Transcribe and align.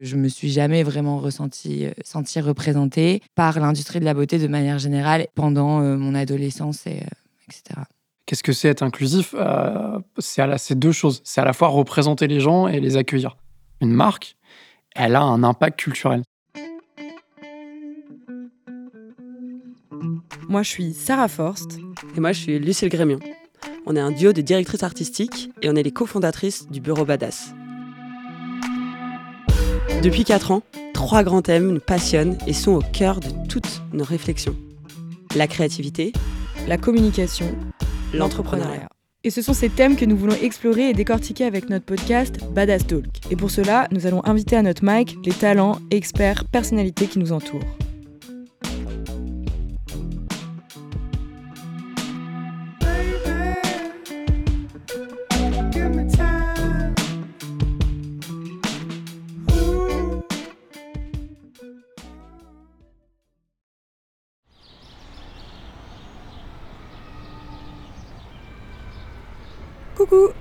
Je 0.00 0.16
me 0.16 0.28
suis 0.28 0.50
jamais 0.50 0.82
vraiment 0.82 1.18
ressentie, 1.18 1.84
euh, 1.84 1.90
sentie 2.02 2.40
représentée 2.40 3.20
par 3.34 3.60
l'industrie 3.60 4.00
de 4.00 4.06
la 4.06 4.14
beauté 4.14 4.38
de 4.38 4.48
manière 4.48 4.78
générale 4.78 5.26
pendant 5.34 5.82
euh, 5.82 5.96
mon 5.96 6.14
adolescence, 6.14 6.86
et, 6.86 7.00
euh, 7.00 7.48
etc. 7.48 7.82
Qu'est-ce 8.24 8.42
que 8.42 8.52
c'est 8.52 8.68
être 8.68 8.82
inclusif? 8.82 9.34
C'est 10.18 10.78
deux 10.78 10.92
choses. 10.92 11.20
C'est 11.24 11.42
à 11.42 11.44
la 11.44 11.52
fois 11.52 11.68
représenter 11.68 12.28
les 12.28 12.40
gens 12.40 12.66
et 12.66 12.80
les 12.80 12.96
accueillir. 12.96 13.36
Une 13.82 13.92
marque, 13.92 14.36
elle 14.94 15.16
a 15.16 15.22
un 15.22 15.42
impact 15.42 15.80
culturel. 15.80 16.22
Moi, 20.48 20.62
je 20.62 20.68
suis 20.68 20.94
Sarah 20.94 21.28
Forst. 21.28 21.78
Et 22.16 22.20
moi, 22.20 22.32
je 22.32 22.40
suis 22.40 22.58
Lucille 22.58 22.88
Grémion. 22.88 23.18
On 23.84 23.96
est 23.96 24.00
un 24.00 24.12
duo 24.12 24.32
de 24.32 24.40
directrices 24.40 24.82
artistiques 24.82 25.50
et 25.60 25.68
on 25.68 25.74
est 25.74 25.82
les 25.82 25.92
cofondatrices 25.92 26.68
du 26.70 26.80
Bureau 26.80 27.04
Badass. 27.04 27.52
Depuis 30.02 30.24
4 30.24 30.50
ans, 30.50 30.62
trois 30.94 31.22
grands 31.22 31.42
thèmes 31.42 31.72
nous 31.72 31.80
passionnent 31.80 32.38
et 32.46 32.54
sont 32.54 32.72
au 32.72 32.80
cœur 32.80 33.20
de 33.20 33.28
toutes 33.48 33.82
nos 33.92 34.04
réflexions. 34.04 34.56
La 35.36 35.46
créativité, 35.46 36.14
la 36.66 36.78
communication, 36.78 37.54
l'entrepreneuriat. 38.14 38.88
Et 39.24 39.30
ce 39.30 39.42
sont 39.42 39.52
ces 39.52 39.68
thèmes 39.68 39.96
que 39.96 40.06
nous 40.06 40.16
voulons 40.16 40.36
explorer 40.40 40.88
et 40.88 40.94
décortiquer 40.94 41.44
avec 41.44 41.68
notre 41.68 41.84
podcast 41.84 42.36
Badass 42.54 42.86
Talk. 42.86 43.04
Et 43.30 43.36
pour 43.36 43.50
cela, 43.50 43.88
nous 43.92 44.06
allons 44.06 44.24
inviter 44.24 44.56
à 44.56 44.62
notre 44.62 44.82
mic 44.82 45.18
les 45.22 45.32
talents, 45.32 45.78
experts, 45.90 46.46
personnalités 46.46 47.06
qui 47.06 47.18
nous 47.18 47.32
entourent. 47.32 47.60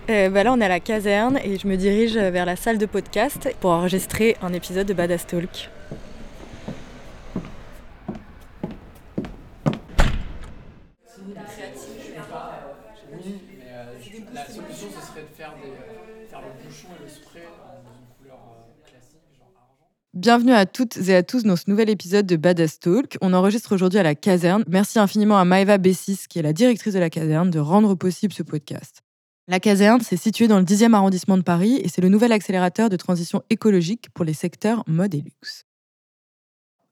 Euh, 0.09 0.29
bah 0.29 0.43
là 0.43 0.53
on 0.53 0.59
est 0.59 0.65
à 0.65 0.69
la 0.69 0.79
caserne 0.79 1.39
et 1.43 1.57
je 1.57 1.67
me 1.67 1.75
dirige 1.75 2.17
vers 2.17 2.45
la 2.45 2.55
salle 2.55 2.77
de 2.77 2.85
podcast 2.85 3.49
pour 3.59 3.71
enregistrer 3.71 4.35
un 4.41 4.53
épisode 4.53 4.87
de 4.87 4.93
Badass 4.93 5.27
Talk. 5.27 5.69
La 14.33 14.45
solution 14.45 14.87
ce 14.89 15.05
serait 15.07 15.21
de 15.21 15.35
faire, 15.35 15.53
le 15.61 16.67
bouchon 16.67 16.87
et 16.97 17.03
le 17.03 17.09
spray 17.09 17.41
dans 17.43 17.91
une 17.91 18.07
couleur 18.17 18.39
classique, 18.85 19.19
genre 19.37 19.51
argent. 19.57 19.87
Bienvenue 20.13 20.53
à 20.53 20.65
toutes 20.65 20.97
et 20.97 21.15
à 21.15 21.23
tous 21.23 21.43
dans 21.43 21.55
ce 21.55 21.63
nouvel 21.67 21.89
épisode 21.89 22.25
de 22.25 22.35
Badass 22.35 22.79
Talk. 22.79 23.17
On 23.21 23.33
enregistre 23.33 23.73
aujourd'hui 23.73 23.99
à 23.99 24.03
la 24.03 24.15
caserne. 24.15 24.63
Merci 24.67 24.97
infiniment 24.97 25.37
à 25.37 25.45
Maeva 25.45 25.77
Bessis, 25.77 26.19
qui 26.29 26.39
est 26.39 26.43
la 26.43 26.53
directrice 26.53 26.93
de 26.93 26.99
la 26.99 27.09
caserne, 27.09 27.49
de 27.49 27.59
rendre 27.59 27.95
possible 27.95 28.33
ce 28.33 28.43
podcast. 28.43 29.03
La 29.51 29.59
caserne, 29.59 29.99
c'est 30.01 30.15
situé 30.15 30.47
dans 30.47 30.59
le 30.59 30.63
10e 30.63 30.93
arrondissement 30.93 31.35
de 31.35 31.41
Paris 31.41 31.81
et 31.83 31.87
c'est 31.87 32.01
le 32.01 32.09
nouvel 32.09 32.31
accélérateur 32.31 32.87
de 32.87 32.95
transition 32.95 33.41
écologique 33.49 34.11
pour 34.13 34.23
les 34.23 34.35
secteurs 34.35 34.83
mode 34.85 35.15
et 35.15 35.21
luxe. 35.21 35.65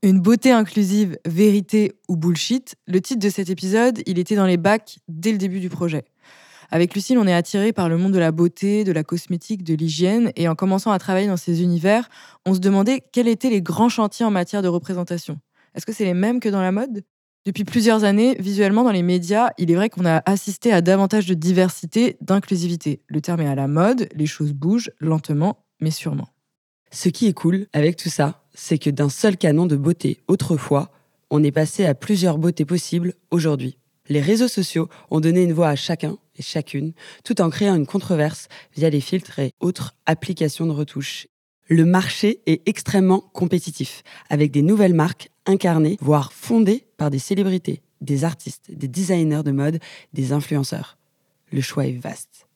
Une 0.02 0.20
beauté 0.20 0.50
inclusive, 0.52 1.20
vérité 1.24 1.92
ou 2.08 2.18
bullshit, 2.18 2.74
le 2.88 3.00
titre 3.00 3.20
de 3.20 3.30
cet 3.30 3.52
épisode, 3.52 4.02
il 4.08 4.18
était 4.18 4.36
dans 4.36 4.48
les 4.48 4.58
bacs 4.58 4.98
dès 5.08 5.32
le 5.32 5.38
début 5.38 5.60
du 5.60 5.70
projet. 5.70 6.06
Avec 6.72 6.96
Lucille, 6.96 7.20
on 7.20 7.28
est 7.28 7.34
attiré 7.34 7.74
par 7.74 7.90
le 7.90 7.98
monde 7.98 8.14
de 8.14 8.20
la 8.20 8.32
beauté, 8.32 8.84
de 8.84 8.92
la 8.92 9.04
cosmétique, 9.04 9.64
de 9.64 9.76
l'hygiène, 9.76 10.32
et 10.36 10.48
en 10.48 10.56
commençant 10.56 10.92
à 10.92 10.98
travailler 10.98 11.28
dans 11.28 11.38
ces 11.38 11.62
univers, 11.62 12.10
on 12.48 12.56
se 12.56 12.60
demandait 12.60 13.04
quels 13.14 13.28
étaient 13.28 13.52
les 13.52 13.62
grands 13.62 13.90
chantiers 13.90 14.26
en 14.26 14.32
matière 14.32 14.64
de 14.64 14.68
représentation. 14.68 15.40
Est-ce 15.76 15.86
que 15.86 15.94
c'est 15.94 16.06
les 16.06 16.16
mêmes 16.16 16.40
que 16.40 16.50
dans 16.50 16.62
la 16.62 16.72
mode? 16.72 17.04
Depuis 17.48 17.64
plusieurs 17.64 18.04
années, 18.04 18.36
visuellement 18.40 18.84
dans 18.84 18.92
les 18.92 19.04
médias, 19.04 19.52
il 19.58 19.72
est 19.72 19.76
vrai 19.76 19.90
qu'on 19.90 20.06
a 20.06 20.22
assisté 20.26 20.74
à 20.74 20.82
davantage 20.82 21.28
de 21.28 21.34
diversité, 21.34 22.18
d'inclusivité. 22.20 23.00
Le 23.08 23.22
terme 23.22 23.40
est 23.40 23.48
à 23.48 23.56
la 23.56 23.70
mode, 23.70 24.10
les 24.14 24.26
choses 24.26 24.52
bougent 24.52 24.92
lentement, 25.00 25.64
mais 25.80 25.90
sûrement. 25.90 26.28
Ce 26.92 27.08
qui 27.08 27.26
est 27.26 27.34
cool 27.34 27.68
avec 27.72 27.96
tout 27.96 28.10
ça, 28.10 28.44
c'est 28.54 28.78
que 28.78 28.90
d'un 28.90 29.08
seul 29.08 29.38
canon 29.38 29.66
de 29.66 29.78
beauté 29.78 30.20
autrefois, 30.28 30.92
on 31.30 31.42
est 31.42 31.54
passé 31.54 31.86
à 31.86 31.96
plusieurs 31.96 32.38
beautés 32.38 32.66
possibles 32.66 33.14
aujourd'hui. 33.32 33.78
Les 34.10 34.20
réseaux 34.20 34.50
sociaux 34.50 34.90
ont 35.10 35.22
donné 35.22 35.44
une 35.44 35.54
voix 35.54 35.70
à 35.70 35.78
chacun 35.78 36.18
et 36.36 36.42
chacune, 36.42 36.92
tout 37.24 37.40
en 37.40 37.50
créant 37.50 37.76
une 37.76 37.88
controverse 37.88 38.50
via 38.76 38.90
les 38.90 39.00
filtres 39.00 39.40
et 39.40 39.54
autres 39.62 39.96
applications 40.06 40.66
de 40.66 40.72
retouche. 40.74 41.28
Le 41.70 41.84
marché 41.84 42.40
est 42.46 42.66
extrêmement 42.66 43.20
compétitif, 43.20 44.04
avec 44.30 44.52
des 44.52 44.62
nouvelles 44.62 44.94
marques 44.94 45.30
incarnées, 45.46 45.98
voire 46.00 46.32
fondées 46.32 46.86
par 46.96 47.10
des 47.10 47.20
célébrités, 47.20 47.82
des 48.00 48.24
artistes, 48.24 48.72
des 48.72 48.88
designers 48.88 49.44
de 49.44 49.52
mode, 49.52 49.80
des 50.14 50.32
influenceurs. 50.32 50.98
Le 51.52 51.60
choix 51.60 51.86
est 51.86 51.98
vaste. 51.98 52.48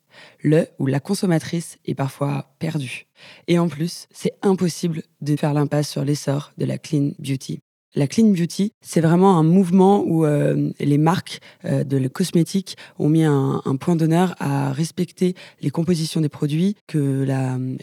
Le 0.41 0.67
ou 0.79 0.87
la 0.87 1.01
consommatrice 1.01 1.77
est 1.85 1.95
parfois 1.95 2.53
perdue. 2.59 3.07
Et 3.47 3.59
en 3.59 3.67
plus, 3.67 4.07
c'est 4.11 4.33
impossible 4.41 5.03
de 5.19 5.35
faire 5.35 5.53
l'impasse 5.53 5.89
sur 5.89 6.05
l'essor 6.05 6.53
de 6.57 6.65
la 6.65 6.77
clean 6.77 7.11
beauty. 7.19 7.59
La 7.93 8.07
clean 8.07 8.29
beauty, 8.29 8.71
c'est 8.81 9.01
vraiment 9.01 9.37
un 9.37 9.43
mouvement 9.43 10.03
où 10.05 10.25
euh, 10.25 10.71
les 10.79 10.97
marques 10.97 11.39
euh, 11.65 11.83
de 11.83 12.07
cosmétiques 12.07 12.77
ont 12.97 13.09
mis 13.09 13.23
un, 13.23 13.61
point 13.79 13.97
d'honneur 13.97 14.35
à 14.39 14.71
respecter 14.71 15.35
les 15.61 15.71
compositions 15.71 16.21
des 16.21 16.29
produits, 16.29 16.75
que 16.87 17.25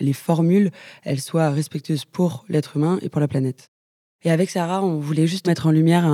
les 0.00 0.12
formules, 0.12 0.70
elles 1.02 1.20
soient 1.20 1.50
respectueuses 1.50 2.04
pour 2.04 2.44
l'être 2.48 2.76
humain 2.76 2.98
et 3.02 3.08
pour 3.08 3.20
la 3.20 3.28
planète. 3.28 3.68
Et 4.24 4.30
avec 4.30 4.50
Sarah, 4.50 4.82
on 4.82 4.98
voulait 4.98 5.26
juste 5.26 5.46
mettre 5.46 5.66
en 5.66 5.70
lumière 5.70 6.04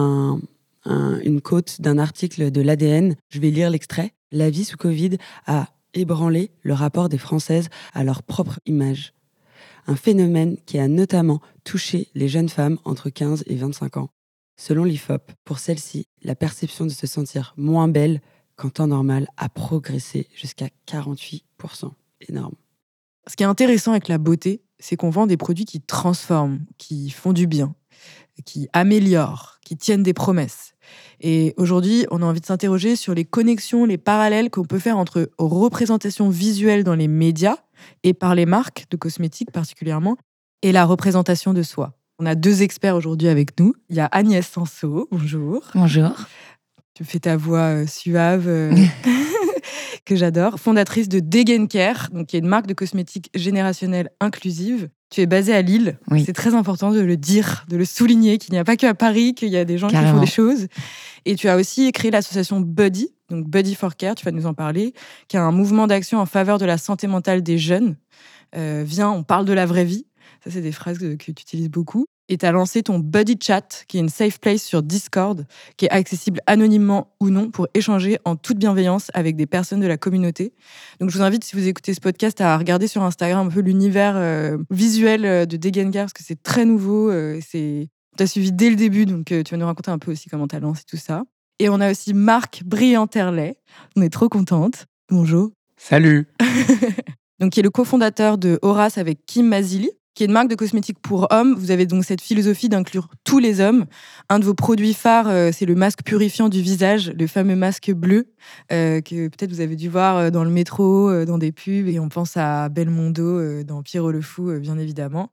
une 0.87 1.41
côte 1.41 1.81
d'un 1.81 1.99
article 1.99 2.51
de 2.51 2.61
l'ADN. 2.61 3.15
Je 3.31 3.41
vais 3.41 3.51
lire 3.51 3.71
l'extrait. 3.71 4.13
La 4.33 4.51
vie 4.51 4.65
sous 4.65 4.77
Covid 4.77 5.19
a 5.47 5.69
ébranlé 5.93 6.51
le 6.63 6.75
rapport 6.75 7.09
des 7.09 7.19
Françaises 7.19 7.69
à 7.93 8.05
leur 8.05 8.23
propre 8.23 8.59
image. 8.67 9.13
Un 9.87 9.97
phénomène 9.97 10.57
qui 10.67 10.79
a 10.79 10.89
notamment 10.89 11.41
touché 11.63 12.09
les 12.15 12.29
jeunes 12.29 12.49
femmes 12.49 12.79
entre 12.85 13.11
15 13.11 13.45
et 13.47 13.57
25 13.57 13.99
ans. 13.99 14.11
Selon 14.57 14.85
l'IFOP, 14.85 15.33
pour 15.45 15.59
celles-ci, 15.59 16.07
la 16.23 16.35
perception 16.35 16.85
de 16.85 16.91
se 16.91 17.07
sentir 17.07 17.55
moins 17.57 17.89
belle 17.89 18.21
qu'en 18.57 18.71
temps 18.71 18.87
normal 18.87 19.27
a 19.37 19.49
progressé 19.49 20.29
jusqu'à 20.35 20.69
48%. 20.87 21.91
Énorme. 22.29 22.55
Ce 23.27 23.37
qui 23.37 23.43
est 23.43 23.47
intéressant 23.47 23.91
avec 23.91 24.09
la 24.09 24.19
beauté, 24.19 24.63
c'est 24.79 24.97
qu'on 24.97 25.11
vend 25.11 25.27
des 25.27 25.37
produits 25.37 25.65
qui 25.65 25.81
transforment, 25.81 26.65
qui 26.79 27.11
font 27.11 27.33
du 27.33 27.47
bien, 27.47 27.75
qui 28.45 28.69
améliorent, 28.73 29.59
qui 29.65 29.77
tiennent 29.77 30.03
des 30.03 30.15
promesses. 30.15 30.74
Et 31.21 31.55
aujourd'hui, 31.57 32.07
on 32.11 32.23
a 32.23 32.27
envie 32.27 32.41
de 32.41 32.47
s'interroger 32.47 32.97
sur 32.97 33.15
les 33.15 33.25
connexions, 33.25 33.85
les 33.85 33.99
parallèles 33.99 34.51
qu'on 34.51 34.65
peut 34.65 34.79
faire 34.79 34.99
entre 34.99 35.31
représentation 35.39 36.29
visuelle 36.29 36.85
dans 36.85 36.95
les 36.95 37.09
médias 37.09 37.57
et 38.03 38.15
par 38.15 38.35
les 38.35 38.47
marques 38.47 38.87
de 38.91 38.97
cosmétiques 38.97 39.51
particulièrement, 39.51 40.17
et 40.63 40.73
la 40.73 40.85
représentation 40.85 41.53
de 41.53 41.63
soi. 41.63 41.93
On 42.19 42.27
a 42.27 42.35
deux 42.35 42.63
experts 42.63 42.97
aujourd'hui 42.97 43.29
avec 43.29 43.59
nous. 43.59 43.75
Il 43.91 43.97
y 43.97 44.01
a 44.01 44.07
Agnès 44.07 44.47
Sanso, 44.47 45.09
bonjour. 45.11 45.63
Bonjour. 45.75 46.13
Tu 46.95 47.05
fais 47.05 47.19
ta 47.19 47.37
voix 47.37 47.83
euh, 47.83 47.87
suave. 47.87 48.47
Euh, 48.47 48.73
que 50.05 50.17
j'adore, 50.17 50.59
fondatrice 50.59 51.09
de 51.09 51.21
Degencare, 51.21 52.11
donc 52.13 52.29
qui 52.29 52.37
est 52.37 52.41
une 52.41 52.47
marque 52.47 52.67
de 52.67 52.75
cosmétiques 52.75 53.31
générationnelle 53.35 54.11
inclusive. 54.21 54.89
Tu 55.11 55.21
es 55.21 55.27
basée 55.27 55.55
à 55.55 55.63
Lille. 55.63 55.99
C'est 56.25 56.33
très 56.33 56.55
important 56.55 56.91
de 56.91 57.01
le 57.01 57.17
dire, 57.17 57.65
de 57.69 57.77
le 57.77 57.85
souligner, 57.85 58.39
qu'il 58.39 58.53
n'y 58.53 58.59
a 58.59 58.65
pas 58.65 58.77
que 58.77 58.87
à 58.87 58.95
Paris, 58.95 59.35
qu'il 59.35 59.49
y 59.49 59.57
a 59.57 59.65
des 59.65 59.79
gens 59.79 59.89
qui 59.89 59.97
font 59.97 60.21
des 60.21 60.27
choses. 60.27 60.67
Et 61.25 61.37
tu 61.37 61.49
as 61.49 61.57
aussi 61.57 61.93
créé 61.93 62.11
l'association 62.11 62.61
Buddy, 62.61 63.11
donc 63.31 63.49
Buddy 63.49 63.75
for 63.75 63.97
Care, 63.97 64.15
tu 64.17 64.25
vas 64.25 64.33
nous 64.33 64.47
en 64.47 64.55
parler, 64.55 64.93
qui 65.29 65.37
a 65.37 65.43
un 65.43 65.53
mouvement 65.53 65.87
d'action 65.87 66.19
en 66.19 66.27
faveur 66.27 66.59
de 66.59 66.65
la 66.65 66.79
santé 66.79 67.07
mentale 67.07 67.43
des 67.43 67.59
jeunes. 67.59 67.97
Euh, 68.57 68.83
viens, 68.87 69.11
on 69.11 69.23
parle 69.23 69.45
de 69.45 69.53
la 69.53 69.67
vraie 69.67 69.85
vie. 69.85 70.07
Ça, 70.43 70.51
c'est 70.51 70.61
des 70.61 70.73
phrases 70.73 70.99
que 70.99 71.15
tu 71.15 71.31
utilises 71.31 71.71
beaucoup 71.71 72.07
et 72.29 72.39
tu 72.39 72.47
as 72.47 72.53
lancé 72.53 72.83
ton 72.83 72.99
Buddy 72.99 73.39
Chat, 73.41 73.85
qui 73.87 73.99
est 73.99 74.01
une 74.01 74.09
safe 74.09 74.41
place 74.41 74.63
sur 74.63 74.83
Discord, 74.83 75.47
qui 75.77 75.87
est 75.87 75.91
accessible 75.91 76.41
anonymement 76.47 77.15
ou 77.21 77.31
non 77.31 77.51
pour 77.51 77.69
échanger 77.75 78.19
en 78.25 78.37
toute 78.37 78.59
bienveillance 78.59 79.11
avec 79.15 79.37
des 79.37 79.47
personnes 79.47 79.81
de 79.81 79.87
la 79.87 79.97
communauté. 79.97 80.55
Donc 81.01 81.11
je 81.11 81.19
vous 81.19 81.25
invite, 81.25 81.45
si 81.45 81.57
vous 81.57 81.67
écoutez 81.69 81.93
ce 81.93 82.01
podcast, 82.01 82.41
à 82.41 82.57
regarder 82.57 82.87
sur 82.87 83.03
Instagram 83.03 83.49
un 83.49 83.51
peu 83.51 83.61
l'univers 83.61 84.15
euh, 84.17 84.57
visuel 84.71 85.25
euh, 85.25 85.47
de 85.47 85.57
Degengar, 85.57 86.05
parce 86.05 86.13
que 86.13 86.25
c'est 86.25 86.43
très 86.43 86.65
nouveau. 86.65 87.11
Euh, 87.11 87.41
c'est... 87.47 87.89
Tu 88.17 88.23
as 88.23 88.27
suivi 88.27 88.53
dès 88.53 88.71
le 88.71 88.77
début, 88.77 89.07
donc 89.07 89.27
tu 89.27 89.43
vas 89.43 89.57
nous 89.57 89.67
raconter 89.67 89.91
un 89.91 89.99
peu 89.99 90.13
aussi 90.13 90.29
comment 90.29 90.47
tu 90.47 90.55
as 90.55 90.61
lancé 90.61 90.85
tout 90.87 90.97
ça. 90.97 91.25
Et 91.59 91.69
on 91.69 91.81
a 91.81 91.91
aussi 91.91 92.15
Marc 92.15 92.63
Brianterlet. 92.65 93.57
On 93.97 94.03
est 94.03 94.09
trop 94.09 94.29
contente. 94.29 94.87
Bonjour. 95.11 95.51
Salut. 95.77 96.29
donc, 97.41 97.53
qui 97.53 97.61
est 97.61 97.65
le 97.65 97.71
cofondateur 97.71 98.39
de 98.39 98.61
Horace 98.63 98.99
avec 98.99 99.27
Kim 99.27 99.49
Mazili 99.49 99.91
qui 100.15 100.23
est 100.23 100.27
une 100.27 100.33
marque 100.33 100.49
de 100.49 100.55
cosmétiques 100.55 101.01
pour 101.01 101.27
hommes. 101.31 101.55
Vous 101.55 101.71
avez 101.71 101.87
donc 101.87 102.05
cette 102.05 102.21
philosophie 102.21 102.69
d'inclure 102.69 103.09
tous 103.25 103.39
les 103.39 103.61
hommes. 103.61 103.87
Un 104.29 104.39
de 104.39 104.45
vos 104.45 104.55
produits 104.55 104.95
phares, 104.95 105.29
euh, 105.29 105.51
c'est 105.53 105.67
le 105.67 105.75
masque 105.75 106.03
purifiant 106.05 106.49
du 106.49 106.61
visage, 106.61 107.13
le 107.19 107.27
fameux 107.27 107.57
masque 107.57 107.91
bleu, 107.91 108.29
euh, 108.73 109.01
que 109.01 109.29
peut-être 109.29 109.51
vous 109.51 109.61
avez 109.61 109.77
dû 109.77 109.89
voir 109.89 110.17
euh, 110.17 110.31
dans 110.31 110.45
le 110.45 110.51
métro, 110.51 111.25
dans 111.25 111.39
des 111.39 111.53
pubs, 111.53 111.89
et 111.89 111.99
on 111.99 112.09
pense 112.09 112.37
à 112.37 112.69
Belmondo 112.69 113.63
dans 113.65 113.83
Pierrot 113.83 114.13
le 114.13 114.21
Fou, 114.21 114.53
bien 114.61 114.79
évidemment. 114.79 115.31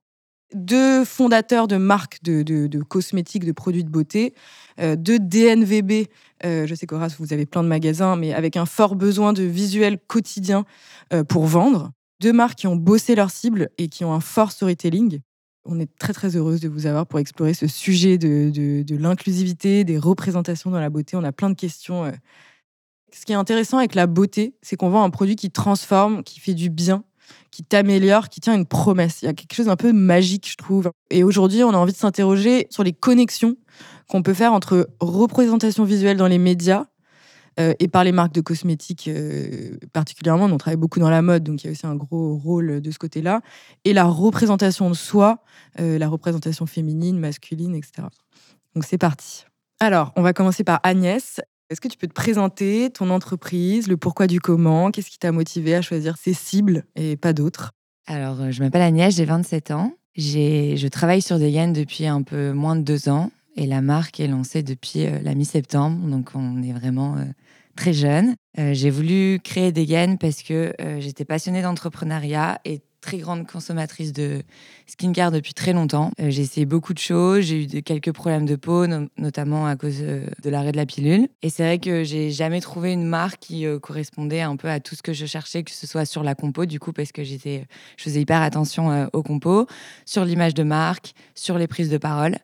deux 0.53 1.05
fondateurs 1.05 1.67
de 1.67 1.77
marques 1.77 2.19
de, 2.23 2.83
cosmétiques, 2.83 3.45
de 3.45 3.51
produits 3.51 3.83
de 3.83 3.89
beauté, 3.89 4.33
euh, 4.79 4.95
deux 4.95 5.19
DNVB. 5.19 6.07
Je 6.43 6.73
sais 6.75 6.87
qu'Horace, 6.87 7.15
vous 7.19 7.33
avez 7.33 7.45
plein 7.45 7.63
de 7.63 7.67
magasins, 7.67 8.15
mais 8.15 8.33
avec 8.33 8.57
un 8.57 8.65
fort 8.65 8.95
besoin 8.95 9.31
de 9.33 9.43
visuel 9.43 9.99
quotidien 10.07 10.65
pour 11.29 11.45
vendre. 11.45 11.91
Deux 12.21 12.33
marques 12.33 12.59
qui 12.59 12.67
ont 12.67 12.75
bossé 12.75 13.15
leur 13.15 13.31
cible 13.31 13.69
et 13.79 13.87
qui 13.87 14.05
ont 14.05 14.13
un 14.13 14.19
fort 14.19 14.51
storytelling. 14.51 15.21
On 15.65 15.79
est 15.79 15.89
très 15.97 16.13
très 16.13 16.35
heureuse 16.35 16.59
de 16.61 16.69
vous 16.69 16.85
avoir 16.85 17.07
pour 17.07 17.19
explorer 17.19 17.55
ce 17.55 17.65
sujet 17.65 18.19
de, 18.19 18.51
de 18.51 18.95
l'inclusivité, 18.95 19.83
des 19.83 19.97
représentations 19.97 20.69
dans 20.69 20.79
la 20.79 20.91
beauté. 20.91 21.17
On 21.17 21.23
a 21.23 21.31
plein 21.31 21.49
de 21.49 21.55
questions. 21.55 22.11
Ce 23.11 23.25
qui 23.25 23.31
est 23.31 23.35
intéressant 23.35 23.79
avec 23.79 23.95
la 23.95 24.05
beauté, 24.05 24.55
c'est 24.61 24.75
qu'on 24.75 24.89
vend 24.89 25.03
un 25.03 25.09
produit 25.09 25.35
qui 25.35 25.49
transforme, 25.49 26.23
qui 26.23 26.39
fait 26.39 26.53
du 26.53 26.69
bien 26.69 27.03
qui 27.51 27.63
t'améliore, 27.63 28.29
qui 28.29 28.39
tient 28.39 28.55
une 28.55 28.65
promesse. 28.65 29.21
Il 29.21 29.25
y 29.25 29.27
a 29.27 29.33
quelque 29.33 29.53
chose 29.53 29.67
d'un 29.67 29.75
peu 29.75 29.91
magique, 29.91 30.49
je 30.49 30.55
trouve. 30.55 30.91
Et 31.09 31.23
aujourd'hui, 31.23 31.63
on 31.63 31.71
a 31.71 31.77
envie 31.77 31.93
de 31.93 31.97
s'interroger 31.97 32.67
sur 32.69 32.83
les 32.83 32.93
connexions 32.93 33.55
qu'on 34.07 34.23
peut 34.23 34.33
faire 34.33 34.53
entre 34.53 34.89
représentation 34.99 35.83
visuelle 35.83 36.17
dans 36.17 36.27
les 36.27 36.37
médias 36.37 36.85
euh, 37.59 37.73
et 37.79 37.87
par 37.87 38.03
les 38.03 38.11
marques 38.11 38.33
de 38.33 38.41
cosmétiques 38.41 39.07
euh, 39.07 39.77
particulièrement. 39.93 40.45
On 40.45 40.57
travaille 40.57 40.77
beaucoup 40.77 40.99
dans 40.99 41.09
la 41.09 41.21
mode, 41.21 41.43
donc 41.43 41.63
il 41.63 41.67
y 41.67 41.69
a 41.69 41.71
aussi 41.71 41.85
un 41.85 41.95
gros 41.95 42.37
rôle 42.37 42.81
de 42.81 42.91
ce 42.91 42.97
côté-là. 42.97 43.41
Et 43.83 43.93
la 43.93 44.05
représentation 44.05 44.89
de 44.89 44.95
soi, 44.95 45.43
euh, 45.79 45.97
la 45.97 46.07
représentation 46.07 46.65
féminine, 46.65 47.19
masculine, 47.19 47.75
etc. 47.75 48.07
Donc 48.75 48.85
c'est 48.85 48.97
parti. 48.97 49.45
Alors, 49.79 50.13
on 50.15 50.21
va 50.21 50.33
commencer 50.33 50.63
par 50.63 50.79
Agnès. 50.83 51.41
Est-ce 51.69 51.81
que 51.81 51.87
tu 51.87 51.97
peux 51.97 52.07
te 52.07 52.13
présenter 52.13 52.89
ton 52.89 53.09
entreprise, 53.09 53.87
le 53.87 53.97
pourquoi 53.97 54.27
du 54.27 54.39
comment? 54.39 54.91
Qu'est-ce 54.91 55.09
qui 55.09 55.19
t'a 55.19 55.31
motivé 55.31 55.75
à 55.75 55.81
choisir 55.81 56.17
ces 56.17 56.33
cibles 56.33 56.85
et 56.95 57.17
pas 57.17 57.33
d'autres? 57.33 57.71
Alors, 58.07 58.51
je 58.51 58.61
m'appelle 58.61 58.81
Agnès, 58.81 59.15
j'ai 59.15 59.25
27 59.25 59.71
ans. 59.71 59.93
Je 60.15 60.87
travaille 60.87 61.21
sur 61.21 61.39
des 61.39 61.51
depuis 61.67 62.05
un 62.05 62.21
peu 62.23 62.51
moins 62.51 62.75
de 62.75 62.81
deux 62.81 63.07
ans 63.07 63.31
et 63.55 63.65
la 63.65 63.81
marque 63.81 64.19
est 64.19 64.27
lancée 64.27 64.63
depuis 64.63 65.05
euh, 65.05 65.19
la 65.21 65.35
mi-septembre, 65.35 66.07
donc 66.07 66.31
on 66.35 66.61
est 66.63 66.73
vraiment 66.73 67.17
euh, 67.17 67.25
très 67.75 67.93
jeune. 67.93 68.35
j'ai 68.57 68.89
voulu 68.89 69.39
créer 69.43 69.71
des 69.71 69.85
gaines 69.85 70.17
parce 70.17 70.43
que 70.43 70.73
j'étais 70.99 71.23
passionnée 71.23 71.61
d'entrepreneuriat 71.61 72.59
et 72.65 72.81
très 73.01 73.17
grande 73.17 73.47
consommatrice 73.47 74.13
de 74.13 74.43
skincare 74.85 75.31
depuis 75.31 75.53
très 75.53 75.73
longtemps. 75.73 76.11
Euh, 76.21 76.29
j'ai 76.29 76.43
essayé 76.43 76.65
beaucoup 76.65 76.93
de 76.93 76.99
choses, 76.99 77.41
j'ai 77.41 77.63
eu 77.63 77.81
quelques 77.81 78.11
problèmes 78.11 78.45
de 78.45 78.55
peau, 78.55 78.85
notamment 79.17 79.65
à 79.65 79.75
cause 79.75 79.97
euh, 80.01 80.27
de 80.41 80.49
l'arrêt 80.49 80.71
de 80.71 80.77
la 80.77 80.85
pilule. 80.85 81.27
Et 81.41 81.49
c'est 81.49 81.63
vrai 81.63 81.79
que 81.79 82.03
j'ai 82.03 82.29
jamais 82.29 82.61
trouvé 82.61 82.93
une 82.93 83.05
marque 83.05 83.39
qui 83.39 83.65
euh, 83.65 83.79
correspondait 83.79 84.41
un 84.41 84.55
peu 84.55 84.69
à 84.69 84.79
tout 84.79 84.95
ce 84.95 85.01
que 85.01 85.13
je 85.13 85.25
cherchais, 85.25 85.63
que 85.63 85.71
ce 85.71 85.87
soit 85.87 86.05
sur 86.05 86.23
la 86.23 86.35
compo, 86.35 86.65
du 86.65 86.79
coup, 86.79 86.93
parce 86.93 87.11
que 87.11 87.23
j'étais, 87.23 87.65
je 87.97 88.03
faisais 88.03 88.21
hyper 88.21 88.41
attention 88.41 89.09
aux 89.13 89.23
compos, 89.23 89.65
sur 90.05 90.23
l'image 90.23 90.53
de 90.53 90.63
marque, 90.63 91.13
sur 91.33 91.57
les 91.57 91.67
prises 91.67 91.89
de 91.89 91.97
parole. 91.97 92.37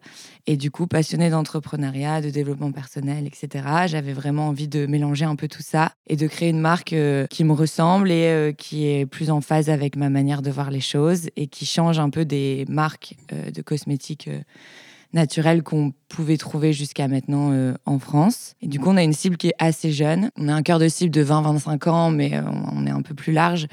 Et 0.50 0.56
du 0.56 0.72
coup, 0.72 0.88
passionnée 0.88 1.30
d'entrepreneuriat, 1.30 2.22
de 2.22 2.30
développement 2.30 2.72
personnel, 2.72 3.28
etc., 3.28 3.66
j'avais 3.88 4.14
vraiment 4.14 4.48
envie 4.48 4.70
de 4.70 4.86
mélanger 4.86 5.26
un 5.26 5.36
peu 5.36 5.50
tout 5.50 5.62
ça 5.62 5.92
et 6.08 6.16
de 6.16 6.26
créer 6.26 6.50
une 6.50 6.62
marque 6.62 6.96
qui 7.30 7.44
me 7.44 7.52
ressemble 7.52 8.12
et 8.12 8.56
qui 8.58 8.88
est 8.88 9.06
plus 9.06 9.30
en 9.30 9.42
phase 9.42 9.70
avec 9.70 9.98
ma 9.98 10.10
manière 10.10 10.42
de 10.42 10.50
voir 10.50 10.72
les 10.72 10.80
choses 10.80 11.30
et 11.36 11.48
qui 11.48 11.66
change 11.66 12.00
un 12.00 12.10
peu 12.10 12.24
des 12.24 12.66
marques 12.70 13.16
euh, 13.34 13.52
de 13.52 13.62
cosmétiques 13.62 14.28
euh, 14.28 14.40
naturelles 15.14 15.64
qu'on 15.64 15.94
pouvait 16.10 16.38
trouver 16.38 16.74
jusqu'à 16.74 17.08
maintenant 17.08 17.52
euh, 17.52 17.74
en 17.86 18.00
France. 18.00 18.56
Et 18.62 18.68
du 18.68 18.80
coup, 18.80 18.90
on 18.90 18.98
a 18.98 19.04
une 19.04 19.14
cible 19.14 19.38
qui 19.38 19.48
est 19.48 19.56
assez 19.60 19.92
jeune. 19.92 20.32
On 20.38 20.48
a 20.48 20.54
un 20.54 20.64
cœur 20.64 20.80
de 20.80 20.88
cible 20.88 21.12
de 21.12 21.24
20-25 21.24 21.90
ans, 21.90 22.12
mais 22.12 22.40
on 22.74 22.86
est 22.86 22.92
un 22.92 23.02
peu 23.02 23.14
plus 23.14 23.34
large. 23.34 23.68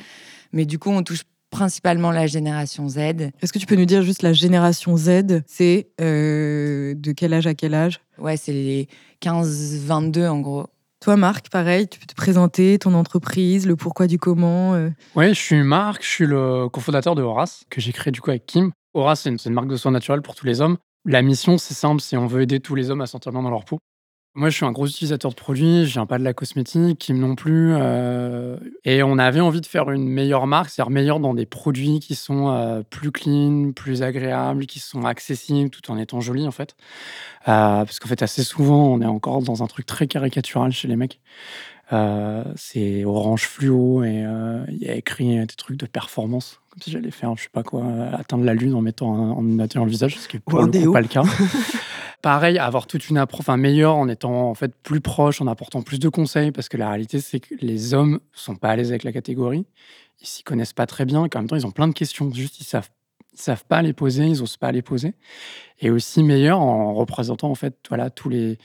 Mais 0.52 0.64
du 0.66 0.78
coup, 0.78 0.90
on 0.90 1.02
touche 1.02 1.22
principalement 1.54 2.10
la 2.10 2.26
génération 2.26 2.88
Z. 2.88 2.98
Est-ce 2.98 3.52
que 3.52 3.60
tu 3.60 3.66
peux 3.66 3.76
nous 3.76 3.84
dire 3.84 4.02
juste 4.02 4.22
la 4.22 4.32
génération 4.32 4.96
Z, 4.96 5.42
c'est 5.46 5.88
de 6.00 7.12
quel 7.12 7.32
âge 7.32 7.46
à 7.46 7.54
quel 7.54 7.74
âge? 7.74 8.00
Ouais, 8.18 8.36
c'est 8.36 8.52
les 8.52 8.88
15-22 9.22 10.26
en 10.26 10.40
gros. 10.40 10.66
Toi, 11.00 11.16
Marc, 11.16 11.50
pareil, 11.50 11.86
tu 11.86 12.00
peux 12.00 12.06
te 12.06 12.14
présenter 12.14 12.78
ton 12.78 12.94
entreprise, 12.94 13.68
le 13.68 13.76
pourquoi 13.76 14.08
du 14.08 14.18
comment 14.18 14.74
euh. 14.74 14.88
Oui, 15.14 15.28
je 15.28 15.34
suis 15.34 15.62
Marc, 15.62 16.02
je 16.02 16.08
suis 16.08 16.26
le 16.26 16.68
cofondateur 16.68 17.14
de 17.14 17.22
Horace, 17.22 17.62
que 17.70 17.80
j'ai 17.80 17.92
créé 17.92 18.10
du 18.10 18.20
coup 18.20 18.30
avec 18.30 18.46
Kim. 18.46 18.72
Horace, 18.92 19.20
c'est 19.20 19.44
une, 19.44 19.54
marque 19.54 19.68
de 19.68 19.76
soins 19.76 19.92
naturels 19.92 20.22
pour 20.22 20.34
tous 20.34 20.46
les 20.46 20.60
hommes. 20.60 20.76
La 21.04 21.22
mission, 21.22 21.56
c'est 21.56 21.74
simple, 21.74 22.00
c'est 22.00 22.16
on 22.16 22.26
veut 22.26 22.42
aider 22.42 22.58
tous 22.58 22.74
les 22.74 22.90
hommes 22.90 23.00
à 23.00 23.06
sentir 23.06 23.30
bien 23.30 23.42
dans 23.42 23.50
leur 23.50 23.64
peau. 23.64 23.78
Moi, 24.36 24.50
je 24.50 24.56
suis 24.56 24.64
un 24.64 24.72
gros 24.72 24.88
utilisateur 24.88 25.30
de 25.30 25.36
produits, 25.36 25.86
je 25.86 25.92
viens 25.92 26.06
pas 26.06 26.18
de 26.18 26.24
la 26.24 26.34
cosmétique, 26.34 26.98
Kim 26.98 27.20
non 27.20 27.36
plus. 27.36 27.72
Euh, 27.74 28.56
et 28.84 29.04
on 29.04 29.16
avait 29.16 29.38
envie 29.38 29.60
de 29.60 29.66
faire 29.66 29.92
une 29.92 30.08
meilleure 30.08 30.48
marque, 30.48 30.70
c'est-à-dire 30.70 30.90
meilleure 30.90 31.20
dans 31.20 31.34
des 31.34 31.46
produits 31.46 32.00
qui 32.00 32.16
sont 32.16 32.48
euh, 32.48 32.82
plus 32.82 33.12
clean, 33.12 33.70
plus 33.70 34.02
agréables, 34.02 34.66
qui 34.66 34.80
sont 34.80 35.04
accessibles 35.04 35.70
tout 35.70 35.88
en 35.88 35.98
étant 35.98 36.20
jolis 36.20 36.48
en 36.48 36.50
fait. 36.50 36.74
Euh, 37.46 37.84
parce 37.84 38.00
qu'en 38.00 38.08
fait, 38.08 38.22
assez 38.22 38.42
souvent, 38.42 38.88
on 38.88 39.00
est 39.00 39.06
encore 39.06 39.40
dans 39.40 39.62
un 39.62 39.68
truc 39.68 39.86
très 39.86 40.08
caricatural 40.08 40.72
chez 40.72 40.88
les 40.88 40.96
mecs. 40.96 41.20
C'est 41.90 43.04
orange 43.04 43.46
fluo 43.46 44.02
et 44.04 44.24
il 44.68 44.78
y 44.78 44.88
a 44.88 44.94
écrit 44.94 45.38
des 45.38 45.46
trucs 45.46 45.76
de 45.76 45.86
performance 45.86 46.60
comme 46.74 46.82
si 46.82 46.90
j'allais 46.90 47.12
faire, 47.12 47.36
je 47.36 47.44
sais 47.44 47.48
pas 47.52 47.62
quoi, 47.62 47.84
atteindre 48.12 48.42
la 48.42 48.52
lune 48.52 48.74
en 48.74 48.80
mettant 48.80 49.14
un, 49.14 49.30
en 49.30 49.42
le 49.84 49.90
visage, 49.90 50.18
ce 50.18 50.26
qui 50.26 50.38
est 50.38 50.40
pour 50.40 50.60
le 50.60 50.66
coup 50.66 50.92
pas 50.92 51.00
le 51.00 51.06
cas. 51.06 51.22
Pareil, 52.22 52.58
avoir 52.58 52.88
toute 52.88 53.10
une 53.10 53.18
approche 53.18 53.40
enfin, 53.40 53.56
meilleure 53.56 53.94
en 53.94 54.08
étant 54.08 54.50
en 54.50 54.54
fait 54.54 54.74
plus 54.82 55.00
proche, 55.00 55.40
en 55.40 55.46
apportant 55.46 55.82
plus 55.82 56.00
de 56.00 56.08
conseils, 56.08 56.50
parce 56.50 56.68
que 56.68 56.76
la 56.76 56.88
réalité, 56.88 57.20
c'est 57.20 57.38
que 57.38 57.54
les 57.60 57.94
hommes 57.94 58.18
sont 58.32 58.56
pas 58.56 58.70
à 58.70 58.76
l'aise 58.76 58.90
avec 58.90 59.04
la 59.04 59.12
catégorie. 59.12 59.66
Ils 60.20 60.26
s'y 60.26 60.42
connaissent 60.42 60.72
pas 60.72 60.86
très 60.86 61.04
bien, 61.04 61.24
et 61.24 61.36
en 61.36 61.38
même 61.38 61.48
temps, 61.48 61.54
ils 61.54 61.66
ont 61.66 61.70
plein 61.70 61.86
de 61.86 61.92
questions. 61.92 62.32
Juste, 62.32 62.60
ils 62.60 62.64
savent, 62.64 62.88
savent 63.34 63.64
pas 63.66 63.82
les 63.82 63.92
poser, 63.92 64.24
ils 64.24 64.42
osent 64.42 64.56
pas 64.56 64.72
les 64.72 64.82
poser. 64.82 65.14
Et 65.80 65.90
aussi 65.90 66.24
meilleur 66.24 66.58
en 66.58 66.94
représentant 66.94 67.50
en 67.50 67.54
fait, 67.54 67.76
voilà, 67.88 68.10
tous 68.10 68.30
les 68.30 68.58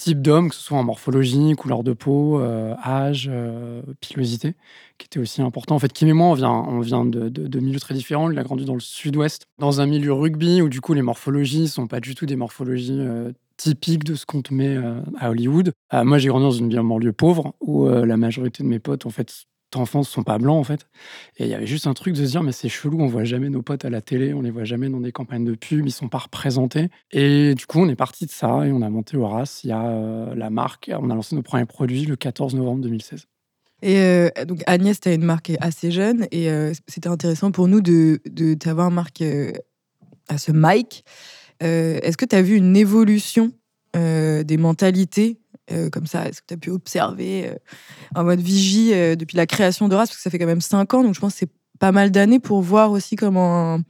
types 0.00 0.22
d'hommes, 0.22 0.48
que 0.48 0.54
ce 0.54 0.62
soit 0.62 0.78
en 0.78 0.82
morphologie, 0.82 1.52
couleur 1.54 1.84
de 1.84 1.92
peau, 1.92 2.40
euh, 2.40 2.74
âge, 2.84 3.28
euh, 3.30 3.82
pilosité, 4.00 4.54
qui 4.98 5.06
était 5.06 5.20
aussi 5.20 5.42
important. 5.42 5.74
En 5.74 5.78
fait, 5.78 5.92
Kim 5.92 6.08
et 6.08 6.14
moi, 6.14 6.28
on 6.28 6.34
vient, 6.34 6.50
on 6.50 6.80
vient 6.80 7.04
de, 7.04 7.60
milieux 7.60 7.80
très 7.80 7.94
différents. 7.94 8.30
Il 8.30 8.38
a 8.38 8.42
grandi 8.42 8.64
dans 8.64 8.74
le 8.74 8.80
sud-ouest, 8.80 9.44
dans 9.58 9.80
un 9.80 9.86
milieu 9.86 10.14
rugby 10.14 10.62
où 10.62 10.68
du 10.68 10.80
coup 10.80 10.94
les 10.94 11.02
morphologies 11.02 11.68
sont 11.68 11.86
pas 11.86 12.00
du 12.00 12.14
tout 12.14 12.24
des 12.24 12.36
morphologies 12.36 13.00
euh, 13.00 13.32
typiques 13.58 14.04
de 14.04 14.14
ce 14.14 14.24
qu'on 14.24 14.40
te 14.40 14.54
met 14.54 14.78
à 15.18 15.30
Hollywood. 15.30 15.72
moi, 15.92 16.16
j'ai 16.16 16.28
grandi 16.28 16.44
dans 16.44 16.50
une 16.50 16.88
banlieue 16.88 17.12
pauvre 17.12 17.52
où 17.60 17.86
la 17.86 18.16
majorité 18.16 18.62
de 18.62 18.68
mes 18.68 18.78
potes, 18.78 19.04
en 19.04 19.10
fait, 19.10 19.44
enfants 19.76 20.00
ne 20.00 20.04
sont 20.04 20.22
pas 20.22 20.38
blancs 20.38 20.58
en 20.58 20.64
fait. 20.64 20.86
Et 21.36 21.44
il 21.44 21.50
y 21.50 21.54
avait 21.54 21.66
juste 21.66 21.86
un 21.86 21.94
truc 21.94 22.14
de 22.14 22.24
se 22.24 22.30
dire 22.30 22.42
mais 22.42 22.52
c'est 22.52 22.68
chelou, 22.68 23.00
on 23.00 23.06
voit 23.06 23.24
jamais 23.24 23.50
nos 23.50 23.62
potes 23.62 23.84
à 23.84 23.90
la 23.90 24.00
télé, 24.00 24.34
on 24.34 24.42
les 24.42 24.50
voit 24.50 24.64
jamais 24.64 24.88
dans 24.88 25.00
des 25.00 25.12
campagnes 25.12 25.44
de 25.44 25.54
pub, 25.54 25.86
ils 25.86 25.92
sont 25.92 26.08
pas 26.08 26.18
représentés. 26.18 26.88
Et 27.12 27.54
du 27.54 27.66
coup 27.66 27.80
on 27.80 27.88
est 27.88 27.96
parti 27.96 28.26
de 28.26 28.30
ça 28.30 28.66
et 28.66 28.72
on 28.72 28.82
a 28.82 28.90
monté 28.90 29.16
Horace. 29.16 29.62
Il 29.64 29.68
y 29.70 29.72
a 29.72 29.86
euh, 29.86 30.34
la 30.34 30.50
marque, 30.50 30.90
on 30.94 31.10
a 31.10 31.14
lancé 31.14 31.34
nos 31.34 31.42
premiers 31.42 31.66
produits 31.66 32.04
le 32.04 32.16
14 32.16 32.54
novembre 32.54 32.82
2016. 32.82 33.26
Et 33.82 33.98
euh, 33.98 34.28
donc 34.46 34.62
Agnès, 34.66 34.98
tu 35.00 35.08
as 35.08 35.14
une 35.14 35.24
marque 35.24 35.52
assez 35.60 35.90
jeune 35.90 36.26
et 36.30 36.50
euh, 36.50 36.72
c'était 36.86 37.08
intéressant 37.08 37.50
pour 37.50 37.66
nous 37.66 37.80
de, 37.80 38.20
de 38.28 38.54
t'avoir 38.54 38.90
marque 38.90 39.22
à 40.28 40.38
ce 40.38 40.52
mic. 40.52 41.04
Est-ce 41.60 42.16
que 42.16 42.24
tu 42.24 42.36
as 42.36 42.42
vu 42.42 42.56
une 42.56 42.76
évolution 42.76 43.52
des 43.94 44.56
mentalités 44.56 45.40
euh, 45.72 45.90
comme 45.90 46.06
ça 46.06 46.26
Est-ce 46.26 46.40
que 46.40 46.46
tu 46.48 46.54
as 46.54 46.56
pu 46.56 46.70
observer 46.70 47.48
euh, 47.48 47.54
en 48.14 48.24
mode 48.24 48.40
vigie 48.40 48.92
euh, 48.92 49.16
depuis 49.16 49.36
la 49.36 49.46
création 49.46 49.88
de 49.88 49.94
Race 49.94 50.08
Parce 50.08 50.16
que 50.16 50.22
ça 50.22 50.30
fait 50.30 50.38
quand 50.38 50.46
même 50.46 50.60
cinq 50.60 50.94
ans, 50.94 51.02
donc 51.02 51.14
je 51.14 51.20
pense 51.20 51.32
que 51.34 51.38
c'est 51.40 51.52
pas 51.78 51.92
mal 51.92 52.10
d'années 52.10 52.40
pour 52.40 52.60
voir 52.60 52.90
aussi 52.92 53.16
comment 53.16 53.80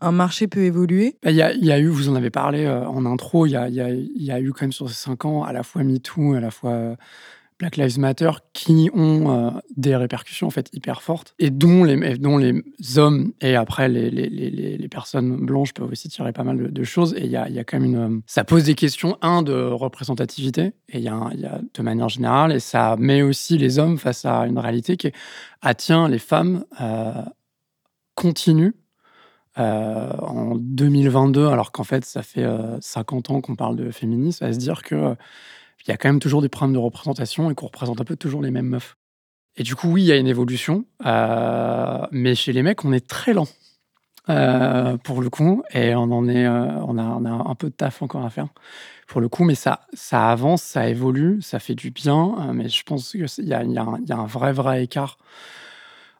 un, 0.00 0.12
marché 0.12 0.48
peut 0.48 0.64
évoluer. 0.64 1.16
Bah, 1.22 1.30
il 1.30 1.36
y, 1.36 1.42
a, 1.42 1.78
eu, 1.78 1.86
vous 1.86 2.08
en 2.08 2.16
avez 2.16 2.30
parlé 2.30 2.68
en 2.68 3.06
intro, 3.06 3.46
il 3.46 3.52
y 3.52 3.56
a, 3.56 4.40
eu 4.40 4.52
quand 4.52 4.62
même 4.62 4.72
sur 4.72 4.88
ces 4.88 4.96
cinq 4.96 5.24
ans 5.24 5.44
à 5.44 5.52
la 5.52 5.62
fois 5.62 5.84
MeToo, 5.84 6.34
à 6.34 6.40
la 6.40 6.50
fois 6.50 6.96
Black 7.58 7.78
Lives 7.78 7.98
Matter 7.98 8.30
qui 8.52 8.90
ont 8.92 9.30
euh, 9.30 9.50
des 9.76 9.96
répercussions 9.96 10.46
en 10.46 10.50
fait 10.50 10.68
hyper 10.74 11.02
fortes 11.02 11.34
et 11.38 11.50
dont 11.50 11.84
les, 11.84 12.18
dont 12.18 12.36
les 12.36 12.62
hommes 12.96 13.32
et 13.40 13.56
après 13.56 13.88
les, 13.88 14.10
les, 14.10 14.28
les, 14.28 14.88
personnes 14.88 15.44
blanches 15.44 15.72
peuvent 15.72 15.90
aussi 15.90 16.08
tirer 16.08 16.32
pas 16.32 16.44
mal 16.44 16.70
de, 16.72 16.84
choses. 16.84 17.14
Et 17.14 17.24
il 17.24 17.30
y 17.30 17.36
a, 17.36 17.48
y 17.48 17.58
a, 17.58 17.64
quand 17.64 17.80
même 17.80 17.94
une. 17.94 18.22
Ça 18.26 18.44
pose 18.44 18.64
des 18.64 18.74
questions, 18.74 19.16
un, 19.22 19.42
de 19.42 19.54
représentativité, 19.54 20.72
et 20.88 20.98
il 20.98 21.00
y, 21.00 21.08
a, 21.08 21.30
y 21.34 21.44
a 21.46 21.60
de 21.74 21.82
manière 21.82 22.08
générale, 22.08 22.52
et 22.52 22.60
ça 22.60 22.96
met 22.98 23.22
aussi 23.22 23.58
les 23.58 23.78
hommes 23.78 23.98
face 23.98 24.24
à 24.24 24.46
une 24.46 24.58
réalité 24.58 24.96
qui 24.96 25.08
est 25.08 25.14
ah 25.62 25.74
tiens, 25.74 26.08
les 26.08 26.18
femmes 26.18 26.64
euh, 26.80 27.12
continuent. 28.14 28.74
Euh, 29.58 30.12
en 30.18 30.56
2022, 30.56 31.46
alors 31.46 31.72
qu'en 31.72 31.82
fait, 31.82 32.04
ça 32.04 32.22
fait 32.22 32.46
50 32.80 33.30
ans 33.30 33.40
qu'on 33.40 33.56
parle 33.56 33.76
de 33.76 33.90
féminisme, 33.90 34.44
à 34.44 34.52
se 34.52 34.58
dire 34.58 34.82
que 34.82 35.16
il 35.86 35.90
y 35.90 35.94
a 35.94 35.96
quand 35.96 36.08
même 36.08 36.20
toujours 36.20 36.42
des 36.42 36.48
problèmes 36.48 36.74
de 36.74 36.78
représentation 36.78 37.50
et 37.50 37.54
qu'on 37.54 37.66
représente 37.66 38.00
un 38.00 38.04
peu 38.04 38.16
toujours 38.16 38.42
les 38.42 38.50
mêmes 38.50 38.66
meufs. 38.66 38.96
Et 39.56 39.62
du 39.62 39.74
coup, 39.74 39.88
oui, 39.88 40.02
il 40.02 40.06
y 40.06 40.12
a 40.12 40.16
une 40.16 40.26
évolution, 40.26 40.84
euh, 41.06 42.06
mais 42.10 42.34
chez 42.34 42.52
les 42.52 42.62
mecs, 42.62 42.84
on 42.84 42.92
est 42.92 43.06
très 43.06 43.32
lent 43.32 43.46
euh, 44.28 44.96
pour 44.98 45.22
le 45.22 45.30
coup, 45.30 45.62
et 45.72 45.94
on 45.94 46.02
en 46.02 46.28
est, 46.28 46.44
euh, 46.44 46.72
on, 46.86 46.98
a, 46.98 47.02
un 47.02 47.54
peu 47.54 47.68
de 47.68 47.74
taf 47.74 48.02
encore 48.02 48.24
à 48.24 48.30
faire 48.30 48.48
pour 49.06 49.20
le 49.20 49.28
coup, 49.28 49.44
mais 49.44 49.54
ça, 49.54 49.86
ça 49.94 50.30
avance, 50.30 50.62
ça 50.62 50.88
évolue, 50.88 51.40
ça 51.40 51.60
fait 51.60 51.76
du 51.76 51.92
bien, 51.92 52.52
mais 52.52 52.68
je 52.68 52.82
pense 52.82 53.12
qu'il 53.12 53.24
y, 53.38 53.54
a 53.54 53.60
un 53.60 54.26
vrai, 54.26 54.52
vrai 54.52 54.82
écart 54.82 55.16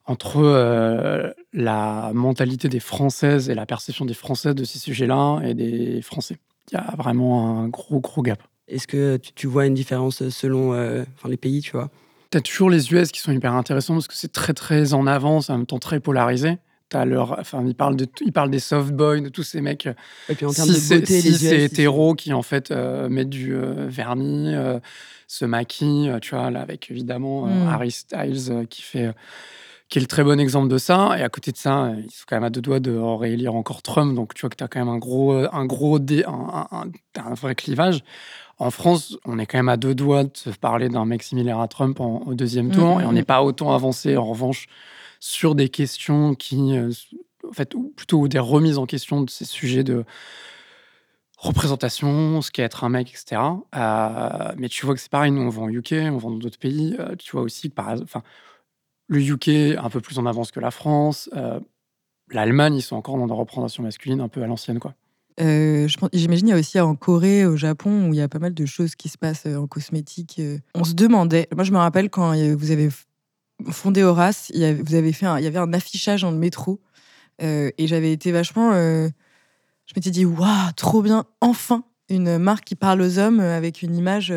entre 0.04 1.34
la 1.52 2.12
mentalité 2.14 2.68
des 2.68 2.78
Françaises 2.78 3.50
et 3.50 3.56
la 3.56 3.66
perception 3.66 4.04
des 4.04 4.14
Françaises 4.14 4.54
de 4.54 4.62
ces 4.62 4.78
sujets-là 4.78 5.40
et 5.42 5.54
des 5.54 6.00
Français. 6.00 6.38
Il 6.70 6.74
y 6.74 6.78
a 6.78 6.94
vraiment 6.96 7.58
un 7.58 7.68
gros, 7.68 7.98
gros 7.98 8.22
gap. 8.22 8.40
Est-ce 8.68 8.86
que 8.86 9.16
tu, 9.16 9.46
vois 9.46 9.66
une 9.66 9.74
différence 9.74 10.28
selon 10.28 10.72
euh, 10.74 11.04
les 11.28 11.36
pays, 11.36 11.60
tu 11.60 11.72
vois? 11.72 11.90
Tu 12.30 12.38
as 12.38 12.40
toujours 12.40 12.68
les 12.68 12.92
US 12.92 13.12
qui 13.12 13.20
sont 13.20 13.32
hyper 13.32 13.54
intéressants 13.54 13.94
parce 13.94 14.08
que 14.08 14.14
c'est 14.14 14.32
très, 14.32 14.54
très 14.54 14.92
en 14.94 15.06
avance, 15.06 15.50
en 15.50 15.58
même 15.58 15.66
temps 15.66 15.78
très 15.78 16.00
polarisé. 16.00 16.58
As 16.92 17.04
leur, 17.04 17.38
enfin, 17.38 17.64
ils, 17.66 17.74
parlent 17.74 17.96
de, 17.96 18.06
ils 18.20 18.32
parlent 18.32 18.50
des 18.50 18.60
soft 18.60 18.92
boys, 18.92 19.20
de 19.20 19.28
tous 19.28 19.42
ces 19.42 19.60
mecs. 19.60 19.88
Et 20.28 20.34
puis 20.34 20.46
en 20.46 20.52
termes 20.52 20.68
si 20.68 20.88
de 20.88 21.00
beauté, 21.00 21.20
c'est 21.20 21.64
hétéros 21.64 22.14
qui 22.14 22.32
en 22.32 22.42
fait 22.42 22.70
euh, 22.70 23.08
mettent 23.08 23.28
du 23.28 23.56
vernis, 23.56 24.54
se 25.26 25.44
maquillent, 25.44 26.12
tu 26.22 26.34
vois, 26.34 26.50
là, 26.50 26.60
avec 26.60 26.90
évidemment 26.90 27.46
mm. 27.46 27.68
Harry 27.68 27.90
Styles 27.90 28.66
qui 28.70 28.82
fait 28.82 29.12
qui 29.88 29.98
est 29.98 30.00
le 30.00 30.08
très 30.08 30.24
bon 30.24 30.40
exemple 30.40 30.68
de 30.68 30.78
ça. 30.78 31.16
Et 31.18 31.22
à 31.22 31.28
côté 31.28 31.52
de 31.52 31.56
ça, 31.56 31.92
ils 31.96 32.10
sont 32.10 32.24
quand 32.26 32.36
même 32.36 32.44
à 32.44 32.50
deux 32.50 32.60
doigts 32.60 32.80
de 32.80 32.96
réélire 32.96 33.54
encore 33.54 33.82
Trump. 33.82 34.14
Donc 34.14 34.34
tu 34.34 34.40
vois 34.40 34.50
que 34.50 34.56
tu 34.56 34.64
as 34.64 34.68
quand 34.68 34.80
même 34.80 34.88
un 34.88 34.98
gros, 34.98 35.32
un, 35.32 35.64
gros 35.64 35.98
dé, 35.98 36.24
un, 36.24 36.66
un, 37.16 37.34
vrai 37.34 37.54
clivage. 37.54 38.02
En 38.58 38.70
France, 38.70 39.18
on 39.26 39.38
est 39.38 39.46
quand 39.46 39.58
même 39.58 39.68
à 39.68 39.76
deux 39.76 39.94
doigts 39.94 40.24
de 40.24 40.30
se 40.34 40.50
parler 40.50 40.88
d'un 40.88 41.04
mec 41.04 41.22
similaire 41.22 41.60
à 41.60 41.68
Trump 41.68 42.00
au 42.00 42.34
deuxième 42.34 42.70
tour. 42.70 42.96
Mm, 42.96 43.00
et 43.00 43.04
on 43.04 43.12
n'est 43.12 43.24
pas 43.24 43.42
autant 43.42 43.74
avancé, 43.74 44.16
en 44.16 44.24
revanche, 44.24 44.66
sur 45.20 45.54
des 45.54 45.68
questions 45.68 46.34
qui, 46.34 46.76
euh, 46.76 46.90
en 47.46 47.52
fait, 47.52 47.74
ou 47.74 47.92
plutôt 47.94 48.28
des 48.28 48.38
remises 48.38 48.78
en 48.78 48.86
question 48.86 49.20
de 49.20 49.28
ces 49.28 49.44
sujets 49.44 49.84
de 49.84 50.04
représentation, 51.36 52.40
ce 52.40 52.50
qu'est 52.50 52.62
être 52.62 52.84
un 52.84 52.88
mec, 52.88 53.10
etc. 53.10 53.42
Euh, 53.76 54.54
mais 54.56 54.70
tu 54.70 54.86
vois 54.86 54.94
que 54.94 55.00
c'est 55.00 55.10
pareil, 55.10 55.32
nous 55.32 55.42
on 55.42 55.50
vend 55.50 55.66
au 55.66 55.68
UK, 55.68 55.92
on 55.92 56.16
vend 56.16 56.30
dans 56.30 56.38
d'autres 56.38 56.58
pays. 56.58 56.96
Euh, 56.98 57.14
tu 57.16 57.32
vois 57.32 57.42
aussi 57.42 57.68
que 57.68 57.74
par 57.74 57.90
enfin, 58.02 58.22
le 59.08 59.20
UK 59.20 59.76
un 59.78 59.90
peu 59.90 60.00
plus 60.00 60.18
en 60.18 60.24
avance 60.24 60.50
que 60.50 60.60
la 60.60 60.70
France. 60.70 61.28
L'Allemagne, 62.30 62.74
ils 62.74 62.82
sont 62.82 62.96
encore 62.96 63.18
dans 63.18 63.26
la 63.26 63.34
représentation 63.34 63.84
masculine 63.84 64.20
un 64.20 64.28
peu 64.28 64.42
à 64.42 64.46
l'ancienne, 64.48 64.80
quoi. 64.80 64.94
Euh, 65.40 65.88
J'imagine 66.12 66.48
il 66.48 66.50
y 66.50 66.54
a 66.54 66.58
aussi 66.58 66.80
en 66.80 66.94
Corée, 66.94 67.44
au 67.46 67.56
Japon, 67.56 68.08
où 68.08 68.14
il 68.14 68.16
y 68.16 68.22
a 68.22 68.28
pas 68.28 68.38
mal 68.38 68.54
de 68.54 68.66
choses 68.66 68.94
qui 68.94 69.08
se 69.08 69.18
passent 69.18 69.46
euh, 69.46 69.56
en 69.56 69.66
cosmétique. 69.66 70.36
Euh. 70.38 70.58
On 70.74 70.84
se 70.84 70.94
demandait, 70.94 71.48
moi 71.54 71.64
je 71.64 71.72
me 71.72 71.78
rappelle 71.78 72.10
quand 72.10 72.34
vous 72.54 72.70
avez 72.70 72.88
fondé 73.70 74.02
Horace, 74.02 74.50
il 74.54 74.60
y 74.60 74.64
avait, 74.64 74.82
vous 74.82 74.94
avez 74.94 75.12
fait 75.12 75.26
il 75.38 75.44
y 75.44 75.46
avait 75.46 75.58
un 75.58 75.72
affichage 75.72 76.22
dans 76.22 76.30
le 76.30 76.38
métro, 76.38 76.80
et 77.38 77.86
j'avais 77.86 78.12
été 78.12 78.32
vachement, 78.32 78.72
je 78.72 79.10
m'étais 79.94 80.10
dit 80.10 80.24
waouh, 80.24 80.72
trop 80.76 81.02
bien, 81.02 81.24
enfin 81.40 81.84
une 82.08 82.38
marque 82.38 82.64
qui 82.64 82.76
parle 82.76 83.00
aux 83.00 83.18
hommes 83.18 83.40
avec 83.40 83.82
une 83.82 83.96
image 83.96 84.32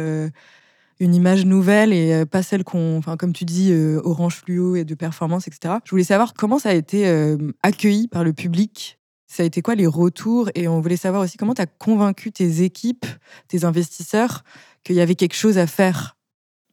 une 0.99 1.15
image 1.15 1.45
nouvelle 1.45 1.93
et 1.93 2.13
euh, 2.13 2.25
pas 2.25 2.43
celle 2.43 2.63
qu'on, 2.63 2.97
enfin, 2.97 3.17
comme 3.17 3.33
tu 3.33 3.45
dis, 3.45 3.71
euh, 3.71 4.01
orange 4.03 4.35
fluo 4.35 4.75
et 4.75 4.83
de 4.83 4.95
performance, 4.95 5.47
etc. 5.47 5.75
Je 5.85 5.91
voulais 5.91 6.03
savoir 6.03 6.33
comment 6.33 6.59
ça 6.59 6.69
a 6.69 6.73
été 6.73 7.07
euh, 7.07 7.37
accueilli 7.63 8.07
par 8.07 8.23
le 8.23 8.33
public. 8.33 8.98
Ça 9.31 9.43
a 9.43 9.45
été 9.45 9.61
quoi 9.61 9.75
les 9.75 9.85
retours? 9.85 10.49
Et 10.55 10.67
on 10.67 10.81
voulait 10.81 10.97
savoir 10.97 11.21
aussi 11.21 11.37
comment 11.37 11.53
tu 11.53 11.61
as 11.61 11.67
convaincu 11.67 12.31
tes 12.31 12.63
équipes, 12.63 13.05
tes 13.47 13.63
investisseurs, 13.63 14.43
qu'il 14.83 14.95
y 14.95 15.01
avait 15.01 15.13
quelque 15.13 15.35
chose 15.35 15.59
à 15.59 15.67
faire? 15.67 16.17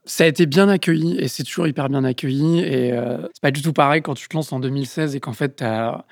Ça 0.06 0.24
a 0.24 0.26
été 0.26 0.46
bien 0.46 0.68
accueilli 0.68 1.18
et 1.18 1.28
c'est 1.28 1.42
toujours 1.42 1.66
hyper 1.66 1.88
bien 1.90 2.02
accueilli. 2.02 2.60
Et 2.60 2.92
c'est 3.34 3.42
pas 3.42 3.50
du 3.50 3.60
tout 3.60 3.74
pareil 3.74 4.00
quand 4.00 4.14
tu 4.14 4.26
te 4.26 4.34
lances 4.34 4.52
en 4.52 4.60
2016 4.60 5.14
et 5.14 5.20
qu'en 5.20 5.34
fait, 5.34 5.56
tu 5.56 5.64
as 5.64 6.06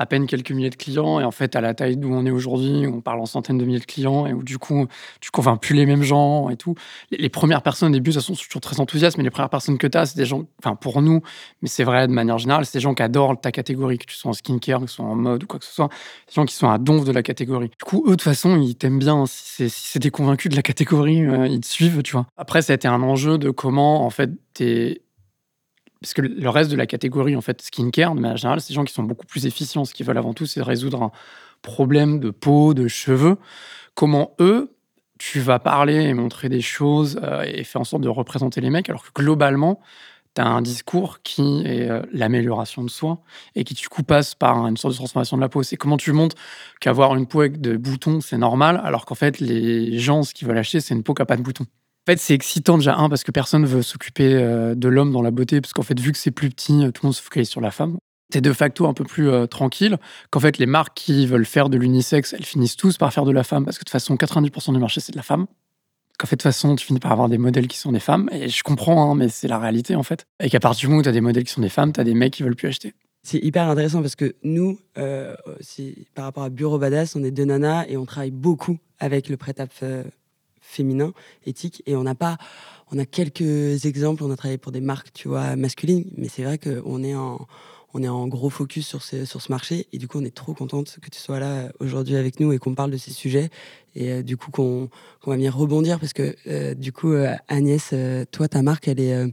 à 0.00 0.06
peine 0.06 0.26
quelques 0.26 0.50
milliers 0.50 0.70
de 0.70 0.76
clients. 0.76 1.20
Et 1.20 1.24
en 1.24 1.30
fait, 1.30 1.54
à 1.54 1.60
la 1.60 1.74
taille 1.74 1.98
d'où 1.98 2.10
on 2.10 2.24
est 2.24 2.30
aujourd'hui, 2.30 2.86
on 2.86 3.02
parle 3.02 3.20
en 3.20 3.26
centaines 3.26 3.58
de 3.58 3.66
milliers 3.66 3.80
de 3.80 3.84
clients 3.84 4.26
et 4.26 4.32
où 4.32 4.42
du 4.42 4.56
coup, 4.56 4.86
tu 5.20 5.30
convaincs 5.30 5.60
plus 5.60 5.74
les 5.74 5.84
mêmes 5.84 6.02
gens 6.02 6.48
et 6.48 6.56
tout. 6.56 6.74
Les, 7.10 7.28
premières 7.28 7.60
personnes 7.60 7.90
au 7.90 7.92
début, 7.92 8.10
façon, 8.10 8.34
sont 8.34 8.42
toujours 8.42 8.62
très 8.62 8.80
enthousiastes, 8.80 9.18
mais 9.18 9.24
les 9.24 9.30
premières 9.30 9.50
personnes 9.50 9.76
que 9.76 9.86
tu 9.86 9.98
as, 9.98 10.06
c'est 10.06 10.16
des 10.16 10.24
gens, 10.24 10.44
enfin 10.58 10.74
pour 10.74 11.02
nous, 11.02 11.20
mais 11.60 11.68
c'est 11.68 11.84
vrai 11.84 12.08
de 12.08 12.14
manière 12.14 12.38
générale, 12.38 12.64
c'est 12.64 12.78
des 12.78 12.82
gens 12.82 12.94
qui 12.94 13.02
adorent 13.02 13.38
ta 13.38 13.52
catégorie, 13.52 13.98
que 13.98 14.06
tu 14.06 14.16
sois 14.16 14.30
en 14.30 14.32
skincare, 14.32 14.80
que 14.80 14.86
tu 14.86 14.92
sois 14.92 15.04
en 15.04 15.16
mode 15.16 15.44
ou 15.44 15.46
quoi 15.46 15.58
que 15.58 15.66
ce 15.66 15.74
soit. 15.74 15.90
Des 16.28 16.32
gens 16.32 16.46
qui 16.46 16.54
sont 16.54 16.70
à 16.70 16.78
donf 16.78 17.04
de 17.04 17.12
la 17.12 17.22
catégorie. 17.22 17.68
Du 17.68 17.84
coup, 17.84 18.02
eux, 18.06 18.12
de 18.12 18.14
toute 18.14 18.22
façon, 18.22 18.56
ils 18.56 18.76
t'aiment 18.76 19.00
bien. 19.00 19.24
Si 19.26 19.68
c'est 19.68 19.98
des 19.98 20.10
convaincus 20.10 20.50
de 20.50 20.56
la 20.56 20.62
catégorie, 20.62 21.26
euh, 21.26 21.46
ils 21.46 21.60
te 21.60 21.66
suivent, 21.66 22.02
tu 22.02 22.12
vois. 22.12 22.24
Après, 22.38 22.62
ça 22.62 22.72
a 22.72 22.76
été 22.76 22.88
un 22.88 23.02
enjeu 23.02 23.36
de 23.36 23.50
comment, 23.50 24.06
en 24.06 24.10
fait, 24.10 24.30
t'es 24.54 25.02
parce 26.00 26.14
que 26.14 26.22
le 26.22 26.48
reste 26.48 26.70
de 26.70 26.76
la 26.76 26.86
catégorie, 26.86 27.36
en 27.36 27.42
fait, 27.42 27.60
skincare, 27.60 28.14
de 28.14 28.20
manière 28.20 28.38
générale, 28.38 28.60
c'est 28.60 28.68
des 28.68 28.74
gens 28.74 28.84
qui 28.84 28.94
sont 28.94 29.02
beaucoup 29.02 29.26
plus 29.26 29.44
efficients. 29.46 29.84
Ce 29.84 29.92
qu'ils 29.92 30.06
veulent 30.06 30.18
avant 30.18 30.32
tout, 30.32 30.46
c'est 30.46 30.62
résoudre 30.62 31.02
un 31.02 31.12
problème 31.60 32.20
de 32.20 32.30
peau, 32.30 32.72
de 32.72 32.88
cheveux. 32.88 33.36
Comment 33.94 34.34
eux, 34.40 34.74
tu 35.18 35.40
vas 35.40 35.58
parler 35.58 35.96
et 35.96 36.14
montrer 36.14 36.48
des 36.48 36.62
choses 36.62 37.20
euh, 37.22 37.44
et 37.46 37.64
faire 37.64 37.82
en 37.82 37.84
sorte 37.84 38.02
de 38.02 38.08
représenter 38.08 38.62
les 38.62 38.70
mecs, 38.70 38.88
alors 38.88 39.02
que 39.04 39.10
globalement, 39.12 39.80
tu 40.34 40.40
as 40.40 40.46
un 40.46 40.62
discours 40.62 41.20
qui 41.22 41.62
est 41.66 41.90
euh, 41.90 42.00
l'amélioration 42.12 42.82
de 42.82 42.88
soi 42.88 43.20
et 43.54 43.64
qui, 43.64 43.74
du 43.74 43.88
coup, 43.90 44.02
passe 44.02 44.34
par 44.34 44.66
une 44.66 44.78
sorte 44.78 44.94
de 44.94 44.96
transformation 44.96 45.36
de 45.36 45.42
la 45.42 45.50
peau. 45.50 45.62
C'est 45.62 45.76
comment 45.76 45.98
tu 45.98 46.12
montres 46.12 46.36
qu'avoir 46.80 47.14
une 47.14 47.26
peau 47.26 47.40
avec 47.40 47.60
des 47.60 47.76
boutons, 47.76 48.22
c'est 48.22 48.38
normal, 48.38 48.80
alors 48.84 49.04
qu'en 49.04 49.14
fait, 49.14 49.38
les 49.40 49.98
gens, 49.98 50.22
ce 50.22 50.32
qu'ils 50.32 50.48
veulent 50.48 50.56
acheter, 50.56 50.80
c'est 50.80 50.94
une 50.94 51.02
peau 51.02 51.12
qui 51.12 51.20
n'a 51.20 51.26
pas 51.26 51.36
de 51.36 51.42
boutons. 51.42 51.66
En 52.08 52.12
fait, 52.12 52.18
c'est 52.18 52.34
excitant 52.34 52.78
déjà, 52.78 52.96
un, 52.96 53.10
parce 53.10 53.24
que 53.24 53.30
personne 53.30 53.66
veut 53.66 53.82
s'occuper 53.82 54.32
euh, 54.34 54.74
de 54.74 54.88
l'homme 54.88 55.12
dans 55.12 55.20
la 55.20 55.30
beauté, 55.30 55.60
parce 55.60 55.74
qu'en 55.74 55.82
fait, 55.82 56.00
vu 56.00 56.12
que 56.12 56.18
c'est 56.18 56.30
plus 56.30 56.48
petit, 56.48 56.84
euh, 56.84 56.90
tout 56.90 57.02
le 57.02 57.08
monde 57.08 57.14
se 57.14 57.20
focalise 57.20 57.48
sur 57.48 57.60
la 57.60 57.70
femme. 57.70 57.98
T'es 58.32 58.40
de 58.40 58.52
facto 58.54 58.86
un 58.86 58.94
peu 58.94 59.04
plus 59.04 59.28
euh, 59.28 59.46
tranquille, 59.46 59.98
qu'en 60.30 60.40
fait, 60.40 60.56
les 60.56 60.66
marques 60.66 60.96
qui 60.96 61.26
veulent 61.26 61.44
faire 61.44 61.68
de 61.68 61.76
l'unisexe, 61.76 62.32
elles 62.32 62.44
finissent 62.44 62.76
tous 62.76 62.96
par 62.96 63.12
faire 63.12 63.26
de 63.26 63.32
la 63.32 63.44
femme, 63.44 63.66
parce 63.66 63.76
que 63.76 63.82
de 63.82 63.84
toute 63.84 63.92
façon, 63.92 64.14
90% 64.14 64.72
du 64.72 64.78
marché, 64.78 65.00
c'est 65.00 65.12
de 65.12 65.18
la 65.18 65.22
femme. 65.22 65.46
Qu'en 66.18 66.26
fait, 66.26 66.36
de 66.36 66.38
toute 66.38 66.42
façon, 66.44 66.74
tu 66.74 66.86
finis 66.86 67.00
par 67.00 67.12
avoir 67.12 67.28
des 67.28 67.38
modèles 67.38 67.68
qui 67.68 67.76
sont 67.76 67.92
des 67.92 68.00
femmes, 68.00 68.30
et 68.32 68.48
je 68.48 68.62
comprends, 68.62 69.10
hein, 69.10 69.14
mais 69.14 69.28
c'est 69.28 69.48
la 69.48 69.58
réalité, 69.58 69.94
en 69.94 70.02
fait. 70.02 70.24
Et 70.42 70.48
qu'à 70.48 70.60
partir 70.60 70.80
du 70.80 70.86
moment 70.88 71.00
où 71.00 71.04
t'as 71.04 71.12
des 71.12 71.20
modèles 71.20 71.44
qui 71.44 71.52
sont 71.52 71.60
des 71.60 71.68
femmes, 71.68 71.92
t'as 71.92 72.04
des 72.04 72.14
mecs 72.14 72.32
qui 72.32 72.42
veulent 72.42 72.56
plus 72.56 72.68
acheter. 72.68 72.94
C'est 73.22 73.38
hyper 73.38 73.68
intéressant 73.68 74.00
parce 74.00 74.16
que 74.16 74.34
nous, 74.42 74.78
par 74.94 76.24
rapport 76.24 76.44
à 76.44 76.48
Bureau 76.48 76.78
Badass, 76.78 77.14
on 77.14 77.22
est 77.22 77.30
deux 77.30 77.44
nanas 77.44 77.84
et 77.88 77.98
on 77.98 78.06
travaille 78.06 78.30
beaucoup 78.30 78.78
avec 78.98 79.28
le 79.28 79.36
prêt-à-peu 79.36 80.04
féminin, 80.70 81.12
éthique. 81.46 81.82
Et 81.86 81.96
on 81.96 82.04
n'a 82.04 82.14
pas, 82.14 82.38
on 82.92 82.98
a 82.98 83.04
quelques 83.04 83.84
exemples. 83.84 84.24
On 84.24 84.30
a 84.30 84.36
travaillé 84.36 84.58
pour 84.58 84.72
des 84.72 84.80
marques, 84.80 85.12
tu 85.12 85.28
vois, 85.28 85.56
masculines, 85.56 86.10
mais 86.16 86.28
c'est 86.28 86.42
vrai 86.42 86.58
qu'on 86.58 87.02
est 87.02 87.14
en, 87.14 87.46
on 87.92 88.02
est 88.02 88.08
en 88.08 88.28
gros 88.28 88.50
focus 88.50 88.86
sur 88.86 89.02
ce, 89.02 89.24
sur 89.24 89.42
ce 89.42 89.50
marché. 89.50 89.86
Et 89.92 89.98
du 89.98 90.08
coup, 90.08 90.18
on 90.18 90.24
est 90.24 90.34
trop 90.34 90.54
contente 90.54 90.98
que 91.02 91.10
tu 91.10 91.18
sois 91.18 91.40
là 91.40 91.72
aujourd'hui 91.80 92.16
avec 92.16 92.40
nous 92.40 92.52
et 92.52 92.58
qu'on 92.58 92.74
parle 92.74 92.90
de 92.90 92.96
ces 92.96 93.10
sujets. 93.10 93.50
Et 93.94 94.12
euh, 94.12 94.22
du 94.22 94.36
coup, 94.36 94.50
qu'on 94.50 94.88
va 95.26 95.34
venir 95.34 95.56
rebondir 95.56 95.98
parce 95.98 96.12
que 96.12 96.36
euh, 96.46 96.74
du 96.74 96.92
coup, 96.92 97.12
euh, 97.12 97.34
Agnès, 97.48 97.94
toi, 98.30 98.48
ta 98.48 98.62
marque, 98.62 98.88
elle 98.88 99.00
est 99.00 99.32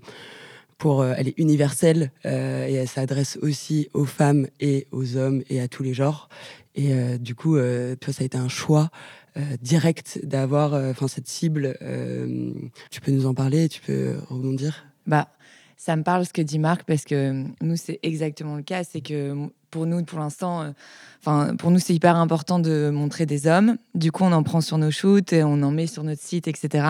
pour, 0.78 1.04
elle 1.04 1.28
est 1.28 1.38
universelle 1.38 2.12
et 2.24 2.74
elle 2.74 2.88
s'adresse 2.88 3.40
aussi 3.42 3.90
aux 3.94 4.06
femmes 4.06 4.48
et 4.60 4.88
aux 4.92 5.18
hommes 5.18 5.42
et 5.50 5.60
à 5.60 5.68
tous 5.68 5.84
les 5.84 5.94
genres. 5.94 6.30
Et 6.76 7.18
du 7.18 7.34
coup, 7.34 7.56
toi, 7.56 8.14
ça 8.14 8.22
a 8.22 8.26
été 8.26 8.38
un 8.38 8.48
choix 8.48 8.92
euh, 9.38 9.58
direct 9.62 10.20
d'avoir 10.24 10.74
euh, 10.74 10.92
enfin 10.92 11.08
cette 11.08 11.28
cible. 11.28 11.78
Euh, 11.82 12.52
tu 12.92 13.02
peux 13.02 13.12
nous 13.12 13.26
en 13.26 13.34
parler, 13.34 13.70
tu 13.70 13.82
peux 13.82 14.16
rebondir? 14.30 14.86
Bah, 15.06 15.30
ça 15.78 15.96
me 15.96 16.04
parle 16.04 16.26
ce 16.26 16.34
que 16.34 16.42
dit 16.42 16.60
Marc 16.60 16.84
parce 16.84 17.04
que 17.04 17.44
nous 17.62 17.76
c'est 17.76 18.00
exactement 18.04 18.56
le 18.56 18.64
cas, 18.64 18.84
c'est 18.84 19.02
que 19.02 19.50
pour 19.72 19.86
nous 19.86 20.04
pour 20.04 20.20
l'instant 20.20 20.74
enfin 21.20 21.56
pour 21.56 21.72
nous 21.72 21.80
c'est 21.80 21.94
hyper 21.94 22.16
important 22.16 22.60
de 22.60 22.90
montrer 22.90 23.26
des 23.26 23.48
hommes. 23.48 23.78
Du 23.96 24.12
coup, 24.12 24.24
on 24.24 24.32
en 24.32 24.44
prend 24.44 24.62
sur 24.62 24.78
nos 24.78 24.92
shoots, 24.92 25.34
et 25.34 25.44
on 25.44 25.62
en 25.64 25.72
met 25.72 25.88
sur 25.88 26.04
notre 26.04 26.22
site, 26.22 26.48
etc. 26.48 26.86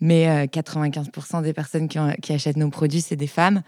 Mais 0.00 0.46
95% 0.46 1.42
des 1.42 1.52
personnes 1.52 1.88
qui, 1.88 1.98
qui 2.22 2.32
achètent 2.32 2.56
nos 2.56 2.70
produits, 2.70 3.00
c'est 3.00 3.16
des 3.16 3.26
femmes. 3.26 3.62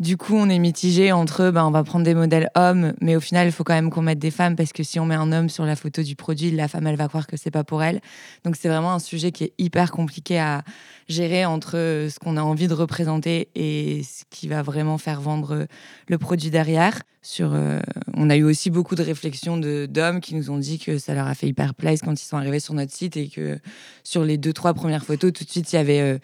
Du 0.00 0.16
coup, 0.16 0.36
on 0.36 0.48
est 0.48 0.60
mitigé 0.60 1.10
entre, 1.10 1.50
ben, 1.50 1.64
on 1.64 1.72
va 1.72 1.82
prendre 1.82 2.04
des 2.04 2.14
modèles 2.14 2.50
hommes, 2.54 2.92
mais 3.00 3.16
au 3.16 3.20
final, 3.20 3.48
il 3.48 3.52
faut 3.52 3.64
quand 3.64 3.74
même 3.74 3.90
qu'on 3.90 4.02
mette 4.02 4.20
des 4.20 4.30
femmes 4.30 4.54
parce 4.54 4.72
que 4.72 4.84
si 4.84 5.00
on 5.00 5.06
met 5.06 5.16
un 5.16 5.32
homme 5.32 5.48
sur 5.48 5.64
la 5.64 5.74
photo 5.74 6.02
du 6.02 6.14
produit, 6.14 6.52
la 6.52 6.68
femme, 6.68 6.86
elle 6.86 6.96
va 6.96 7.08
croire 7.08 7.26
que 7.26 7.36
c'est 7.36 7.50
pas 7.50 7.64
pour 7.64 7.82
elle. 7.82 8.00
Donc, 8.44 8.54
c'est 8.54 8.68
vraiment 8.68 8.92
un 8.92 9.00
sujet 9.00 9.32
qui 9.32 9.44
est 9.44 9.52
hyper 9.58 9.90
compliqué 9.90 10.38
à 10.38 10.62
gérer 11.08 11.44
entre 11.46 11.72
ce 11.72 12.18
qu'on 12.20 12.36
a 12.36 12.42
envie 12.42 12.68
de 12.68 12.74
représenter 12.74 13.48
et 13.56 14.02
ce 14.04 14.22
qui 14.30 14.46
va 14.46 14.62
vraiment 14.62 14.98
faire 14.98 15.20
vendre 15.20 15.66
le 16.06 16.18
produit 16.18 16.50
derrière. 16.50 17.00
Euh, 17.40 17.80
on 18.14 18.30
a 18.30 18.36
eu 18.36 18.44
aussi 18.44 18.70
beaucoup 18.70 18.94
de 18.94 19.02
réflexions 19.02 19.58
d'hommes 19.58 20.20
qui 20.20 20.34
nous 20.34 20.50
ont 20.50 20.58
dit 20.58 20.78
que 20.78 20.98
ça 20.98 21.14
leur 21.14 21.26
a 21.26 21.34
fait 21.34 21.48
hyper 21.48 21.74
plaisir 21.74 22.04
quand 22.04 22.20
ils 22.20 22.24
sont 22.24 22.36
arrivés 22.36 22.60
sur 22.60 22.74
notre 22.74 22.92
site 22.92 23.16
et 23.16 23.28
que 23.28 23.58
sur 24.04 24.24
les 24.24 24.38
deux, 24.38 24.52
trois 24.52 24.74
premières 24.74 25.04
photos, 25.04 25.32
tout 25.32 25.44
de 25.44 25.50
suite, 25.50 25.72
il 25.72 25.76
y 25.76 25.78
avait. 25.78 26.00
Euh, 26.00 26.18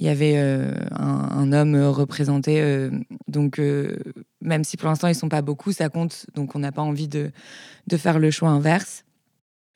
il 0.00 0.04
y 0.04 0.08
avait 0.08 0.34
euh, 0.36 0.72
un, 0.92 1.52
homme 1.52 1.74
représenté. 1.74 2.88
Donc, 3.26 3.60
même 4.40 4.62
si 4.62 4.76
pour 4.76 4.88
l'instant, 4.88 5.08
ils 5.08 5.14
sont 5.16 5.28
pas 5.28 5.42
beaucoup, 5.42 5.72
ça 5.72 5.88
compte. 5.88 6.24
Donc, 6.36 6.54
on 6.54 6.60
n'a 6.60 6.70
pas 6.70 6.82
envie 6.82 7.08
de, 7.08 7.32
de, 7.88 7.96
faire 7.96 8.20
le 8.20 8.30
choix 8.30 8.50
inverse. 8.50 9.04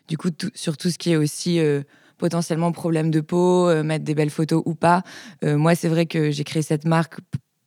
Du 0.06 0.16
coup, 0.16 0.28
sur 0.54 0.76
tout 0.76 0.90
ce 0.90 0.98
qui 0.98 1.10
est 1.10 1.16
aussi 1.16 1.58
potentiellement 2.18 2.70
problème 2.70 3.10
de 3.10 3.20
peau, 3.20 3.82
mettre 3.82 4.04
des 4.04 4.14
belles 4.14 4.30
photos 4.30 4.62
ou 4.64 4.76
pas, 4.76 5.02
moi, 5.42 5.74
c'est 5.74 5.88
vrai 5.88 6.06
que 6.06 6.30
j'ai 6.30 6.44
créé 6.44 6.62
cette 6.62 6.84
marque 6.84 7.18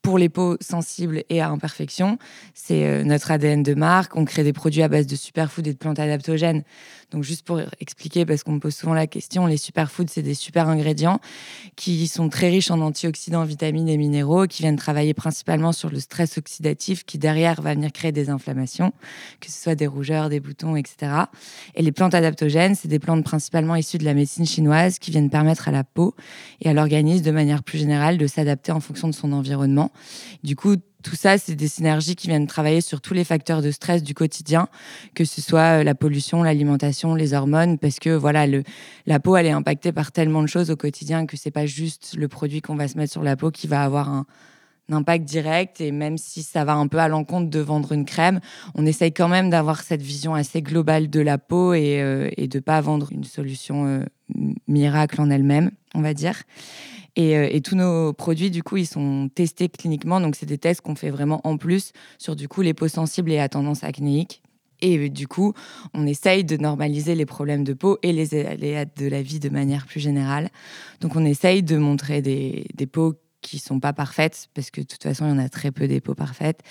pour 0.05 0.19
les 0.19 0.29
peaux 0.29 0.55
sensibles 0.61 1.23
et 1.29 1.41
à 1.41 1.49
imperfection. 1.49 2.19
C'est 2.53 2.85
euh, 2.85 3.03
notre 3.03 3.31
ADN 3.31 3.63
de 3.63 3.73
marque. 3.73 4.15
On 4.15 4.23
crée 4.23 4.43
des 4.43 4.53
produits 4.53 4.83
à 4.83 4.87
base 4.87 5.07
de 5.07 5.15
superfoods 5.15 5.67
et 5.67 5.73
de 5.73 5.77
plantes 5.77 5.97
adaptogènes. 5.97 6.63
Donc, 7.11 7.23
juste 7.23 7.45
pour 7.45 7.59
expliquer, 7.79 8.25
parce 8.25 8.43
qu'on 8.43 8.53
me 8.53 8.59
pose 8.59 8.75
souvent 8.75 8.93
la 8.93 9.07
question, 9.07 9.45
les 9.45 9.57
superfoods, 9.57 10.07
c'est 10.09 10.21
des 10.21 10.33
super 10.33 10.69
ingrédients 10.69 11.19
qui 11.75 12.07
sont 12.07 12.29
très 12.29 12.49
riches 12.49 12.71
en 12.71 12.79
antioxydants, 12.81 13.43
vitamines 13.43 13.89
et 13.89 13.97
minéraux, 13.97 14.47
qui 14.47 14.63
viennent 14.63 14.75
travailler 14.75 15.13
principalement 15.13 15.71
sur 15.71 15.89
le 15.89 15.99
stress 15.99 16.37
oxydatif, 16.37 17.05
qui 17.05 17.17
derrière 17.17 17.61
va 17.61 17.73
venir 17.73 17.91
créer 17.91 18.11
des 18.11 18.29
inflammations, 18.29 18.93
que 19.39 19.51
ce 19.51 19.61
soit 19.61 19.75
des 19.75 19.87
rougeurs, 19.87 20.29
des 20.29 20.39
boutons, 20.39 20.75
etc. 20.75 21.11
Et 21.75 21.81
les 21.81 21.91
plantes 21.91 22.13
adaptogènes, 22.13 22.75
c'est 22.75 22.87
des 22.87 22.99
plantes 22.99 23.23
principalement 23.23 23.75
issues 23.75 23.97
de 23.97 24.05
la 24.05 24.13
médecine 24.13 24.45
chinoise 24.45 24.99
qui 24.99 25.11
viennent 25.11 25.29
permettre 25.29 25.67
à 25.67 25.71
la 25.71 25.83
peau 25.83 26.15
et 26.61 26.69
à 26.69 26.73
l'organisme, 26.73 27.23
de 27.23 27.31
manière 27.31 27.63
plus 27.63 27.77
générale, 27.77 28.17
de 28.17 28.27
s'adapter 28.27 28.71
en 28.71 28.79
fonction 28.79 29.07
de 29.07 29.13
son 29.13 29.31
environnement 29.33 29.91
du 30.43 30.55
coup, 30.55 30.75
tout 31.05 31.15
ça, 31.15 31.37
c'est 31.37 31.53
des 31.53 31.67
synergies 31.67 32.15
qui 32.15 32.27
viennent 32.27 32.47
travailler 32.47 32.81
sur 32.81 32.99
tous 32.99 33.13
les 33.13 33.23
facteurs 33.23 33.61
de 33.61 33.69
stress 33.69 34.01
du 34.01 34.15
quotidien, 34.15 34.67
que 35.13 35.23
ce 35.23 35.39
soit 35.39 35.79
euh, 35.79 35.83
la 35.83 35.93
pollution, 35.93 36.41
l'alimentation, 36.41 37.13
les 37.13 37.35
hormones, 37.35 37.77
parce 37.77 37.99
que 37.99 38.09
voilà, 38.09 38.47
la 39.05 39.19
peau, 39.19 39.35
elle 39.35 39.45
est 39.45 39.51
impactée 39.51 39.91
par 39.91 40.11
tellement 40.11 40.41
de 40.41 40.47
choses 40.47 40.71
au 40.71 40.75
quotidien 40.75 41.27
que 41.27 41.37
c'est 41.37 41.51
pas 41.51 41.67
juste 41.67 42.15
le 42.17 42.27
produit 42.27 42.61
qu'on 42.61 42.75
va 42.75 42.87
se 42.87 42.97
mettre 42.97 43.11
sur 43.11 43.21
la 43.21 43.35
peau 43.35 43.51
qui 43.51 43.67
va 43.67 43.83
avoir 43.83 44.09
un, 44.09 44.25
impact 44.91 45.25
direct. 45.25 45.79
Et 45.79 45.91
même 45.91 46.17
si 46.17 46.41
ça 46.41 46.65
va 46.65 46.73
un 46.73 46.87
peu 46.87 46.97
à 46.97 47.07
l'encontre 47.07 47.51
de 47.51 47.59
vendre 47.59 47.91
une 47.91 48.05
crème, 48.05 48.39
on 48.73 48.85
essaye 48.85 49.13
quand 49.13 49.27
même 49.27 49.51
d'avoir 49.51 49.83
cette 49.83 50.01
vision 50.01 50.33
assez 50.33 50.63
globale 50.63 51.09
de 51.11 51.19
la 51.19 51.37
peau 51.37 51.75
et, 51.75 52.01
euh, 52.01 52.29
de 52.37 52.59
pas 52.59 52.81
vendre 52.81 53.11
une 53.11 53.25
solution 53.25 53.85
euh, 53.85 54.03
miracle 54.67 55.21
en 55.21 55.29
elle-même, 55.29 55.69
on 55.93 56.01
va 56.01 56.15
dire. 56.15 56.43
Euh, 57.17 57.47
et, 57.49 57.61
tous 57.61 57.75
nos 57.75 58.13
produits, 58.13 58.51
du 58.51 58.63
coup, 58.63 58.77
ils 58.77 58.87
sont 58.87 59.29
testés 59.33 59.69
cliniquement. 59.69 60.19
Donc, 60.19 60.35
c'est 60.35 60.45
des 60.45 60.57
tests 60.57 60.81
qu'on 60.81 60.95
fait 60.95 61.09
vraiment 61.09 61.41
en 61.43 61.57
plus 61.57 61.91
sur, 62.17 62.35
du 62.35 62.47
coup, 62.47 62.61
les 62.61 62.73
peaux 62.73 62.87
sensibles 62.87 63.31
et 63.31 63.39
à 63.39 63.49
tendance 63.49 63.83
acnéique. 63.83 64.41
Et 64.81 64.97
euh, 64.97 65.09
du 65.09 65.27
coup, 65.27 65.53
on 65.93 66.05
essaye 66.05 66.43
de 66.43 66.57
normaliser 66.57 67.15
les 67.15 67.25
problèmes 67.25 67.63
de 67.63 67.73
peau 67.73 67.97
et 68.03 68.11
les 68.11 68.45
aléas 68.45 68.85
de 68.85 69.07
la 69.07 69.21
vie 69.21 69.39
de 69.39 69.49
manière 69.49 69.85
plus 69.85 70.01
générale. 70.01 70.49
Donc, 70.99 71.15
on 71.15 71.25
essaye 71.25 71.63
de 71.63 71.77
montrer 71.77 72.21
des, 72.21 72.67
des 72.73 72.87
peaux 72.87 73.13
qui 73.41 73.59
sont 73.59 73.79
pas 73.79 73.93
parfaites, 73.93 74.47
parce 74.53 74.71
que 74.71 74.81
de 74.81 74.87
toute 74.87 75.03
façon, 75.03 75.25
il 75.25 75.29
y 75.29 75.33
en 75.33 75.37
a 75.37 75.49
très 75.49 75.71
peu 75.71 75.87
des 75.87 76.01
peaux 76.01 76.15
parfaites. 76.15 76.61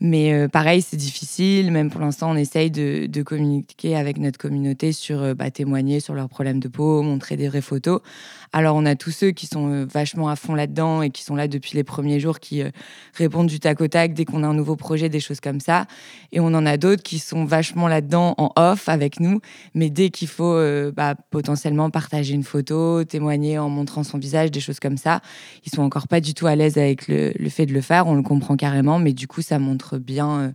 Mais 0.00 0.32
euh, 0.32 0.48
pareil, 0.48 0.82
c'est 0.82 0.96
difficile. 0.96 1.70
Même 1.70 1.90
pour 1.90 2.00
l'instant, 2.00 2.30
on 2.30 2.36
essaye 2.36 2.70
de, 2.70 3.22
communiquer 3.22 3.96
avec 3.96 4.18
notre 4.18 4.38
communauté 4.38 4.92
sur 4.92 5.34
bah, 5.34 5.50
témoigner 5.50 6.00
sur 6.00 6.14
leurs 6.14 6.28
problèmes 6.28 6.60
de 6.60 6.68
peau, 6.68 7.02
montrer 7.02 7.36
des 7.36 7.48
vraies 7.48 7.60
photos. 7.60 8.00
Alors, 8.56 8.76
on 8.76 8.86
a 8.86 8.94
tous 8.94 9.10
ceux 9.10 9.32
qui 9.32 9.46
sont 9.46 9.70
euh, 9.70 9.84
vachement 9.84 10.28
à 10.28 10.36
fond 10.36 10.54
là-dedans 10.54 11.02
et 11.02 11.10
qui 11.10 11.24
sont 11.24 11.34
là 11.34 11.48
depuis 11.48 11.72
les 11.74 11.82
premiers 11.82 12.20
jours, 12.20 12.38
qui 12.38 12.62
répondent 13.14 13.48
du 13.48 13.58
tac 13.58 13.80
au 13.80 13.88
tac 13.88 14.14
dès 14.14 14.24
qu'on 14.24 14.44
a 14.44 14.46
un 14.46 14.54
nouveau 14.54 14.76
projet, 14.76 15.08
des 15.08 15.20
choses 15.20 15.40
comme 15.40 15.60
ça. 15.60 15.86
Et 16.32 16.40
on 16.40 16.46
en 16.46 16.64
a 16.64 16.76
d'autres 16.76 17.02
qui 17.02 17.18
sont 17.18 17.44
vachement 17.44 17.88
là-dedans 17.88 18.34
en 18.38 18.52
off 18.56 18.88
avec 18.88 19.18
nous. 19.18 19.40
Mais 19.74 19.90
dès 19.90 20.10
qu'il 20.10 20.28
faut 20.28 20.58
bah, 20.92 21.16
potentiellement 21.30 21.90
partager 21.90 22.34
une 22.34 22.44
photo, 22.44 23.02
témoigner 23.04 23.58
en 23.58 23.68
montrant 23.68 24.04
son 24.04 24.18
visage, 24.18 24.50
des 24.50 24.60
choses 24.60 24.80
comme 24.80 24.96
ça, 24.96 25.20
ils 25.66 25.74
sont 25.74 25.82
encore 25.82 26.06
pas 26.06 26.20
du 26.20 26.32
tout 26.34 26.46
à 26.46 26.54
l'aise 26.54 26.78
avec 26.78 27.08
le 27.08 27.48
fait 27.48 27.66
de 27.66 27.72
le 27.72 27.80
faire. 27.80 28.06
On 28.06 28.14
le 28.14 28.22
comprend 28.22 28.56
carrément, 28.56 28.98
mais 28.98 29.12
du 29.12 29.26
coup, 29.26 29.42
ça 29.42 29.58
montre 29.58 29.98
bien 29.98 30.40
euh, 30.40 30.52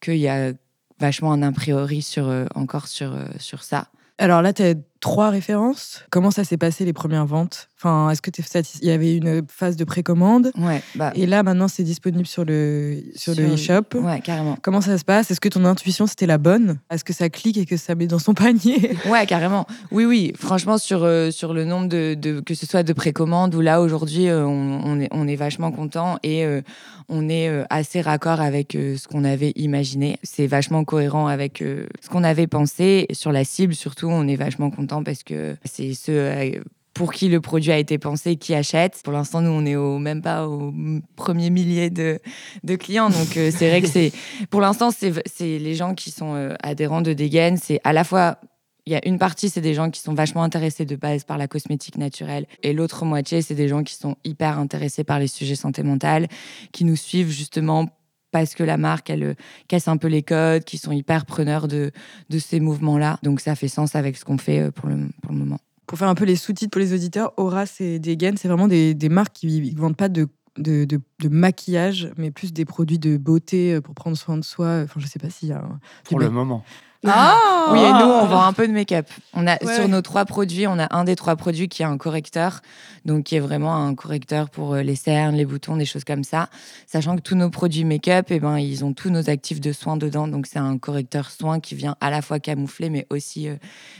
qu'il 0.00 0.16
y 0.16 0.28
a 0.28 0.52
vachement 0.98 1.32
un 1.32 1.42
a 1.42 1.52
priori 1.52 2.02
sur, 2.02 2.28
euh, 2.28 2.46
encore 2.54 2.86
sur, 2.88 3.14
euh, 3.14 3.26
sur 3.38 3.62
ça. 3.62 3.88
Alors 4.18 4.42
là, 4.42 4.52
tu 4.52 4.62
as 4.62 4.74
trois 5.00 5.30
références. 5.30 6.04
Comment 6.10 6.30
ça 6.30 6.44
s'est 6.44 6.56
passé 6.56 6.84
les 6.84 6.92
premières 6.92 7.26
ventes? 7.26 7.68
Enfin, 7.78 8.10
est-ce 8.10 8.20
que 8.20 8.30
tu 8.30 8.42
Il 8.82 8.88
y 8.88 8.90
avait 8.90 9.16
une 9.16 9.42
phase 9.48 9.76
de 9.76 9.84
précommande? 9.84 10.52
Ouais. 10.58 10.82
Bah 10.94 11.12
et 11.14 11.26
là, 11.26 11.42
maintenant, 11.42 11.66
c'est 11.66 11.82
disponible 11.82 12.26
sur 12.26 12.44
le 12.44 13.02
sur, 13.16 13.34
le 13.34 13.54
e-shop. 13.54 13.98
Ouais, 13.98 14.20
carrément. 14.20 14.58
Comment 14.60 14.82
ça 14.82 14.98
se 14.98 15.04
passe? 15.04 15.30
Est-ce 15.30 15.40
que 15.40 15.48
ton 15.48 15.64
intuition 15.64 16.06
c'était 16.06 16.26
la 16.26 16.36
bonne? 16.36 16.78
Est-ce 16.90 17.04
que 17.04 17.14
ça 17.14 17.30
clique 17.30 17.56
et 17.56 17.64
que 17.64 17.78
ça 17.78 17.94
met 17.94 18.06
dans 18.06 18.18
son 18.18 18.34
panier? 18.34 18.92
Ouais, 19.08 19.24
carrément. 19.26 19.66
Oui, 19.90 20.04
oui. 20.04 20.32
Franchement, 20.36 20.76
sur 20.76 21.04
euh, 21.04 21.30
sur 21.30 21.54
le 21.54 21.64
nombre 21.64 21.88
de, 21.88 22.14
de, 22.14 22.40
que 22.40 22.54
ce 22.54 22.66
soit 22.66 22.82
de 22.82 22.92
précommande 22.92 23.54
ou 23.54 23.62
là 23.62 23.80
aujourd'hui, 23.80 24.28
euh, 24.28 24.44
on, 24.44 24.82
on, 24.84 25.00
est 25.00 25.08
on 25.10 25.26
est 25.26 25.36
vachement 25.36 25.72
content 25.72 26.18
et 26.22 26.44
euh, 26.44 26.60
on 27.08 27.28
est 27.28 27.50
assez 27.70 28.02
raccord 28.02 28.40
avec 28.40 28.72
ce 28.72 29.08
qu'on 29.08 29.24
avait 29.24 29.52
imaginé. 29.56 30.18
C'est 30.22 30.46
vachement 30.46 30.84
cohérent 30.84 31.26
avec 31.26 31.58
ce 31.58 32.08
qu'on 32.08 32.22
avait 32.22 32.46
pensé 32.46 33.08
sur 33.10 33.32
la 33.32 33.42
cible. 33.42 33.74
Surtout, 33.74 34.06
on 34.06 34.28
est 34.28 34.36
vachement 34.36 34.70
content 34.70 34.89
parce 35.04 35.22
que 35.22 35.56
c'est 35.64 35.94
ce 35.94 36.60
pour 36.94 37.12
qui 37.12 37.28
le 37.28 37.40
produit 37.40 37.72
a 37.72 37.78
été 37.78 37.98
pensé, 37.98 38.36
qui 38.36 38.54
achète. 38.54 39.00
Pour 39.02 39.12
l'instant, 39.12 39.40
nous, 39.40 39.50
on 39.50 39.64
est 39.64 39.76
au, 39.76 39.98
même 39.98 40.22
pas 40.22 40.46
au 40.46 40.72
premier 41.16 41.50
millier 41.50 41.90
de, 41.90 42.18
de 42.64 42.76
clients. 42.76 43.10
Donc, 43.10 43.36
euh, 43.36 43.50
c'est 43.56 43.68
vrai 43.68 43.80
que 43.80 43.88
c'est, 43.88 44.12
pour 44.50 44.60
l'instant, 44.60 44.90
c'est 44.90 45.10
les 45.40 45.74
gens 45.74 45.94
qui 45.94 46.10
sont 46.10 46.34
euh, 46.34 46.54
adhérents 46.62 47.00
de 47.00 47.12
Degen. 47.12 47.56
C'est 47.56 47.80
à 47.84 47.92
la 47.92 48.04
fois, 48.04 48.38
il 48.86 48.92
y 48.92 48.96
a 48.96 49.06
une 49.06 49.18
partie, 49.18 49.48
c'est 49.48 49.60
des 49.60 49.74
gens 49.74 49.90
qui 49.90 50.00
sont 50.00 50.14
vachement 50.14 50.42
intéressés 50.42 50.84
de 50.84 50.96
base 50.96 51.24
par 51.24 51.38
la 51.38 51.48
cosmétique 51.48 51.96
naturelle. 51.96 52.46
Et 52.62 52.72
l'autre 52.72 53.04
moitié, 53.04 53.40
c'est 53.40 53.54
des 53.54 53.68
gens 53.68 53.82
qui 53.82 53.94
sont 53.94 54.16
hyper 54.24 54.58
intéressés 54.58 55.04
par 55.04 55.18
les 55.18 55.28
sujets 55.28 55.54
santé 55.54 55.82
mentale, 55.82 56.26
qui 56.72 56.84
nous 56.84 56.96
suivent 56.96 57.30
justement 57.30 57.86
parce 58.30 58.54
que 58.54 58.62
la 58.62 58.76
marque, 58.76 59.10
elle 59.10 59.22
euh, 59.22 59.34
casse 59.68 59.88
un 59.88 59.96
peu 59.96 60.08
les 60.08 60.22
codes, 60.22 60.64
qui 60.64 60.78
sont 60.78 60.92
hyper 60.92 61.26
preneurs 61.26 61.68
de, 61.68 61.90
de 62.28 62.38
ces 62.38 62.60
mouvements-là. 62.60 63.18
Donc 63.22 63.40
ça 63.40 63.54
fait 63.54 63.68
sens 63.68 63.94
avec 63.96 64.16
ce 64.16 64.24
qu'on 64.24 64.38
fait 64.38 64.70
pour 64.70 64.88
le, 64.88 65.08
pour 65.22 65.32
le 65.32 65.38
moment 65.38 65.58
pour 65.86 65.98
faire 65.98 66.08
un 66.08 66.14
peu 66.14 66.24
les 66.24 66.36
sous-titres 66.36 66.70
pour 66.70 66.80
les 66.80 66.94
auditeurs, 66.94 67.32
Horace 67.36 67.80
et 67.80 67.98
Degen, 67.98 68.36
c'est 68.36 68.46
vraiment 68.46 68.68
des, 68.68 68.94
des, 68.94 69.08
marques 69.08 69.32
qui 69.32 69.72
ne 69.74 69.76
vendent 69.76 69.96
pas 69.96 70.08
de, 70.08 70.28
de, 70.56 70.84
de, 70.84 71.28
maquillage, 71.28 72.12
mais 72.16 72.30
plus 72.30 72.52
des 72.52 72.64
produits 72.64 73.00
de 73.00 73.16
beauté 73.16 73.74
euh, 73.74 73.80
pour 73.80 73.96
prendre 73.96 74.16
soin 74.16 74.36
de 74.36 74.44
soi. 74.44 74.82
Enfin, 74.84 75.00
je 75.00 75.06
sais 75.06 75.18
pas 75.18 75.30
s'il 75.30 75.48
y 75.48 75.52
a. 75.52 75.68
Pour 76.04 76.20
le 76.20 76.30
moment. 76.30 76.62
Ah 77.06 77.70
oui, 77.72 77.78
et 77.78 77.92
nous, 77.92 78.10
on 78.10 78.26
vend 78.26 78.44
un 78.44 78.52
peu 78.52 78.68
de 78.68 78.72
make-up. 78.72 79.06
On 79.32 79.46
a 79.46 79.58
sur 79.58 79.88
nos 79.88 80.02
trois 80.02 80.24
produits, 80.26 80.66
on 80.66 80.78
a 80.78 80.94
un 80.94 81.04
des 81.04 81.16
trois 81.16 81.36
produits 81.36 81.68
qui 81.68 81.82
est 81.82 81.86
un 81.86 81.96
correcteur, 81.96 82.60
donc 83.06 83.24
qui 83.24 83.36
est 83.36 83.40
vraiment 83.40 83.74
un 83.74 83.94
correcteur 83.94 84.50
pour 84.50 84.74
euh, 84.74 84.82
les 84.82 84.96
cernes, 84.96 85.34
les 85.34 85.46
boutons, 85.46 85.76
des 85.76 85.86
choses 85.86 86.04
comme 86.04 86.24
ça. 86.24 86.48
Sachant 86.86 87.16
que 87.16 87.22
tous 87.22 87.36
nos 87.36 87.48
produits 87.48 87.84
make-up, 87.84 88.26
eh 88.30 88.38
ben, 88.38 88.58
ils 88.58 88.84
ont 88.84 88.92
tous 88.92 89.08
nos 89.08 89.30
actifs 89.30 89.60
de 89.60 89.72
soins 89.72 89.96
dedans, 89.96 90.28
donc 90.28 90.46
c'est 90.46 90.58
un 90.58 90.76
correcteur 90.76 91.30
soin 91.30 91.58
qui 91.58 91.74
vient 91.74 91.96
à 92.00 92.10
la 92.10 92.20
fois 92.20 92.38
camoufler, 92.38 92.90
mais 92.90 93.06
aussi 93.08 93.48
euh, 93.48 93.56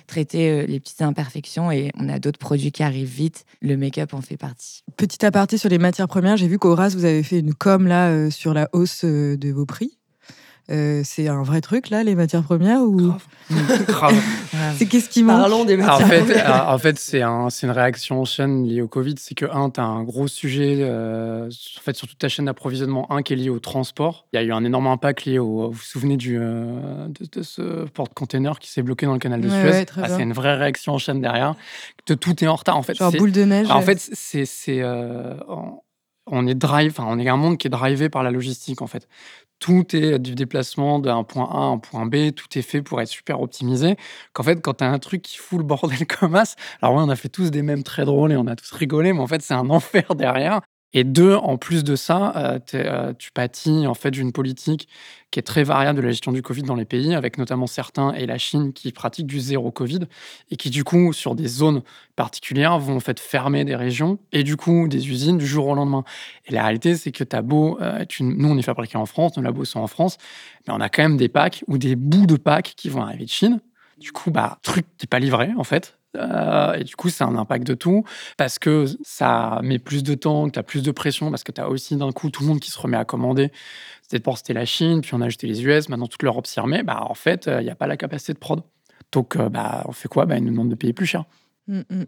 traiter 0.07 0.51
euh, 0.51 0.67
les 0.67 0.79
petites 0.79 1.01
imperfections. 1.01 1.71
Et 1.71 1.91
on 1.99 2.09
a 2.09 2.19
d'autres 2.19 2.39
produits 2.39 2.73
qui 2.73 2.83
arrivent 2.83 3.09
vite. 3.09 3.47
Le 3.63 3.77
make-up 3.77 4.13
en 4.13 4.21
fait 4.21 4.37
partie. 4.37 4.83
Petit 4.97 5.25
aparté 5.25 5.57
sur 5.57 5.71
les 5.71 5.79
matières 5.79 6.09
premières, 6.09 6.37
j'ai 6.37 6.49
vu 6.49 6.59
qu'Horace, 6.59 6.95
vous 6.95 7.07
avez 7.07 7.23
fait 7.23 7.39
une 7.39 7.55
com 7.55 7.87
là 7.87 8.31
sur 8.31 8.53
la 8.53 8.69
hausse 8.73 9.05
de 9.05 9.53
vos 9.53 9.65
prix. 9.65 10.00
Euh, 10.71 11.03
c'est 11.05 11.27
un 11.27 11.43
vrai 11.43 11.61
truc, 11.61 11.91
là, 11.91 12.05
les 12.05 12.15
matières 12.15 12.45
premières 12.45 12.83
ou... 12.83 13.13
Grave. 13.89 14.15
c'est 14.77 14.87
qu'est-ce 14.87 15.09
qui 15.09 15.25
manque 15.25 15.41
Parlons 15.41 15.65
des 15.65 15.77
matières 15.77 16.07
en 16.07 16.09
fait, 16.09 16.21
premières. 16.21 16.69
En 16.69 16.79
fait, 16.79 16.99
c'est 16.99 17.23
un, 17.23 17.49
une 17.49 17.71
réaction 17.71 18.21
en 18.21 18.25
chaîne 18.25 18.65
liée 18.65 18.81
au 18.81 18.87
Covid. 18.87 19.17
C'est 19.19 19.35
que, 19.35 19.47
un, 19.47 19.71
tu 19.71 19.81
as 19.81 19.85
un 19.85 20.05
gros 20.05 20.29
sujet, 20.29 20.79
euh, 20.81 21.49
en 21.49 21.81
fait, 21.81 21.97
sur 21.97 22.07
toute 22.07 22.19
ta 22.19 22.29
chaîne 22.29 22.45
d'approvisionnement, 22.45 23.11
un 23.11 23.23
qui 23.23 23.33
est 23.33 23.37
lié 23.37 23.51
au 23.51 23.59
transport. 23.59 24.27
Il 24.33 24.37
y 24.37 24.39
a 24.39 24.45
eu 24.45 24.53
un 24.53 24.65
énorme 24.65 24.87
impact 24.87 25.25
lié 25.25 25.41
au. 25.41 25.71
Vous 25.71 25.73
vous 25.73 25.83
souvenez 25.83 26.17
du, 26.17 26.39
euh, 26.39 27.09
de, 27.33 27.43
ce 27.43 27.87
porte-container 27.89 28.61
qui 28.61 28.71
s'est 28.71 28.83
bloqué 28.83 29.07
dans 29.07 29.15
le 29.15 29.19
canal 29.19 29.41
de 29.41 29.49
Suez? 29.49 29.87
ah, 30.01 30.09
C'est 30.09 30.23
une 30.23 30.33
vraie 30.33 30.55
réaction 30.55 30.93
en 30.93 30.99
chaîne 30.99 31.21
derrière. 31.21 31.57
De 32.07 32.15
tout 32.15 32.45
est 32.45 32.49
en 32.49 32.55
retard, 32.55 32.77
en 32.77 32.83
fait. 32.83 32.95
Genre 32.95 33.11
boule 33.13 33.33
de 33.33 33.43
neige. 33.43 33.71
En 33.71 33.81
fait, 33.81 33.99
c'est. 33.99 34.83
on 36.27 36.47
est 36.47 36.55
drive, 36.55 36.95
on 36.99 37.19
est 37.19 37.29
un 37.29 37.37
monde 37.37 37.59
qui 37.59 37.67
est 37.67 37.71
drivé 37.71 38.09
par 38.09 38.23
la 38.23 38.31
logistique 38.31 38.83
en 38.83 38.87
fait 38.87 39.09
tout 39.61 39.95
est 39.95 40.19
du 40.19 40.35
déplacement 40.35 40.99
d'un 40.99 41.23
point 41.25 41.45
A 41.51 41.59
à 41.59 41.61
un 41.61 41.79
point 41.79 42.07
B, 42.07 42.33
tout 42.35 42.47
est 42.59 42.63
fait 42.63 42.83
pour 42.83 43.01
être 43.01 43.09
super 43.09 43.41
optimisé. 43.41 43.97
Qu'en 44.33 44.43
fait, 44.43 44.61
quand 44.61 44.75
tu 44.75 44.85
as 44.85 44.91
un 44.91 44.99
truc 44.99 45.23
qui 45.23 45.39
fout 45.39 45.59
le 45.59 45.65
bordel 45.65 46.07
comme 46.21 46.35
as, 46.35 46.57
alors 46.83 46.97
ouais, 46.97 47.03
on 47.05 47.11
a 47.11 47.17
fait 47.17 47.29
tous 47.29 47.51
des 47.51 47.63
mêmes 47.63 47.83
très 47.85 48.05
drôles 48.05 48.33
et 48.33 48.37
on 48.37 48.47
a 48.47 48.57
tous 48.57 48.73
rigolé, 48.73 49.13
mais 49.13 49.21
en 49.21 49.27
fait, 49.27 49.43
c'est 49.43 49.55
un 49.55 49.71
enfer 49.71 50.15
derrière. 50.17 50.61
Et 50.93 51.05
deux, 51.05 51.35
en 51.35 51.57
plus 51.57 51.85
de 51.85 51.95
ça, 51.95 52.33
euh, 52.37 52.59
euh, 52.75 53.13
tu 53.17 53.31
pâtis 53.31 53.87
en 53.87 53.95
fait 53.95 54.11
d'une 54.11 54.33
politique 54.33 54.89
qui 55.31 55.39
est 55.39 55.45
très 55.45 55.63
variable 55.63 55.99
de 55.99 56.03
la 56.03 56.11
gestion 56.11 56.33
du 56.33 56.43
Covid 56.43 56.63
dans 56.63 56.75
les 56.75 56.85
pays, 56.85 57.15
avec 57.15 57.39
notamment 57.39 57.69
certains 57.69 58.13
et 58.15 58.27
la 58.27 58.39
Chine 58.39 58.73
qui 58.73 58.91
pratiquent 58.91 59.29
du 59.29 59.39
zéro 59.39 59.71
Covid 59.71 60.01
et 60.51 60.57
qui 60.57 60.71
du 60.71 60.83
coup 60.83 61.13
sur 61.13 61.37
des 61.37 61.47
zones 61.47 61.83
particulières 62.17 62.81
vont 62.81 62.97
en 62.97 63.01
fait 63.01 63.21
fermer 63.21 63.65
des 63.65 63.77
régions 63.77 64.19
et 64.33 64.43
du 64.43 64.57
coup 64.57 64.89
des 64.89 65.09
usines 65.09 65.39
du 65.39 65.47
jour 65.47 65.69
au 65.69 65.75
lendemain. 65.77 66.03
Et 66.47 66.53
la 66.53 66.65
réalité 66.65 66.97
c'est 66.97 67.13
que 67.13 67.25
as 67.37 67.43
beau, 67.43 67.79
euh, 67.81 68.05
nous 68.21 68.49
on 68.49 68.59
est 68.59 68.63
fabriqué 68.63 68.99
en 68.99 69.07
France, 69.07 69.37
nos 69.37 69.43
labos 69.45 69.65
sont 69.65 69.81
en 69.81 69.87
France, 69.87 70.19
mais 70.67 70.75
on 70.75 70.81
a 70.81 70.89
quand 70.89 71.03
même 71.03 71.17
des 71.17 71.29
packs 71.29 71.63
ou 71.69 71.79
des 71.79 71.95
bouts 71.95 72.27
de 72.27 72.37
packs 72.37 72.75
qui 72.77 72.89
vont 72.89 73.03
arriver 73.03 73.27
de 73.27 73.31
Chine. 73.31 73.61
Du 74.01 74.13
coup, 74.13 74.31
bah, 74.31 74.59
truc 74.63 74.87
qui 74.99 75.05
n'est 75.05 75.09
pas 75.09 75.19
livré 75.19 75.51
en 75.57 75.65
fait. 75.65 75.97
Euh, 76.17 76.73
et 76.73 76.83
du 76.85 76.97
coup, 76.97 77.09
c'est 77.09 77.23
un 77.23 77.37
impact 77.37 77.65
de 77.67 77.75
tout 77.75 78.03
parce 78.37 78.59
que 78.59 78.87
ça 79.05 79.61
met 79.63 79.79
plus 79.79 80.03
de 80.03 80.15
temps, 80.15 80.47
que 80.49 80.53
tu 80.53 80.59
as 80.59 80.65
plus 80.65 80.83
de 80.83 80.91
pression, 80.91 81.31
parce 81.31 81.45
que 81.45 81.53
tu 81.53 81.61
as 81.61 81.69
aussi 81.69 81.97
d'un 81.97 82.11
coup 82.11 82.31
tout 82.31 82.43
le 82.43 82.49
monde 82.49 82.59
qui 82.61 82.71
se 82.73 82.79
remet 82.81 82.97
à 82.97 83.05
commander. 83.05 83.53
C'était 84.03 84.19
pour 84.19 84.37
c'était 84.39 84.55
la 84.55 84.65
Chine, 84.65 85.03
puis 85.03 85.13
on 85.15 85.21
a 85.21 85.27
ajouté 85.27 85.47
les 85.47 85.63
US, 85.65 85.89
maintenant 85.89 86.09
toute 86.09 86.23
l'Europe 86.25 86.49
s'y 86.49 86.59
remet. 86.59 86.83
Bah, 86.83 87.05
en 87.09 87.15
fait, 87.15 87.47
il 87.47 87.63
n'y 87.65 87.71
a 87.71 87.77
pas 87.77 87.87
la 87.87 87.97
capacité 87.97 88.33
de 88.33 88.39
prod. 88.39 88.63
Donc, 89.13 89.37
euh, 89.37 89.49
bah, 89.49 89.85
on 89.87 89.93
fait 89.93 90.09
quoi? 90.09 90.27
Bah, 90.27 90.37
Ils 90.39 90.45
nous 90.45 90.51
demandent 90.51 90.69
de 90.71 90.75
payer 90.75 90.93
plus 90.93 91.07
cher. 91.07 91.25
Mmh, 91.69 91.81
mmh. 91.89 92.03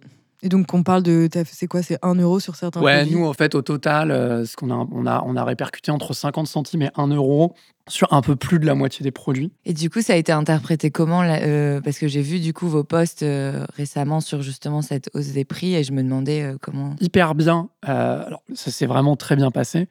Et 0.44 0.48
donc, 0.48 0.74
on 0.74 0.83
parle 0.83 1.05
de. 1.05 1.28
C'est 1.46 1.68
quoi? 1.68 1.83
C'est 1.83 1.98
1 2.02 2.16
euro 2.16 2.40
sur 2.40 2.57
certains 2.57 2.81
Ouais, 2.81 3.02
produits? 3.02 3.14
nous, 3.16 3.26
en 3.26 3.33
fait, 3.33 3.55
au 3.55 3.62
total, 3.62 4.11
euh, 4.11 4.44
ce 4.44 4.57
qu'on 4.57 4.70
a, 4.72 4.88
on 4.90 5.07
a, 5.07 5.22
on 5.24 5.37
a 5.37 5.44
répercuté 5.44 5.92
entre 5.92 6.12
50 6.14 6.48
centimes 6.48 6.83
et 6.83 6.90
1 6.96 7.07
euro 7.09 7.55
sur 7.88 8.12
un 8.12 8.21
peu 8.21 8.37
plus 8.37 8.59
de 8.59 8.66
la 8.66 8.75
moitié 8.75 9.03
des 9.03 9.11
produits. 9.11 9.53
Et 9.64 9.73
du 9.73 9.90
coup, 9.90 10.01
ça 10.01 10.14
a 10.14 10.16
été 10.16 10.33
interprété 10.33 10.90
comment 10.90 11.23
euh, 11.23 11.81
Parce 11.81 11.99
que 11.99 12.09
j'ai 12.09 12.23
vu 12.23 12.40
du 12.40 12.53
coup 12.53 12.68
vos 12.68 12.85
posts 12.85 13.23
euh, 13.23 13.66
récemment 13.77 14.21
sur 14.21 14.42
justement 14.42 14.83
cette 14.83 15.11
hausse 15.14 15.29
des 15.29 15.45
prix 15.45 15.75
et 15.75 15.85
je 15.85 15.92
me 15.92 16.03
demandais 16.03 16.55
comment. 16.61 16.95
Hyper 17.01 17.35
bien. 17.35 17.68
alors, 17.83 18.42
ça 18.55 18.71
s'est 18.71 18.87
vraiment 18.87 19.16
très 19.16 19.37
bien 19.37 19.51
passé. 19.51 19.88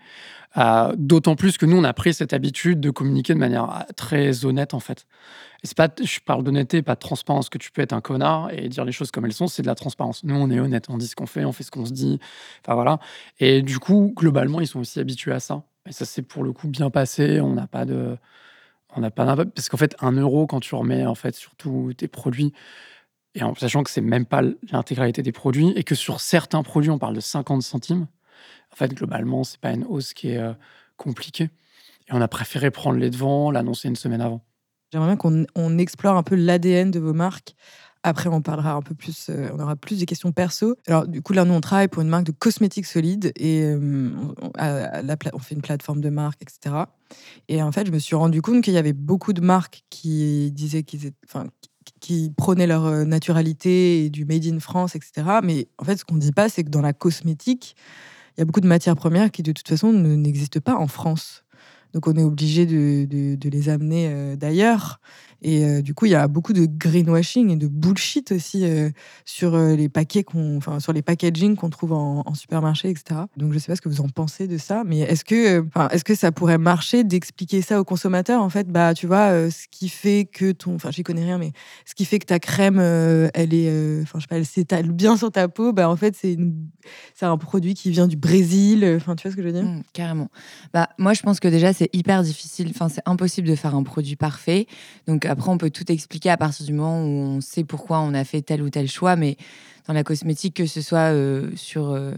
D'autant 0.98 1.36
plus 1.36 1.58
que 1.58 1.66
nous, 1.66 1.78
on 1.78 1.84
a 1.84 1.94
pris 1.94 2.14
cette 2.14 2.34
habitude 2.34 2.80
de 2.80 2.92
communiquer 2.92 3.34
de 3.34 3.40
manière 3.40 3.86
très 3.96 4.46
honnête, 4.46 4.74
en 4.74 4.80
fait 4.80 5.06
c'est 5.64 5.78
pas, 5.78 5.90
je 6.04 6.20
parle 6.20 6.44
d'honnêteté, 6.44 6.82
pas 6.82 6.96
de 6.96 7.00
transparence, 7.00 7.50
que 7.50 7.58
tu 7.58 7.72
peux 7.72 7.82
être 7.82 7.94
un 7.94 8.02
connard 8.02 8.50
et 8.52 8.68
dire 8.68 8.84
les 8.84 8.92
choses 8.92 9.12
comme 9.12 9.26
elles 9.26 9.34
sont, 9.34 9.48
c'est 9.48 9.62
de 9.62 9.68
la 9.68 9.76
transparence. 9.76 10.24
Nous, 10.24 10.36
on 10.36 10.50
est 10.50 10.60
honnête, 10.60 10.88
on 10.90 10.98
dit 10.98 11.08
ce 11.08 11.16
qu'on 11.16 11.28
fait, 11.28 11.46
on 11.46 11.52
fait 11.52 11.64
ce 11.64 11.72
qu'on 11.72 11.86
se 11.86 11.94
dit. 11.94 12.20
Enfin 12.66 12.76
voilà. 12.76 13.00
Et 13.40 13.62
du 13.62 13.80
coup, 13.80 14.14
globalement, 14.16 14.60
ils 14.60 14.68
sont 14.68 14.80
aussi 14.80 15.00
habitués 15.00 15.34
à 15.34 15.40
ça. 15.40 15.64
Ça 15.90 16.06
s'est 16.06 16.22
pour 16.22 16.44
le 16.44 16.54
coup 16.54 16.68
bien 16.68 16.90
passé. 16.90 17.42
On 17.42 17.54
n'a 17.54 17.68
pas 17.68 17.86
de. 17.86 18.18
On 18.96 19.02
n'a 19.02 19.12
pas 19.12 19.36
Parce 19.36 19.70
qu'en 19.70 19.78
fait, 19.78 19.96
un 20.02 20.12
euro, 20.12 20.48
quand 20.48 20.60
tu 20.60 20.76
remets 20.76 21.06
en 21.06 21.16
fait 21.16 21.36
sur 21.36 21.56
tous 21.56 21.94
tes 21.94 22.08
produits, 22.08 22.54
et 23.36 23.44
en 23.44 23.56
sachant 23.56 23.84
que 23.84 23.90
c'est 23.90 24.02
même 24.02 24.26
pas 24.26 24.42
l'intégralité 24.72 25.24
des 25.24 25.32
produits, 25.32 25.72
et 25.78 25.84
que 25.84 25.96
sur 25.96 26.20
certains 26.20 26.62
produits, 26.62 26.90
on 26.90 27.00
parle 27.00 27.16
de 27.16 27.22
50 27.22 27.62
centimes, 27.64 28.08
en 28.72 28.76
fait, 28.76 28.94
globalement, 28.94 29.44
c'est 29.44 29.60
pas 29.60 29.72
une 29.72 29.86
hausse 29.86 30.14
qui 30.14 30.30
est 30.32 30.38
euh, 30.38 30.54
compliquée. 30.98 31.50
Et 32.10 32.14
on 32.14 32.22
a 32.22 32.28
préféré 32.28 32.72
prendre 32.72 33.00
les 33.00 33.10
devants, 33.10 33.52
l'annoncer 33.52 33.88
une 33.88 33.96
semaine 33.96 34.22
avant. 34.22 34.44
J'aimerais 34.92 35.08
bien 35.08 35.18
qu'on 35.18 35.46
on 35.56 35.78
explore 35.78 36.18
un 36.18 36.24
peu 36.24 36.36
l'ADN 36.36 36.92
de 36.92 37.00
vos 37.00 37.14
marques. 37.14 37.56
Après, 38.04 38.30
on 38.30 38.42
parlera 38.42 38.74
un 38.74 38.82
peu 38.82 38.96
plus, 38.96 39.28
euh, 39.30 39.50
on 39.54 39.60
aura 39.60 39.76
plus 39.76 40.00
de 40.00 40.06
questions 40.06 40.32
perso. 40.32 40.76
Alors, 40.88 41.08
du 41.08 41.22
coup, 41.22 41.34
là, 41.34 41.46
nous, 41.46 41.54
on 41.54 41.62
travaille 41.62 41.88
pour 41.88 42.02
une 42.02 42.08
marque 42.08 42.24
de 42.24 42.32
cosmétiques 42.32 42.88
solides 42.88 43.32
et 43.36 43.64
euh, 43.64 44.10
on, 45.34 45.40
fait 45.40 45.56
une 45.56 45.62
plateforme 45.62 46.02
de 46.02 46.10
marque, 46.10 46.42
etc. 46.42 46.86
Et 47.48 47.62
en 47.62 47.72
fait, 47.72 47.86
je 47.86 47.92
me 47.92 48.00
suis 48.00 48.16
rendu 48.16 48.42
compte 48.42 48.64
qu'il 48.64 48.74
y 48.74 48.78
avait 48.78 48.94
beaucoup 48.94 49.34
de 49.34 49.42
marques 49.42 49.84
qui 49.90 50.52
disaient 50.52 50.84
qu'ils 50.84 51.12
qui 52.00 52.32
prônaient 52.36 52.68
leur 52.68 52.86
euh, 52.86 53.06
naturalité 53.06 54.06
et 54.06 54.10
du 54.10 54.26
made 54.26 54.46
in 54.46 54.60
France, 54.60 54.96
etc. 54.96 55.40
Mais 55.44 55.68
en 55.78 55.86
fait, 55.86 55.98
ce 55.98 56.06
qu'on 56.06 56.16
ne 56.16 56.20
dit 56.20 56.32
pas, 56.32 56.50
c'est 56.50 56.64
que 56.64 56.70
dans 56.70 56.82
la 56.82 56.94
cosmétique, 56.94 57.76
il 58.36 58.40
y 58.40 58.44
a 58.44 58.46
beaucoup 58.46 58.62
de 58.62 58.68
matières 58.68 58.96
premières 58.96 59.30
qui, 59.32 59.44
de 59.44 59.52
toute 59.52 59.68
façon, 59.68 59.94
n'existent 59.94 60.60
pas 60.60 60.76
en 60.76 60.88
France. 60.88 61.44
Donc 61.94 62.08
on 62.08 62.14
est 62.14 62.24
obligé 62.24 62.66
de, 62.66 63.06
de, 63.36 63.50
les 63.50 63.70
amener 63.70 64.08
euh, 64.10 64.36
d'ailleurs. 64.36 65.00
Et 65.44 65.66
euh, 65.66 65.82
du 65.82 65.96
coup, 65.96 66.06
il 66.06 66.12
y 66.12 66.16
a 66.16 66.28
beaucoup 66.28 66.54
de 66.54 66.68
greenwashing 66.68 67.50
et 67.50 67.56
de 67.56 67.68
bullshit 67.68 68.32
aussi 68.32 68.64
euh, 68.64 68.92
sur 69.26 69.58
les 69.58 69.90
paquets 69.90 70.24
qu'on, 70.24 70.58
enfin 70.58 70.80
sur 70.80 70.94
les 70.94 71.02
packaging 71.02 71.56
qu'on 71.56 71.72
trouve 71.72 71.94
en, 71.94 72.34
supermarché, 72.36 72.90
etc. 72.90 73.22
Donc 73.38 73.52
je 73.52 73.58
sais 73.58 73.72
pas 73.72 73.76
ce 73.76 73.82
que 73.82 73.90
vous 73.90 74.02
en 74.02 74.08
pensez 74.08 74.48
de 74.48 74.58
ça, 74.58 74.84
mais 74.86 75.00
est-ce 75.00 75.26
que, 75.26 75.66
enfin, 75.68 75.90
est-ce 75.90 76.04
que 76.04 76.16
ça 76.16 76.32
pourrait 76.32 76.60
marcher 76.60 77.04
d'expliquer 77.04 77.62
ça 77.62 77.82
aux 77.82 77.84
consommateurs 77.84 78.42
En 78.42 78.50
fait, 78.50 78.68
bah 78.68 78.94
tu 78.94 79.08
vois, 79.08 79.50
ce 79.50 79.68
qui 79.70 79.90
fait 79.90 80.26
que 80.32 80.52
ton, 80.52 80.76
enfin 80.76 80.92
j'y 80.92 81.04
connais 81.04 81.24
rien, 81.24 81.40
mais 81.40 81.52
ce 81.86 81.96
qui 81.96 82.06
fait 82.06 82.20
que 82.20 82.26
ta 82.26 82.40
crème, 82.40 82.80
elle 82.80 83.54
est, 83.54 84.02
enfin 84.04 84.20
je 84.20 84.22
sais 84.22 84.28
pas, 84.28 84.38
elle 84.38 84.46
s'étale 84.46 84.92
bien 84.92 85.18
sur 85.18 85.32
ta 85.32 85.48
peau, 85.48 85.74
bah 85.74 85.90
en 85.90 85.96
fait 85.96 86.16
c'est 86.16 86.38
c'est 87.16 87.26
un 87.26 87.38
produit 87.38 87.74
qui 87.74 87.90
vient 87.90 88.08
du 88.08 88.16
Brésil. 88.16 88.86
Enfin 88.96 89.16
tu 89.16 89.24
vois 89.24 89.32
ce 89.32 89.36
que 89.36 89.42
je 89.42 89.48
veux 89.48 89.54
dire? 89.54 89.64
Mmh, 89.64 89.84
Carrément. 89.94 90.30
Bah 90.74 90.90
moi 90.98 91.14
je 91.14 91.22
pense 91.22 91.40
que 91.40 91.48
déjà 91.48 91.74
c'est 91.82 91.90
hyper 91.94 92.22
difficile, 92.22 92.68
enfin 92.70 92.90
c'est 92.90 93.02
impossible 93.08 93.48
de 93.48 93.56
faire 93.56 93.74
un 93.74 93.82
produit 93.82 94.16
parfait. 94.16 94.68
Donc 95.08 95.26
après 95.26 95.50
on 95.50 95.58
peut 95.58 95.72
tout 95.72 95.92
expliquer 95.92 96.30
à 96.30 96.38
partir 96.38 96.64
du 96.64 96.74
moment 96.74 97.04
où 97.04 97.08
on 97.08 97.42
sait 97.42 97.64
pourquoi 97.64 98.02
on 98.02 98.14
a 98.14 98.24
fait 98.24 98.44
tel 98.44 98.62
ou 98.62 98.70
tel 98.70 98.88
choix, 98.88 99.16
mais 99.16 99.36
dans 99.88 99.94
la 99.96 100.04
cosmétique, 100.04 100.58
que 100.58 100.68
ce 100.68 100.80
soit 100.80 101.12
euh, 101.12 101.50
sur 101.56 101.90
euh, 101.90 102.14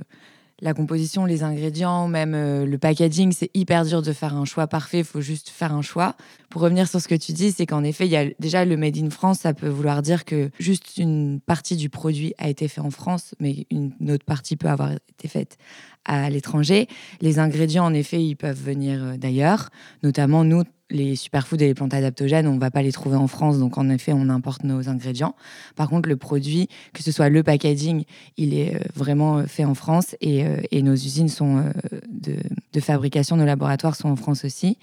la 0.60 0.74
composition, 0.74 1.24
les 1.24 1.44
ingrédients, 1.44 2.10
même 2.10 2.34
euh, 2.36 2.66
le 2.66 2.78
packaging, 2.78 3.32
c'est 3.32 3.52
hyper 3.54 3.86
dur 3.86 4.02
de 4.02 4.12
faire 4.12 4.36
un 4.36 4.44
choix 4.44 4.68
parfait. 4.68 5.00
Il 5.00 5.06
faut 5.06 5.22
juste 5.22 5.48
faire 5.48 5.74
un 5.74 5.82
choix. 5.82 6.18
Pour 6.54 6.62
revenir 6.62 6.88
sur 6.88 7.02
ce 7.02 7.08
que 7.08 7.16
tu 7.16 7.32
dis, 7.32 7.52
c'est 7.52 7.66
qu'en 7.66 7.84
effet, 7.84 8.06
il 8.06 8.12
y 8.12 8.16
a 8.16 8.28
déjà 8.38 8.64
le 8.64 8.78
made 8.78 8.96
in 8.96 9.10
France. 9.10 9.40
Ça 9.40 9.56
peut 9.56 9.70
vouloir 9.70 10.04
dire 10.04 10.24
que 10.24 10.52
juste 10.60 10.98
une 10.98 11.40
partie 11.40 11.76
du 11.76 11.90
produit 11.90 12.36
a 12.38 12.48
été 12.48 12.68
fait 12.68 12.80
en 12.80 12.92
France, 12.92 13.34
mais 13.40 13.66
une 13.72 14.12
autre 14.12 14.24
partie 14.24 14.56
peut 14.56 14.68
avoir 14.68 14.92
été 14.92 15.28
faite 15.28 15.58
à 16.06 16.30
l'étranger. 16.30 16.88
Les 17.22 17.40
ingrédients, 17.40 17.86
en 17.86 17.94
effet, 17.96 18.24
ils 18.24 18.36
peuvent 18.36 18.62
venir 18.62 19.04
euh, 19.04 19.18
d'ailleurs. 19.18 19.70
Notamment, 20.04 20.44
nous, 20.44 20.62
les 20.92 21.16
superfoods 21.16 21.56
et 21.56 21.66
les 21.66 21.74
plantes 21.74 21.96
adaptogènes, 21.96 22.46
on 22.46 22.54
ne 22.54 22.60
va 22.60 22.70
pas 22.70 22.84
les 22.84 22.92
trouver 22.92 23.16
en 23.16 23.26
France, 23.28 23.58
donc 23.58 23.80
en 23.80 23.90
effet, 23.90 24.14
on 24.14 24.30
importe 24.30 24.64
nos 24.64 24.90
ingrédients. 24.90 25.34
Par 25.76 25.90
contre, 25.90 26.08
le 26.08 26.18
produit, 26.18 26.68
que 26.94 27.02
ce 27.02 27.12
soit 27.12 27.30
le 27.30 27.42
packaging, 27.42 28.04
il 28.38 28.54
est 28.54 28.76
euh, 28.76 28.80
vraiment 28.94 29.40
euh, 29.40 29.46
fait 29.48 29.66
en 29.66 29.74
France 29.74 30.16
et, 30.22 30.44
nos 30.84 30.94
usines 30.94 31.30
sont 31.30 31.64
de, 32.12 32.36
de, 32.74 32.80
fabrication, 32.80 33.38
nos 33.38 33.46
laboratoires 33.46 33.96
sont 33.96 34.10
en 34.10 34.18
France 34.18 34.44
aussi. 34.44 34.78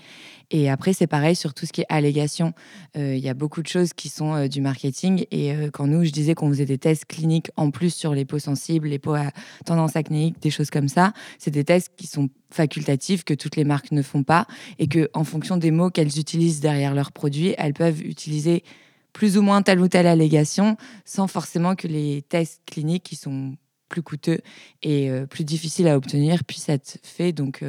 Et 0.51 0.69
après, 0.69 0.93
c'est 0.93 1.07
pareil 1.07 1.37
sur 1.37 1.55
tout 1.55 1.65
ce 1.65 1.73
qui 1.73 1.83
est 1.83 1.87
allégation. 1.89 2.53
Euh, 2.97 3.15
il 3.15 3.23
y 3.23 3.29
a 3.29 3.35
beaucoup 3.35 3.63
de 3.63 3.69
choses 3.69 3.93
qui 3.93 4.09
sont 4.09 4.35
euh, 4.35 4.49
du 4.49 4.61
marketing. 4.61 5.25
Et 5.31 5.53
euh, 5.53 5.71
quand 5.71 5.87
nous, 5.87 6.05
je 6.05 6.11
disais 6.11 6.35
qu'on 6.35 6.49
faisait 6.49 6.67
des 6.67 6.79
tests 6.79 7.05
cliniques 7.05 7.51
en 7.57 7.71
plus 7.71 7.95
sur 7.95 8.15
les 8.15 8.25
peaux 8.25 8.41
sensibles, 8.41 8.89
les 8.89 8.99
peaux 8.99 9.15
à 9.15 9.31
tendance 9.65 9.95
acnéique, 9.95 10.41
des 10.41 10.51
choses 10.51 10.71
comme 10.71 10.89
ça, 10.89 11.13
c'est 11.39 11.53
des 11.53 11.65
tests 11.65 11.93
qui 11.97 12.07
sont 12.09 12.29
facultatifs, 12.51 13.23
que 13.23 13.35
toutes 13.35 13.55
les 13.55 13.65
marques 13.65 13.93
ne 13.93 14.03
font 14.03 14.25
pas. 14.25 14.47
Et 14.79 14.89
que 14.89 15.09
en 15.15 15.23
fonction 15.23 15.57
des 15.57 15.71
mots 15.71 15.91
qu'elles 15.91 16.19
utilisent 16.19 16.61
derrière 16.61 16.95
leurs 16.95 17.13
produits, 17.13 17.55
elles 17.57 17.75
peuvent 17.75 18.03
utiliser 18.03 18.65
plus 19.13 19.39
ou 19.39 19.43
moins 19.43 19.63
telle 19.63 19.81
ou 19.81 19.89
telle 19.89 20.07
allégation 20.07 20.77
sans 21.05 21.27
forcément 21.29 21.75
que 21.77 21.89
les 21.89 22.23
tests 22.23 22.61
cliniques 22.67 23.03
qui 23.05 23.17
sont 23.17 23.57
plus 23.89 24.03
coûteux 24.03 24.39
et 24.85 25.11
plus 25.29 25.43
difficiles 25.43 25.89
à 25.89 25.97
obtenir 25.97 26.45
puissent 26.45 26.69
être 26.69 26.99
faits. 27.03 27.35
Donc, 27.35 27.65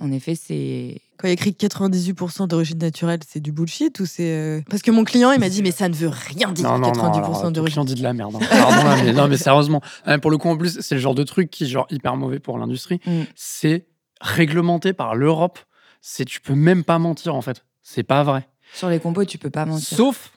en 0.00 0.12
effet, 0.12 0.34
c'est. 0.34 1.00
Quand 1.16 1.26
il 1.26 1.30
y 1.30 1.32
a 1.32 1.34
écrit 1.34 1.50
98% 1.50 2.46
d'origine 2.46 2.78
naturelle, 2.78 3.18
c'est 3.26 3.40
du 3.40 3.50
bullshit 3.50 3.98
ou 3.98 4.06
c'est. 4.06 4.30
Euh, 4.30 4.60
parce 4.70 4.82
que 4.82 4.92
mon 4.92 5.02
client, 5.02 5.32
il 5.32 5.40
m'a 5.40 5.48
dit, 5.48 5.62
mais 5.62 5.72
ça 5.72 5.88
ne 5.88 5.94
veut 5.94 6.08
rien 6.08 6.52
dire, 6.52 6.66
90% 6.66 7.52
d'origine. 7.52 7.84
dit 7.84 7.94
de 7.96 8.02
la 8.02 8.12
merde. 8.12 8.36
Hein. 8.36 8.46
Pardon, 8.48 9.02
mais, 9.04 9.12
non, 9.12 9.26
mais 9.26 9.36
sérieusement. 9.36 9.82
Euh, 10.06 10.18
pour 10.18 10.30
le 10.30 10.38
coup, 10.38 10.48
en 10.48 10.56
plus, 10.56 10.80
c'est 10.80 10.94
le 10.94 11.00
genre 11.00 11.16
de 11.16 11.24
truc 11.24 11.50
qui 11.50 11.64
est 11.64 11.66
genre 11.66 11.86
hyper 11.90 12.16
mauvais 12.16 12.38
pour 12.38 12.58
l'industrie. 12.58 13.00
Mm. 13.06 13.22
C'est 13.34 13.86
réglementé 14.20 14.92
par 14.92 15.16
l'Europe. 15.16 15.58
C'est 16.00 16.24
tu 16.24 16.40
peux 16.40 16.54
même 16.54 16.84
pas 16.84 17.00
mentir, 17.00 17.34
en 17.34 17.42
fait. 17.42 17.64
C'est 17.82 18.04
pas 18.04 18.22
vrai. 18.22 18.48
Sur 18.74 18.88
les 18.88 19.00
compos, 19.00 19.24
tu 19.24 19.38
peux 19.38 19.50
pas 19.50 19.66
mentir. 19.66 19.96
Sauf 19.96 20.32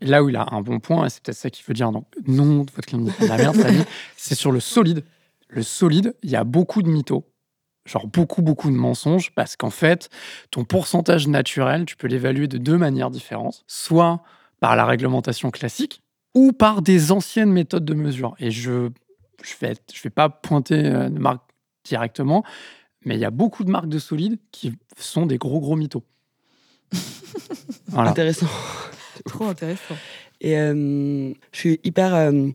là 0.00 0.22
où 0.22 0.28
il 0.28 0.36
a 0.36 0.46
un 0.52 0.60
bon 0.60 0.80
point, 0.80 1.06
et 1.06 1.10
c'est 1.10 1.22
peut-être 1.22 1.38
ça 1.38 1.50
qu'il 1.50 1.64
veut 1.64 1.74
dire, 1.74 1.90
donc 1.90 2.04
non, 2.26 2.66
votre 2.74 2.86
client 2.86 3.02
dit 3.02 3.12
de 3.20 3.26
la 3.26 3.36
merde, 3.36 3.56
c'est 4.16 4.34
sur 4.34 4.52
le 4.52 4.60
solide. 4.60 5.04
Le 5.48 5.62
solide, 5.62 6.14
il 6.22 6.30
y 6.30 6.36
a 6.36 6.44
beaucoup 6.44 6.82
de 6.82 6.88
mythos 6.88 7.24
genre 7.88 8.06
beaucoup, 8.06 8.42
beaucoup 8.42 8.70
de 8.70 8.76
mensonges, 8.76 9.32
parce 9.34 9.56
qu'en 9.56 9.70
fait, 9.70 10.08
ton 10.50 10.64
pourcentage 10.64 11.26
naturel, 11.26 11.84
tu 11.86 11.96
peux 11.96 12.06
l'évaluer 12.06 12.46
de 12.46 12.58
deux 12.58 12.76
manières 12.76 13.10
différentes. 13.10 13.64
Soit 13.66 14.22
par 14.60 14.76
la 14.76 14.84
réglementation 14.84 15.50
classique, 15.50 16.02
ou 16.34 16.52
par 16.52 16.82
des 16.82 17.10
anciennes 17.10 17.52
méthodes 17.52 17.84
de 17.84 17.94
mesure. 17.94 18.34
Et 18.38 18.50
je 18.50 18.90
je 19.42 19.54
vais, 19.60 19.74
je 19.92 20.02
vais 20.02 20.10
pas 20.10 20.28
pointer 20.28 20.86
euh, 20.86 21.08
de 21.08 21.18
marque 21.18 21.42
directement, 21.84 22.44
mais 23.04 23.14
il 23.14 23.20
y 23.20 23.24
a 23.24 23.30
beaucoup 23.30 23.64
de 23.64 23.70
marques 23.70 23.88
de 23.88 23.98
solides 23.98 24.38
qui 24.50 24.74
sont 24.96 25.26
des 25.26 25.38
gros, 25.38 25.60
gros 25.60 25.76
mythos. 25.76 26.02
Intéressant. 27.96 28.48
Trop 29.24 29.46
intéressant. 29.46 29.96
Et 30.40 30.56
euh, 30.56 31.32
je 31.52 31.58
suis 31.58 31.80
hyper 31.82 32.14
euh, 32.14 32.48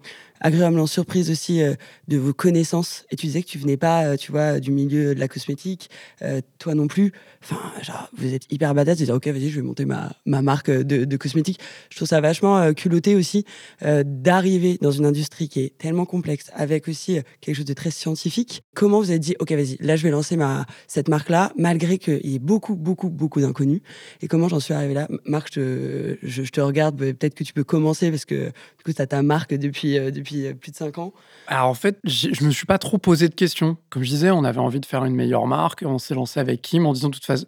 agréablement 0.43 0.85
surprise 0.85 1.31
aussi 1.31 1.61
euh, 1.61 1.73
de 2.07 2.17
vos 2.17 2.33
connaissances. 2.33 3.05
Et 3.09 3.15
tu 3.15 3.25
disais 3.25 3.41
que 3.41 3.47
tu 3.47 3.57
venais 3.57 3.77
pas, 3.77 4.05
euh, 4.05 4.15
tu 4.17 4.31
vois, 4.31 4.59
du 4.59 4.71
milieu 4.71 5.15
de 5.15 5.19
la 5.19 5.27
cosmétique, 5.27 5.89
euh, 6.21 6.41
toi 6.59 6.75
non 6.75 6.87
plus. 6.87 7.13
Enfin, 7.41 7.59
genre, 7.81 8.09
vous 8.15 8.33
êtes 8.33 8.51
hyper 8.51 8.75
badass 8.75 8.99
de 8.99 9.05
dire, 9.05 9.15
ok, 9.15 9.27
vas-y, 9.27 9.49
je 9.49 9.55
vais 9.55 9.65
monter 9.65 9.85
ma, 9.85 10.11
ma 10.25 10.41
marque 10.41 10.69
de, 10.69 11.05
de 11.05 11.17
cosmétique. 11.17 11.59
Je 11.89 11.95
trouve 11.95 12.07
ça 12.07 12.21
vachement 12.21 12.73
culotté 12.73 13.15
aussi 13.15 13.45
d'arriver 13.81 14.77
dans 14.81 14.91
une 14.91 15.05
industrie 15.05 15.49
qui 15.49 15.61
est 15.61 15.77
tellement 15.77 16.05
complexe, 16.05 16.51
avec 16.53 16.87
aussi 16.87 17.19
quelque 17.41 17.55
chose 17.55 17.65
de 17.65 17.73
très 17.73 17.91
scientifique. 17.91 18.63
Comment 18.75 18.99
vous 18.99 19.11
êtes 19.11 19.21
dit, 19.21 19.35
ok, 19.39 19.51
vas-y, 19.51 19.77
là, 19.81 19.95
je 19.95 20.03
vais 20.03 20.11
lancer 20.11 20.37
ma, 20.37 20.65
cette 20.87 21.09
marque-là, 21.09 21.51
malgré 21.57 21.97
qu'il 21.97 22.25
y 22.25 22.35
ait 22.35 22.39
beaucoup, 22.39 22.75
beaucoup, 22.75 23.09
beaucoup 23.09 23.41
d'inconnus. 23.41 23.81
Et 24.21 24.27
comment 24.27 24.47
j'en 24.47 24.59
suis 24.59 24.73
arrivé 24.73 24.93
là? 24.93 25.07
Marc, 25.25 25.49
je, 25.53 26.17
je, 26.21 26.43
je 26.43 26.51
te 26.51 26.61
regarde, 26.61 26.97
peut-être 26.97 27.35
que 27.35 27.43
tu 27.43 27.53
peux 27.53 27.63
commencer 27.63 28.09
parce 28.09 28.25
que 28.25 28.45
du 28.45 28.83
coup, 28.85 28.93
tu 28.93 29.01
as 29.01 29.07
ta 29.07 29.21
marque 29.21 29.53
depuis, 29.53 29.95
depuis 30.11 30.32
euh, 30.35 30.53
plus 30.53 30.71
de 30.71 30.75
5 30.75 30.97
ans 30.97 31.13
Alors 31.47 31.67
en 31.67 31.73
fait, 31.73 31.99
je 32.03 32.43
me 32.43 32.51
suis 32.51 32.65
pas 32.65 32.77
trop 32.77 32.97
posé 32.97 33.29
de 33.29 33.35
questions. 33.35 33.77
Comme 33.89 34.03
je 34.03 34.09
disais, 34.09 34.31
on 34.31 34.43
avait 34.43 34.59
envie 34.59 34.79
de 34.79 34.85
faire 34.85 35.05
une 35.05 35.15
meilleure 35.15 35.47
marque. 35.47 35.83
On 35.85 35.99
s'est 35.99 36.15
lancé 36.15 36.39
avec 36.39 36.61
Kim 36.61 36.85
en 36.85 36.93
disant 36.93 37.09
de 37.09 37.15
toute 37.15 37.25
façon, 37.25 37.45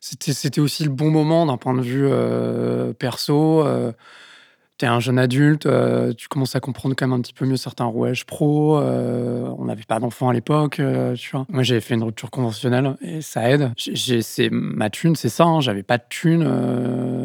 c'était 0.00 0.60
aussi 0.60 0.84
le 0.84 0.90
bon 0.90 1.10
moment 1.10 1.46
d'un 1.46 1.56
point 1.56 1.74
de 1.74 1.82
vue 1.82 2.06
euh, 2.08 2.92
perso. 2.92 3.66
Euh, 3.66 3.92
tu 4.78 4.84
es 4.84 4.88
un 4.88 5.00
jeune 5.00 5.18
adulte, 5.18 5.66
euh, 5.66 6.12
tu 6.16 6.28
commences 6.28 6.54
à 6.54 6.60
comprendre 6.60 6.94
quand 6.96 7.06
même 7.06 7.18
un 7.18 7.20
petit 7.20 7.32
peu 7.32 7.44
mieux 7.44 7.56
certains 7.56 7.84
rouages 7.84 8.24
pro. 8.24 8.78
Euh, 8.78 9.52
on 9.58 9.64
n'avait 9.64 9.82
pas 9.82 9.98
d'enfants 9.98 10.28
à 10.28 10.32
l'époque, 10.32 10.78
euh, 10.78 11.14
tu 11.14 11.32
vois. 11.32 11.46
Moi, 11.48 11.64
j'avais 11.64 11.80
fait 11.80 11.94
une 11.94 12.04
rupture 12.04 12.30
conventionnelle 12.30 12.96
et 13.00 13.20
ça 13.20 13.50
aide. 13.50 13.72
J'ai, 13.76 14.22
c'est 14.22 14.48
ma 14.50 14.88
thune, 14.88 15.16
c'est 15.16 15.28
ça. 15.28 15.44
Hein. 15.44 15.60
J'avais 15.60 15.82
pas 15.82 15.98
de 15.98 16.04
thune. 16.08 16.44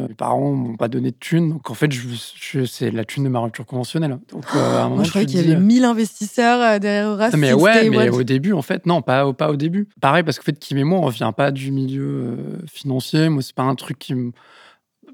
mes 0.08 0.14
parents 0.14 0.50
m'ont 0.50 0.76
pas 0.76 0.88
donné 0.88 1.12
de 1.12 1.16
thune. 1.16 1.50
Donc, 1.50 1.70
en 1.70 1.74
fait, 1.74 1.92
je, 1.92 2.64
c'est 2.64 2.90
la 2.90 3.04
thune 3.04 3.24
de 3.24 3.28
ma 3.28 3.38
rupture 3.38 3.66
conventionnelle. 3.66 4.18
Donc, 4.32 4.44
à 4.52 4.58
un 4.58 4.82
moment, 4.84 4.96
Moi, 4.96 5.04
je 5.04 5.10
croyais 5.10 5.26
qu'il 5.26 5.40
y 5.40 5.52
avait 5.52 5.60
1000 5.60 5.84
investisseurs 5.84 6.80
derrière 6.80 7.08
Horace. 7.08 7.34
Mais 7.36 7.52
ouais, 7.52 7.88
mais 7.88 8.08
au 8.08 8.24
début, 8.24 8.52
en 8.52 8.62
fait, 8.62 8.84
non, 8.84 9.00
pas, 9.00 9.32
pas 9.32 9.50
au 9.50 9.56
début. 9.56 9.88
Pareil, 10.00 10.24
parce 10.24 10.38
que 10.38 10.44
fait, 10.44 10.58
Kim 10.58 10.76
et 10.78 10.84
moi, 10.84 10.98
on 10.98 11.02
revient 11.02 11.32
pas 11.36 11.52
du 11.52 11.70
milieu 11.70 12.36
financier. 12.66 13.28
Moi, 13.28 13.42
c'est 13.42 13.54
pas 13.54 13.62
un 13.62 13.76
truc 13.76 13.98
qui 13.98 14.14
me 14.14 14.32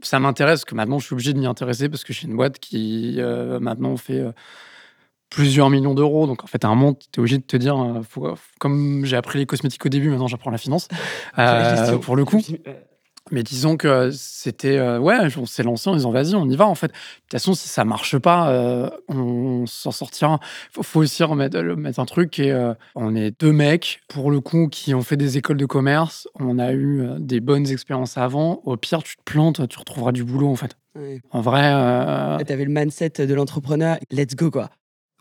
ça 0.03 0.21
m'intéresse, 0.21 0.65
que 0.65 0.75
maintenant 0.75 0.99
je 0.99 1.07
suis 1.07 1.15
obligé 1.15 1.33
de 1.33 1.39
m'y 1.39 1.47
intéresser 1.47 1.89
parce 1.89 2.05
que 2.05 2.13
j'ai 2.13 2.27
une 2.27 2.37
boîte 2.37 2.59
qui 2.59 3.17
euh, 3.19 3.61
maintenant 3.61 3.97
fait 3.97 4.19
euh, 4.19 4.33
plusieurs 5.31 5.71
millions 5.71 5.95
d'euros. 5.95 6.27
Donc 6.27 6.45
en 6.45 6.47
fait, 6.47 6.65
à 6.65 6.69
un 6.69 6.75
moment, 6.75 6.95
tu 6.95 7.07
es 7.17 7.19
obligé 7.21 7.39
de 7.39 7.43
te 7.43 7.57
dire, 7.57 7.81
euh, 7.81 8.35
comme 8.59 9.05
j'ai 9.05 9.17
appris 9.17 9.39
les 9.39 9.47
cosmétiques 9.47 9.85
au 9.85 9.89
début, 9.89 10.11
maintenant 10.11 10.29
j'apprends 10.29 10.51
la 10.51 10.59
finance, 10.59 10.89
pour 12.03 12.17
le 12.17 12.25
coup. 12.25 12.43
Mais 13.31 13.43
disons 13.43 13.77
que 13.77 14.11
c'était. 14.13 14.79
Euh, 14.79 14.99
ouais, 14.99 15.17
on 15.37 15.47
s'est 15.47 15.63
lancé 15.63 15.89
en 15.89 15.95
disant 15.95 16.11
vas-y, 16.11 16.35
on 16.35 16.49
y 16.49 16.57
va 16.57 16.67
en 16.67 16.75
fait. 16.75 16.89
De 16.89 16.93
toute 16.93 17.33
façon, 17.33 17.55
si 17.55 17.69
ça 17.69 17.85
marche 17.85 18.19
pas, 18.19 18.51
euh, 18.51 18.91
on 19.09 19.67
s'en 19.67 19.91
sortira. 19.91 20.41
Il 20.77 20.83
faut, 20.83 21.01
aussi 21.01 21.23
remettre 21.23 21.61
mettre 21.61 22.01
un 22.01 22.07
truc 22.07 22.39
et 22.39 22.51
euh, 22.51 22.75
on 22.95 23.15
est 23.15 23.39
deux 23.41 23.53
mecs, 23.53 24.01
pour 24.09 24.31
le 24.31 24.41
coup, 24.41 24.69
qui 24.69 24.95
ont 24.95 25.03
fait 25.03 25.17
des 25.17 25.39
écoles 25.39 25.57
de 25.57 25.67
commerce. 25.67 26.29
On 26.39 26.59
a 26.59 26.73
eu 26.73 27.07
des 27.19 27.41
bonnes 27.41 27.69
expériences 27.69 28.19
avant. 28.19 28.61
Au 28.65 28.77
pire, 28.77 29.03
tu 29.03 29.17
te 29.17 29.23
plantes, 29.25 29.69
tu 29.69 29.79
retrouveras 29.79 30.13
du 30.13 30.25
boulot 30.25 30.49
en 30.49 30.57
fait. 30.57 30.77
En 31.31 31.41
vrai. 31.41 31.71
Tu 32.45 32.53
avais 32.53 32.65
le 32.65 32.73
mindset 32.73 33.27
de 33.27 33.35
l'entrepreneur, 33.35 33.99
let's 34.11 34.35
go 34.35 34.51
quoi. 34.51 34.71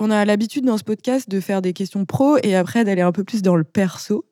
On 0.02 0.12
a 0.12 0.24
l'habitude 0.24 0.64
dans 0.64 0.78
ce 0.78 0.86
podcast 0.86 1.30
de 1.30 1.42
faire 1.42 1.62
des 1.62 1.74
questions 1.74 2.06
pro 2.06 2.38
et 2.42 2.56
après 2.56 2.86
d'aller 2.86 3.02
un 3.02 3.12
peu 3.12 3.26
plus 3.26 3.42
dans 3.42 3.58
le 3.58 3.66
perso. 3.66 4.24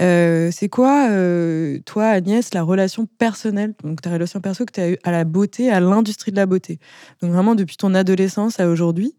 Euh, 0.00 0.50
c'est 0.52 0.68
quoi, 0.68 1.08
euh, 1.10 1.78
toi, 1.84 2.06
Agnès, 2.06 2.52
la 2.54 2.62
relation 2.62 3.06
personnelle, 3.06 3.74
donc 3.82 4.00
ta 4.00 4.10
relation 4.10 4.40
perso 4.40 4.64
que 4.64 4.72
tu 4.72 4.80
as 4.80 4.90
eue 4.90 4.98
à 5.02 5.10
la 5.10 5.24
beauté, 5.24 5.70
à 5.70 5.80
l'industrie 5.80 6.30
de 6.30 6.36
la 6.36 6.46
beauté? 6.46 6.78
Donc 7.20 7.32
vraiment 7.32 7.54
depuis 7.54 7.76
ton 7.76 7.94
adolescence 7.94 8.60
à 8.60 8.68
aujourd'hui. 8.68 9.14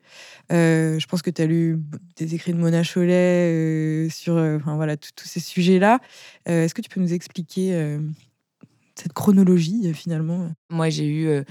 Euh, 0.51 0.99
je 0.99 1.07
pense 1.07 1.21
que 1.21 1.29
tu 1.29 1.41
as 1.41 1.45
lu 1.45 1.79
des 2.17 2.35
écrits 2.35 2.53
de 2.53 2.57
Mona 2.57 2.83
Chollet 2.83 4.07
sur 4.09 4.35
enfin, 4.35 4.75
voilà, 4.75 4.97
tous 4.97 5.27
ces 5.27 5.39
sujets-là. 5.39 5.99
Est-ce 6.45 6.73
que 6.73 6.81
tu 6.81 6.89
peux 6.89 6.99
nous 6.99 7.13
expliquer 7.13 7.97
cette 8.95 9.13
chronologie 9.13 9.93
finalement? 9.93 10.51
Moi, 10.69 10.89
j'ai 10.89 11.07
eu 11.07 11.43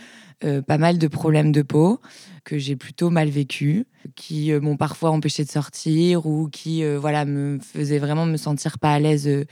pas 0.67 0.79
mal 0.79 0.99
de 0.99 1.07
problèmes 1.09 1.53
de 1.53 1.63
peau 1.63 2.01
que 2.45 2.59
j'ai 2.59 2.75
plutôt 2.75 3.09
mal 3.09 3.29
vécu, 3.29 3.87
qui 4.17 4.53
m'ont 4.53 4.77
parfois 4.77 5.11
empêché 5.11 5.45
de 5.45 5.51
sortir 5.51 6.27
ou 6.27 6.49
qui 6.49 6.85
voilà 6.97 7.25
me 7.25 7.59
faisaient 7.61 7.99
vraiment 7.99 8.27
me 8.27 8.37
sentir 8.37 8.79
pas 8.79 8.93
à 8.93 8.99
l'aise 8.99 9.47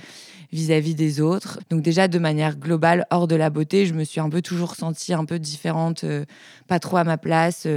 vis-à-vis 0.53 0.97
des 0.97 1.21
autres. 1.21 1.61
Donc 1.71 1.83
déjà 1.83 2.09
de 2.09 2.19
manière 2.19 2.57
globale, 2.57 3.07
hors 3.11 3.29
de 3.29 3.37
la 3.37 3.51
beauté, 3.51 3.87
je 3.87 3.95
me 3.95 4.03
suis 4.03 4.19
un 4.21 4.29
peu 4.29 4.43
toujours 4.43 4.75
sentie 4.75 5.15
un 5.15 5.25
peu 5.25 5.39
différente, 5.39 6.05
pas 6.67 6.81
trop 6.81 6.97
à 6.97 7.05
ma 7.05 7.19
place. 7.19 7.69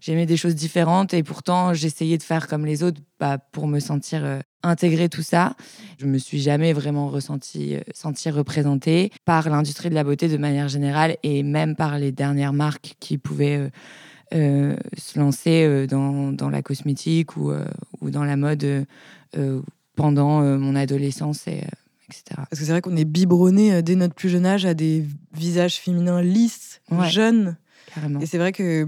J'aimais 0.00 0.24
des 0.24 0.38
choses 0.38 0.54
différentes 0.54 1.12
et 1.12 1.22
pourtant 1.22 1.74
j'essayais 1.74 2.16
de 2.16 2.22
faire 2.22 2.48
comme 2.48 2.64
les 2.64 2.82
autres 2.82 3.02
bah, 3.20 3.36
pour 3.52 3.66
me 3.66 3.78
sentir 3.78 4.40
intégrer 4.64 5.08
tout 5.08 5.22
ça. 5.22 5.54
Je 5.98 6.06
me 6.06 6.18
suis 6.18 6.40
jamais 6.40 6.72
vraiment 6.72 7.08
ressentie 7.08 7.76
sentie 7.94 8.30
représentée 8.30 9.10
par 9.24 9.48
l'industrie 9.48 9.90
de 9.90 9.94
la 9.94 10.04
beauté 10.04 10.28
de 10.28 10.36
manière 10.36 10.68
générale 10.68 11.16
et 11.22 11.42
même 11.42 11.76
par 11.76 11.98
les 11.98 12.12
dernières 12.12 12.52
marques 12.52 12.96
qui 13.00 13.18
pouvaient 13.18 13.70
euh, 14.34 14.74
se 14.96 15.18
lancer 15.18 15.64
euh, 15.64 15.86
dans, 15.86 16.32
dans, 16.32 16.50
la 16.50 16.60
cosmétique 16.60 17.36
ou, 17.36 17.52
euh, 17.52 17.64
ou 18.00 18.10
dans 18.10 18.24
la 18.24 18.36
mode 18.36 18.86
pendant 19.96 20.42
mon 20.42 20.76
adolescence, 20.76 21.46
et, 21.48 21.62
etc. 22.08 22.22
Parce 22.36 22.50
que 22.50 22.56
c'est 22.58 22.70
vrai 22.70 22.80
qu'on 22.80 22.96
est 22.96 23.04
biberonné 23.04 23.82
dès 23.82 23.96
notre 23.96 24.14
plus 24.14 24.28
jeune 24.28 24.46
âge 24.46 24.64
à 24.64 24.74
des 24.74 25.04
visages 25.32 25.76
féminins 25.76 26.22
lisses, 26.22 26.80
jeunes. 27.08 27.56
Et 28.20 28.26
c'est 28.26 28.38
vrai 28.38 28.52
que 28.52 28.86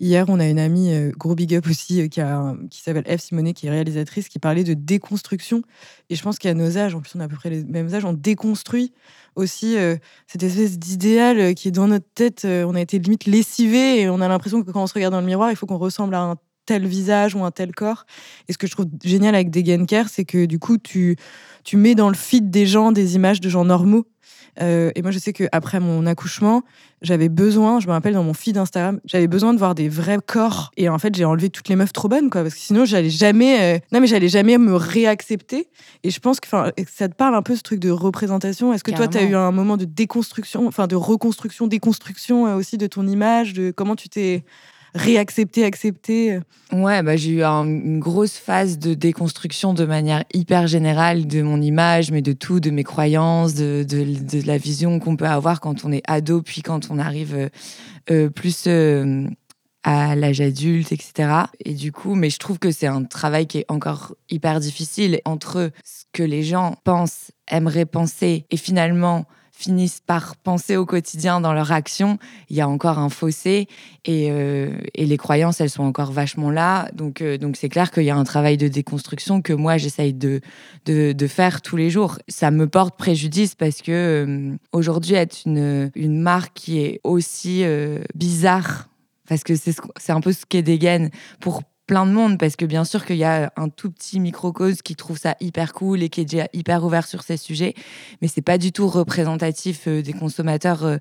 hier, 0.00 0.26
on 0.28 0.40
a 0.40 0.46
une 0.46 0.58
amie, 0.58 0.92
gros 1.16 1.34
big 1.34 1.54
up 1.54 1.66
aussi, 1.68 2.08
qui, 2.08 2.20
a, 2.20 2.54
qui 2.70 2.80
s'appelle 2.80 3.04
Eve 3.06 3.20
Simonet, 3.20 3.52
qui 3.52 3.66
est 3.66 3.70
réalisatrice, 3.70 4.28
qui 4.28 4.38
parlait 4.38 4.64
de 4.64 4.74
déconstruction. 4.74 5.62
Et 6.10 6.14
je 6.14 6.22
pense 6.22 6.38
qu'à 6.38 6.54
nos 6.54 6.78
âges, 6.78 6.94
en 6.94 7.00
plus 7.00 7.12
on 7.14 7.20
a 7.20 7.24
à 7.24 7.28
peu 7.28 7.36
près 7.36 7.50
les 7.50 7.64
mêmes 7.64 7.92
âges, 7.94 8.04
on 8.04 8.12
déconstruit 8.12 8.92
aussi 9.38 9.76
euh, 9.76 9.96
cette 10.26 10.42
espèce 10.42 10.78
d'idéal 10.78 11.38
euh, 11.38 11.52
qui 11.54 11.68
est 11.68 11.72
dans 11.72 11.88
notre 11.88 12.08
tête. 12.14 12.44
Euh, 12.44 12.64
on 12.64 12.74
a 12.74 12.80
été 12.80 12.98
limite 12.98 13.24
lessivé 13.24 14.00
et 14.00 14.08
on 14.08 14.20
a 14.20 14.28
l'impression 14.28 14.62
que 14.62 14.70
quand 14.70 14.82
on 14.82 14.86
se 14.86 14.94
regarde 14.94 15.12
dans 15.12 15.20
le 15.20 15.26
miroir, 15.26 15.50
il 15.50 15.56
faut 15.56 15.66
qu'on 15.66 15.78
ressemble 15.78 16.14
à 16.14 16.20
un 16.20 16.36
tel 16.66 16.86
visage 16.86 17.34
ou 17.34 17.44
un 17.44 17.50
tel 17.50 17.74
corps. 17.74 18.04
Et 18.48 18.52
ce 18.52 18.58
que 18.58 18.66
je 18.66 18.72
trouve 18.72 18.86
génial 19.02 19.34
avec 19.34 19.50
Degen 19.50 19.86
Care, 19.86 20.08
c'est 20.08 20.24
que 20.24 20.44
du 20.44 20.58
coup, 20.58 20.76
tu, 20.76 21.16
tu 21.64 21.76
mets 21.76 21.94
dans 21.94 22.08
le 22.08 22.14
feed 22.14 22.50
des 22.50 22.66
gens 22.66 22.92
des 22.92 23.14
images 23.14 23.40
de 23.40 23.48
gens 23.48 23.64
normaux 23.64 24.06
euh, 24.60 24.90
et 24.94 25.02
moi, 25.02 25.10
je 25.10 25.18
sais 25.18 25.32
qu'après 25.32 25.80
mon 25.80 26.06
accouchement, 26.06 26.62
j'avais 27.00 27.28
besoin, 27.28 27.80
je 27.80 27.86
me 27.86 27.92
rappelle 27.92 28.14
dans 28.14 28.24
mon 28.24 28.34
feed 28.34 28.56
Instagram, 28.56 29.00
j'avais 29.04 29.28
besoin 29.28 29.54
de 29.54 29.58
voir 29.58 29.74
des 29.74 29.88
vrais 29.88 30.18
corps. 30.24 30.70
Et 30.76 30.88
en 30.88 30.98
fait, 30.98 31.14
j'ai 31.14 31.24
enlevé 31.24 31.50
toutes 31.50 31.68
les 31.68 31.76
meufs 31.76 31.92
trop 31.92 32.08
bonnes, 32.08 32.30
quoi, 32.30 32.42
parce 32.42 32.54
que 32.54 32.60
sinon, 32.60 32.84
j'allais 32.84 33.10
jamais, 33.10 33.76
euh, 33.76 33.78
non, 33.92 34.00
mais 34.00 34.06
j'allais 34.06 34.28
jamais 34.28 34.58
me 34.58 34.74
réaccepter. 34.74 35.68
Et 36.02 36.10
je 36.10 36.20
pense 36.20 36.40
que 36.40 36.48
ça 36.48 37.08
te 37.08 37.14
parle 37.14 37.34
un 37.34 37.42
peu 37.42 37.54
ce 37.54 37.62
truc 37.62 37.80
de 37.80 37.90
représentation? 37.90 38.72
Est-ce 38.72 38.84
que 38.84 38.90
toi, 38.90 39.08
tu 39.08 39.18
as 39.18 39.22
eu 39.22 39.34
un 39.34 39.52
moment 39.52 39.76
de 39.76 39.84
déconstruction, 39.84 40.66
enfin 40.66 40.86
de 40.86 40.96
reconstruction, 40.96 41.66
déconstruction 41.66 42.46
euh, 42.46 42.56
aussi 42.56 42.78
de 42.78 42.86
ton 42.86 43.06
image, 43.06 43.52
de 43.52 43.70
comment 43.70 43.96
tu 43.96 44.08
t'es 44.08 44.44
réaccepter, 44.94 45.64
accepter 45.64 46.40
Ouais, 46.70 47.02
bah, 47.02 47.16
j'ai 47.16 47.30
eu 47.30 47.42
une 47.42 47.98
grosse 47.98 48.36
phase 48.36 48.78
de 48.78 48.92
déconstruction 48.92 49.72
de 49.72 49.86
manière 49.86 50.24
hyper 50.34 50.66
générale 50.66 51.26
de 51.26 51.40
mon 51.40 51.62
image, 51.62 52.10
mais 52.10 52.20
de 52.20 52.32
tout, 52.32 52.60
de 52.60 52.70
mes 52.70 52.84
croyances, 52.84 53.54
de, 53.54 53.84
de, 53.88 54.46
la 54.46 54.58
vision 54.58 54.98
qu'on 54.98 55.16
peut 55.16 55.26
avoir 55.26 55.60
quand 55.60 55.86
on 55.86 55.92
est 55.92 56.02
ado, 56.06 56.42
puis 56.42 56.60
quand 56.60 56.90
on 56.90 56.98
arrive 56.98 57.34
euh, 57.34 57.48
euh, 58.10 58.28
plus 58.28 58.64
euh, 58.66 59.26
à 59.82 60.14
l'âge 60.14 60.42
adulte, 60.42 60.92
etc. 60.92 61.44
Et 61.64 61.72
du 61.72 61.90
coup, 61.90 62.14
mais 62.14 62.28
je 62.28 62.38
trouve 62.38 62.58
que 62.58 62.70
c'est 62.70 62.86
un 62.86 63.04
travail 63.04 63.46
qui 63.46 63.58
est 63.58 63.66
encore 63.70 64.14
hyper 64.28 64.60
difficile 64.60 65.20
entre 65.24 65.70
ce 65.84 66.04
que 66.12 66.22
les 66.22 66.42
gens 66.42 66.76
pensent, 66.84 67.30
aimeraient 67.50 67.86
penser, 67.86 68.44
et 68.50 68.58
finalement 68.58 69.24
finissent 69.58 70.00
par 70.00 70.36
penser 70.36 70.76
au 70.76 70.86
quotidien 70.86 71.40
dans 71.40 71.52
leur 71.52 71.72
action, 71.72 72.18
il 72.48 72.56
y 72.56 72.60
a 72.60 72.68
encore 72.68 72.98
un 72.98 73.08
fossé 73.08 73.66
et, 74.04 74.28
euh, 74.30 74.70
et 74.94 75.04
les 75.04 75.16
croyances, 75.16 75.60
elles 75.60 75.68
sont 75.68 75.82
encore 75.82 76.12
vachement 76.12 76.52
là. 76.52 76.88
Donc, 76.94 77.22
euh, 77.22 77.38
donc 77.38 77.56
c'est 77.56 77.68
clair 77.68 77.90
qu'il 77.90 78.04
y 78.04 78.10
a 78.10 78.16
un 78.16 78.22
travail 78.22 78.56
de 78.56 78.68
déconstruction 78.68 79.42
que 79.42 79.52
moi, 79.52 79.76
j'essaye 79.76 80.14
de, 80.14 80.40
de, 80.86 81.26
faire 81.26 81.60
tous 81.60 81.76
les 81.76 81.90
jours. 81.90 82.18
Ça 82.28 82.52
me 82.52 82.68
porte 82.68 82.96
préjudice 82.96 83.56
parce 83.56 83.82
que 83.82 83.90
euh, 83.90 84.56
aujourd'hui, 84.72 85.14
être 85.14 85.40
une, 85.44 85.90
une 85.96 86.20
marque 86.20 86.52
qui 86.54 86.78
est 86.78 87.00
aussi 87.02 87.64
bizarre, 88.14 88.88
parce 89.28 89.42
que 89.42 89.54
c'est 89.56 90.12
un 90.12 90.20
peu 90.20 90.32
ce 90.32 90.46
qu'est 90.46 90.62
Degen 90.62 91.10
pour 91.40 91.62
plein 91.88 92.06
de 92.06 92.12
monde 92.12 92.38
parce 92.38 92.54
que 92.54 92.66
bien 92.66 92.84
sûr 92.84 93.04
qu'il 93.04 93.16
y 93.16 93.24
a 93.24 93.50
un 93.56 93.70
tout 93.70 93.90
petit 93.90 94.20
microcosme 94.20 94.82
qui 94.84 94.94
trouve 94.94 95.18
ça 95.18 95.34
hyper 95.40 95.72
cool 95.72 96.02
et 96.02 96.10
qui 96.10 96.20
est 96.20 96.26
déjà 96.26 96.46
hyper 96.52 96.84
ouvert 96.84 97.06
sur 97.06 97.22
ces 97.22 97.38
sujets, 97.38 97.74
mais 98.20 98.28
c'est 98.28 98.42
pas 98.42 98.58
du 98.58 98.72
tout 98.72 98.86
représentatif 98.86 99.88
euh, 99.88 100.02
des 100.02 100.12
consommateurs 100.12 100.84
euh, 100.84 100.98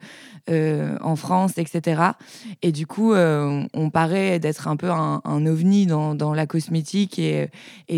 euh, 0.49 0.97
en 1.01 1.17
France, 1.17 1.57
etc. 1.57 2.01
Et 2.61 2.71
du 2.71 2.87
coup, 2.87 3.13
on 3.13 3.89
paraît 3.91 4.39
d'être 4.39 4.69
un 4.69 4.77
peu 4.77 4.89
un, 4.89 5.45
ovni 5.45 5.85
dans, 5.85 6.33
la 6.33 6.47
cosmétique 6.47 7.19
et, 7.19 7.49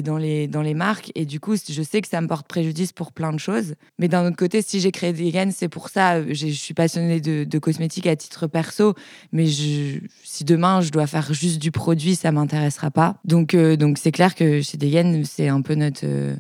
dans, 0.02 0.18
les, 0.18 0.48
dans 0.48 0.64
les 0.64 0.74
marques. 0.74 1.12
Et 1.14 1.26
du 1.26 1.40
coup, 1.40 1.56
je 1.56 1.84
sais 1.84 2.02
que 2.02 2.08
ça 2.08 2.20
me 2.22 2.28
porte 2.28 2.48
préjudice 2.48 2.92
pour 2.92 3.12
plein 3.12 3.32
de 3.32 3.38
choses. 3.38 3.76
Mais 4.00 4.08
d'un 4.08 4.26
autre 4.26 4.36
côté, 4.36 4.64
si 4.64 4.80
j'ai 4.80 4.92
créé 4.92 5.14
gaines, 5.14 5.52
c'est 5.52 5.70
pour 5.70 5.90
ça. 5.90 6.24
Je 6.24 6.48
suis 6.48 6.74
passionnée 6.74 7.22
de, 7.22 7.44
de 7.44 7.60
cosmétique 7.60 8.08
à 8.08 8.16
titre 8.16 8.48
perso, 8.48 8.96
mais 9.32 9.46
je, 9.46 10.00
si 10.24 10.44
demain 10.44 10.82
je 10.82 10.90
dois 10.90 11.06
faire 11.06 11.32
juste 11.34 11.60
du 11.60 11.72
produit, 11.72 12.16
ça 12.16 12.32
m'intéresse 12.32 12.79
pas. 12.90 13.18
Donc, 13.26 13.54
euh, 13.54 13.76
donc 13.76 13.98
c'est 13.98 14.12
clair 14.12 14.36
que 14.36 14.62
chez 14.62 14.78
Degen, 14.78 15.24
c'est 15.26 15.48
un 15.48 15.62
peu 15.62 15.76
notre, 15.76 16.02
euh, 16.06 16.36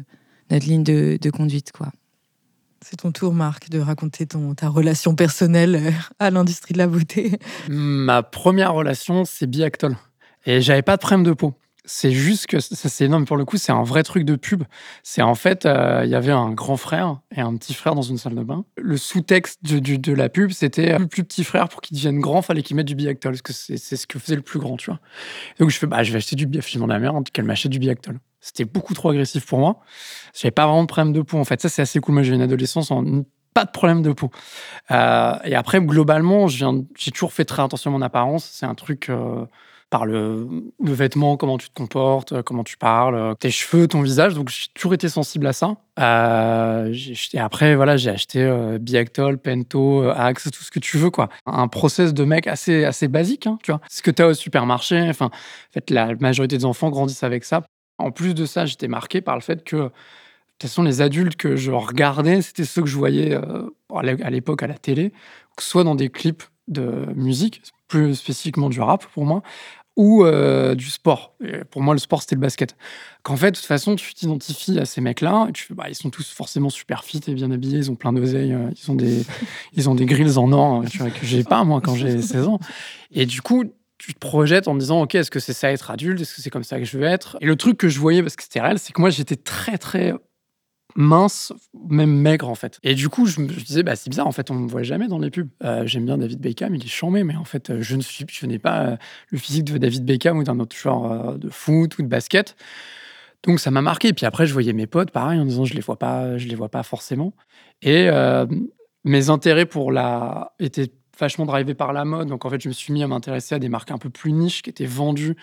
notre 0.49 0.65
ligne 0.65 0.83
de, 0.83 1.17
de 1.21 1.29
conduite, 1.29 1.71
quoi. 1.71 1.91
C'est 2.81 2.97
ton 2.97 3.11
tour, 3.11 3.33
Marc, 3.33 3.69
de 3.69 3.79
raconter 3.79 4.25
ton, 4.25 4.55
ta 4.55 4.69
relation 4.69 5.13
personnelle 5.13 5.75
euh, 5.75 5.91
à 6.19 6.31
l'industrie 6.31 6.73
de 6.73 6.77
la 6.79 6.87
beauté. 6.87 7.37
Ma 7.67 8.23
première 8.23 8.73
relation, 8.73 9.25
c'est 9.25 9.47
Biactol. 9.47 9.97
Et 10.45 10.61
j'avais 10.61 10.81
pas 10.81 10.95
de 10.95 11.01
problème 11.01 11.23
de 11.23 11.33
peau. 11.33 11.53
C'est 11.91 12.11
juste 12.11 12.45
que 12.45 12.59
ça, 12.59 12.87
c'est 12.87 13.05
énorme 13.05 13.25
pour 13.25 13.35
le 13.35 13.45
coup, 13.45 13.57
c'est 13.57 13.71
un 13.71 13.81
vrai 13.81 14.03
truc 14.03 14.23
de 14.23 14.35
pub. 14.35 14.63
C'est 15.01 15.23
en 15.23 15.33
fait, 15.33 15.65
euh, 15.65 16.03
il 16.05 16.11
y 16.11 16.15
avait 16.15 16.31
un 16.31 16.51
grand 16.51 16.77
frère 16.77 17.19
et 17.35 17.41
un 17.41 17.55
petit 17.57 17.73
frère 17.73 17.95
dans 17.95 18.03
une 18.03 18.19
salle 18.19 18.35
de 18.35 18.43
bain. 18.43 18.63
Le 18.77 18.95
sous-texte 18.95 19.57
de, 19.63 20.13
la 20.13 20.29
pub, 20.29 20.51
c'était 20.51 20.93
euh, 20.93 20.99
le 20.99 21.07
plus 21.07 21.23
petit 21.23 21.43
frère 21.43 21.67
pour 21.67 21.81
qu'il 21.81 21.97
devienne 21.97 22.19
grand, 22.19 22.43
fallait 22.43 22.61
qu'il 22.61 22.75
mette 22.75 22.85
du 22.85 22.93
Biactol, 22.93 23.31
parce 23.31 23.41
que 23.41 23.53
c'est, 23.53 23.77
ce 23.77 24.05
que 24.05 24.19
faisait 24.19 24.35
le 24.35 24.43
plus 24.43 24.59
grand, 24.59 24.77
tu 24.77 24.91
vois. 24.91 24.99
Donc 25.57 25.71
je 25.71 25.79
fais, 25.79 25.87
bah, 25.87 26.03
je 26.03 26.11
vais 26.11 26.17
acheter 26.17 26.35
du 26.35 26.45
Biactol. 26.45 26.83
de 26.83 26.87
la 26.87 26.99
mère, 26.99 27.13
qu'elle 27.33 27.45
m'achète 27.45 27.71
du 27.71 27.79
Biactol. 27.79 28.19
C'était 28.39 28.65
beaucoup 28.65 28.93
trop 28.93 29.09
agressif 29.09 29.47
pour 29.47 29.57
moi. 29.57 29.79
J'avais 30.39 30.51
pas 30.51 30.67
vraiment 30.67 30.83
de 30.83 30.87
problème 30.87 31.11
de 31.11 31.23
peau, 31.23 31.39
en 31.39 31.43
fait. 31.43 31.59
Ça, 31.59 31.69
c'est 31.69 31.81
assez 31.81 31.99
cool. 31.99 32.13
Moi, 32.13 32.23
j'ai 32.23 32.35
une 32.35 32.41
adolescence 32.43 32.91
en 32.91 33.23
pas 33.55 33.65
de 33.65 33.71
problème 33.71 34.03
de 34.03 34.11
peau. 34.11 34.29
Euh, 34.91 35.33
et 35.43 35.55
après, 35.55 35.81
globalement, 35.81 36.47
j'ai 36.47 37.11
toujours 37.11 37.33
fait 37.33 37.45
très 37.45 37.63
attention 37.63 37.89
à 37.89 37.93
mon 37.93 38.01
apparence. 38.01 38.45
C'est 38.45 38.67
un 38.67 38.75
truc 38.75 39.09
euh, 39.09 39.45
par 39.89 40.05
le, 40.05 40.47
vêtement, 40.79 41.37
comment 41.37 41.57
tu 41.57 41.69
te 41.69 41.73
comportes, 41.73 42.31
euh, 42.31 42.43
comment 42.43 42.63
tu 42.63 42.77
parles, 42.77 43.35
tes 43.39 43.49
cheveux, 43.49 43.87
ton 43.87 44.01
visage. 44.01 44.35
Donc, 44.35 44.49
j'ai 44.49 44.67
toujours 44.73 44.93
été 44.93 45.09
sensible 45.09 45.47
à 45.47 45.53
ça. 45.53 45.75
et 45.97 47.39
après, 47.39 47.75
voilà, 47.75 47.97
j'ai 47.97 48.09
acheté 48.09 48.77
Biactol, 48.79 49.37
Pento, 49.37 50.09
Axe, 50.09 50.49
tout 50.51 50.63
ce 50.63 50.71
que 50.71 50.79
tu 50.79 50.97
veux, 50.97 51.09
quoi. 51.09 51.29
Un 51.45 51.67
process 51.67 52.13
de 52.13 52.23
mec 52.23 52.47
assez, 52.47 52.85
assez 52.85 53.07
basique, 53.07 53.47
hein, 53.47 53.57
tu 53.63 53.71
vois. 53.71 53.81
Ce 53.89 54.01
que 54.01 54.11
tu 54.11 54.21
as 54.21 54.27
au 54.27 54.33
supermarché. 54.33 55.07
Enfin, 55.09 55.29
la 55.89 56.15
majorité 56.15 56.57
des 56.57 56.65
enfants 56.65 56.89
grandissent 56.89 57.23
avec 57.23 57.43
ça. 57.43 57.63
En 57.97 58.11
plus 58.11 58.33
de 58.33 58.45
ça, 58.45 58.65
j'étais 58.65 58.87
marqué 58.87 59.21
par 59.21 59.35
le 59.35 59.41
fait 59.41 59.63
que 59.63 59.91
de 60.59 60.63
toute 60.63 60.71
façon, 60.71 60.83
les 60.83 60.99
adultes 60.99 61.37
que 61.37 61.55
je 61.55 61.71
regardais, 61.71 62.41
c'était 62.41 62.65
ceux 62.65 62.81
que 62.81 62.87
je 62.89 62.97
voyais 62.97 63.33
euh, 63.33 63.69
à 63.93 64.29
l'époque 64.29 64.61
à 64.61 64.67
la 64.67 64.73
télé, 64.73 65.13
soit 65.57 65.85
dans 65.85 65.95
des 65.95 66.09
clips 66.09 66.43
de 66.67 67.05
musique, 67.15 67.61
plus 67.87 68.15
spécifiquement 68.15 68.69
du 68.69 68.81
rap 68.81 69.05
pour 69.05 69.25
moi, 69.25 69.41
ou 69.95 70.23
euh, 70.23 70.75
du 70.75 70.89
sport. 70.89 71.35
pour 71.71 71.81
moi, 71.81 71.93
le 71.93 71.99
sport, 71.99 72.21
c'était 72.21 72.35
le 72.35 72.41
basket. 72.41 72.75
Qu'en 73.23 73.35
fait, 73.35 73.51
de 73.51 73.55
toute 73.57 73.65
façon, 73.65 73.95
tu 73.95 74.13
t'identifies 74.13 74.79
à 74.79 74.85
ces 74.85 75.01
mecs-là, 75.01 75.49
tu 75.53 75.73
bah, 75.73 75.85
ils 75.89 75.95
sont 75.95 76.09
tous 76.09 76.31
forcément 76.31 76.69
super 76.69 77.03
fit 77.03 77.21
et 77.27 77.33
bien 77.33 77.51
habillés, 77.51 77.79
ils 77.79 77.91
ont 77.91 77.95
plein 77.95 78.13
d'oseilles, 78.13 78.53
euh, 78.53 78.69
ils, 78.81 78.91
ont 78.91 78.95
des, 78.95 79.25
ils 79.73 79.89
ont 79.89 79.95
des 79.95 80.05
grilles 80.05 80.37
en 80.37 80.51
or 80.51 80.85
tu 80.89 80.99
vois, 80.99 81.09
que 81.09 81.25
j'ai 81.25 81.43
pas, 81.43 81.63
moi, 81.63 81.81
quand 81.81 81.95
j'ai 81.95 82.21
16 82.21 82.47
ans. 82.47 82.59
Et 83.11 83.25
du 83.25 83.41
coup, 83.41 83.65
tu 83.97 84.13
te 84.13 84.19
projettes 84.19 84.67
en 84.67 84.75
disant, 84.75 85.01
OK, 85.01 85.15
est-ce 85.15 85.29
que 85.29 85.41
c'est 85.41 85.53
ça 85.53 85.71
être 85.71 85.91
adulte? 85.91 86.21
Est-ce 86.21 86.35
que 86.35 86.41
c'est 86.41 86.49
comme 86.49 86.63
ça 86.63 86.79
que 86.79 86.85
je 86.85 86.97
veux 86.97 87.03
être? 87.03 87.37
Et 87.41 87.45
le 87.45 87.57
truc 87.57 87.77
que 87.77 87.89
je 87.89 87.99
voyais, 87.99 88.23
parce 88.23 88.35
que 88.37 88.43
c'était 88.43 88.61
réel, 88.61 88.79
c'est 88.79 88.93
que 88.93 89.01
moi, 89.01 89.09
j'étais 89.09 89.35
très, 89.35 89.77
très 89.77 90.13
mince, 90.95 91.53
même 91.89 92.11
maigre 92.11 92.49
en 92.49 92.55
fait. 92.55 92.79
Et 92.83 92.95
du 92.95 93.09
coup, 93.09 93.25
je 93.25 93.41
me 93.41 93.47
disais, 93.47 93.83
bah, 93.83 93.95
c'est 93.95 94.09
bizarre, 94.09 94.27
en 94.27 94.31
fait, 94.31 94.51
on 94.51 94.55
me 94.55 94.67
voit 94.67 94.83
jamais 94.83 95.07
dans 95.07 95.19
les 95.19 95.29
pubs. 95.29 95.49
Euh, 95.63 95.85
j'aime 95.85 96.05
bien 96.05 96.17
David 96.17 96.39
Beckham, 96.39 96.75
il 96.75 96.83
est 96.83 96.87
chambé, 96.87 97.23
mais 97.23 97.35
en 97.35 97.45
fait, 97.45 97.69
euh, 97.69 97.81
je 97.81 97.95
ne 97.95 98.01
suis, 98.01 98.25
je 98.29 98.45
n'ai 98.45 98.59
pas 98.59 98.81
euh, 98.81 98.97
le 99.29 99.37
physique 99.37 99.65
de 99.65 99.77
David 99.77 100.05
Beckham 100.05 100.37
ou 100.37 100.43
d'un 100.43 100.59
autre 100.59 100.75
joueur 100.75 101.37
de 101.37 101.49
foot 101.49 101.97
ou 101.97 102.01
de 102.01 102.07
basket. 102.07 102.55
Donc 103.43 103.59
ça 103.59 103.71
m'a 103.71 103.81
marqué. 103.81 104.13
Puis 104.13 104.25
après, 104.25 104.45
je 104.45 104.53
voyais 104.53 104.73
mes 104.73 104.87
potes, 104.87 105.11
pareil, 105.11 105.39
en 105.39 105.45
disant, 105.45 105.65
je 105.65 105.73
les 105.73 105.81
vois 105.81 105.97
pas, 105.97 106.37
je 106.37 106.47
les 106.47 106.55
vois 106.55 106.69
pas 106.69 106.83
forcément. 106.83 107.33
Et 107.81 108.09
mes 109.05 109.29
intérêts 109.29 109.65
pour 109.65 109.91
la 109.93 110.53
étaient 110.59 110.91
vachement 111.17 111.45
drivés 111.45 111.73
par 111.73 111.93
la 111.93 112.05
mode. 112.05 112.27
Donc 112.27 112.45
en 112.45 112.49
fait, 112.49 112.61
je 112.61 112.67
me 112.67 112.73
suis 112.73 112.91
mis 112.91 113.03
à 113.03 113.07
m'intéresser 113.07 113.55
à 113.55 113.59
des 113.59 113.69
marques 113.69 113.91
un 113.91 113.97
peu 113.97 114.09
plus 114.09 114.33
niches 114.33 114.61
qui 114.61 114.69
étaient 114.69 114.85
vendues 114.85 115.35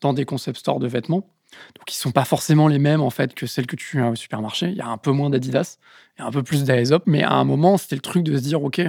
dans 0.00 0.12
des 0.12 0.24
concept 0.24 0.58
stores 0.58 0.78
de 0.78 0.86
vêtements. 0.86 1.33
Donc, 1.76 1.90
ils 1.90 1.96
sont 1.96 2.12
pas 2.12 2.24
forcément 2.24 2.68
les 2.68 2.78
mêmes 2.78 3.00
en 3.00 3.10
fait 3.10 3.34
que 3.34 3.46
celles 3.46 3.66
que 3.66 3.76
tu 3.76 4.00
as 4.00 4.10
au 4.10 4.14
supermarché. 4.14 4.68
Il 4.68 4.76
y 4.76 4.80
a 4.80 4.88
un 4.88 4.98
peu 4.98 5.10
moins 5.10 5.30
d'Adidas, 5.30 5.78
a 6.18 6.26
un 6.26 6.30
peu 6.30 6.42
plus 6.42 6.64
d'Aesop, 6.64 7.04
mais 7.06 7.22
à 7.22 7.32
un 7.32 7.44
moment, 7.44 7.76
c'était 7.76 7.96
le 7.96 8.00
truc 8.00 8.22
de 8.22 8.36
se 8.36 8.42
dire, 8.42 8.62
ok, 8.62 8.80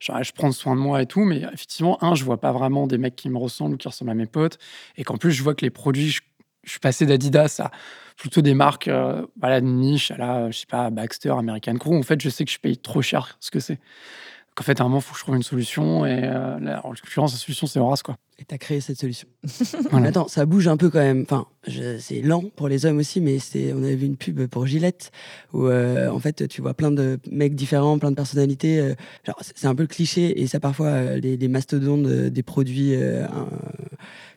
genre, 0.00 0.22
je 0.22 0.32
prends 0.32 0.52
soin 0.52 0.74
de 0.74 0.80
moi 0.80 1.02
et 1.02 1.06
tout, 1.06 1.24
mais 1.24 1.42
effectivement, 1.52 2.02
un, 2.02 2.14
je 2.14 2.24
vois 2.24 2.40
pas 2.40 2.52
vraiment 2.52 2.86
des 2.86 2.98
mecs 2.98 3.16
qui 3.16 3.28
me 3.28 3.38
ressemblent 3.38 3.74
ou 3.74 3.78
qui 3.78 3.88
ressemblent 3.88 4.10
à 4.10 4.14
mes 4.14 4.26
potes, 4.26 4.58
et 4.96 5.04
qu'en 5.04 5.16
plus, 5.16 5.32
je 5.32 5.42
vois 5.42 5.54
que 5.54 5.64
les 5.64 5.70
produits, 5.70 6.10
je, 6.10 6.20
suis 6.66 6.80
passé 6.80 7.06
d'Adidas 7.06 7.60
à 7.60 7.70
plutôt 8.16 8.42
des 8.42 8.54
marques, 8.54 8.88
euh, 8.88 9.26
voilà, 9.40 9.60
de 9.60 9.66
niche, 9.66 10.10
à 10.10 10.16
la, 10.18 10.50
je 10.50 10.58
sais 10.58 10.66
pas, 10.66 10.90
Baxter, 10.90 11.30
American 11.30 11.76
Crew. 11.76 11.94
En 11.94 12.02
fait, 12.02 12.20
je 12.20 12.28
sais 12.28 12.44
que 12.44 12.50
je 12.50 12.58
paye 12.58 12.76
trop 12.76 13.00
cher 13.00 13.38
ce 13.40 13.50
que 13.50 13.60
c'est. 13.60 13.78
Donc, 14.50 14.60
en 14.60 14.62
fait, 14.64 14.80
à 14.80 14.84
un 14.84 14.88
moment, 14.88 14.98
il 14.98 15.02
faut 15.02 15.12
que 15.12 15.18
je 15.18 15.24
trouve 15.24 15.36
une 15.36 15.42
solution, 15.42 16.04
et 16.04 16.20
euh, 16.24 16.78
en 16.82 16.90
l'occurrence, 16.90 17.32
la 17.32 17.38
solution, 17.38 17.66
c'est 17.66 17.78
Horace, 17.78 18.02
quoi. 18.02 18.16
Et 18.40 18.44
tu 18.46 18.54
as 18.54 18.58
créé 18.58 18.80
cette 18.80 18.98
solution. 18.98 19.28
Attends, 19.92 20.26
ça 20.26 20.46
bouge 20.46 20.66
un 20.66 20.78
peu 20.78 20.88
quand 20.88 20.98
même. 20.98 21.22
Enfin, 21.22 21.46
c'est 21.98 22.22
lent 22.22 22.44
pour 22.56 22.68
les 22.68 22.86
hommes 22.86 22.96
aussi, 22.96 23.20
mais 23.20 23.36
on 23.74 23.82
avait 23.82 23.96
vu 23.96 24.06
une 24.06 24.16
pub 24.16 24.46
pour 24.46 24.66
Gillette 24.66 25.12
où 25.52 25.66
euh, 25.66 26.08
en 26.08 26.18
fait 26.18 26.48
tu 26.48 26.62
vois 26.62 26.72
plein 26.72 26.90
de 26.90 27.18
mecs 27.30 27.54
différents, 27.54 27.98
plein 27.98 28.10
de 28.10 28.16
personnalités. 28.16 28.80
Euh, 28.80 28.94
c'est 29.54 29.66
un 29.66 29.74
peu 29.74 29.82
le 29.82 29.88
cliché 29.88 30.40
et 30.40 30.46
ça 30.46 30.58
parfois 30.58 30.86
euh, 30.86 31.18
les, 31.18 31.48
mastodontes 31.48 32.06
des 32.06 32.42
produits 32.42 32.94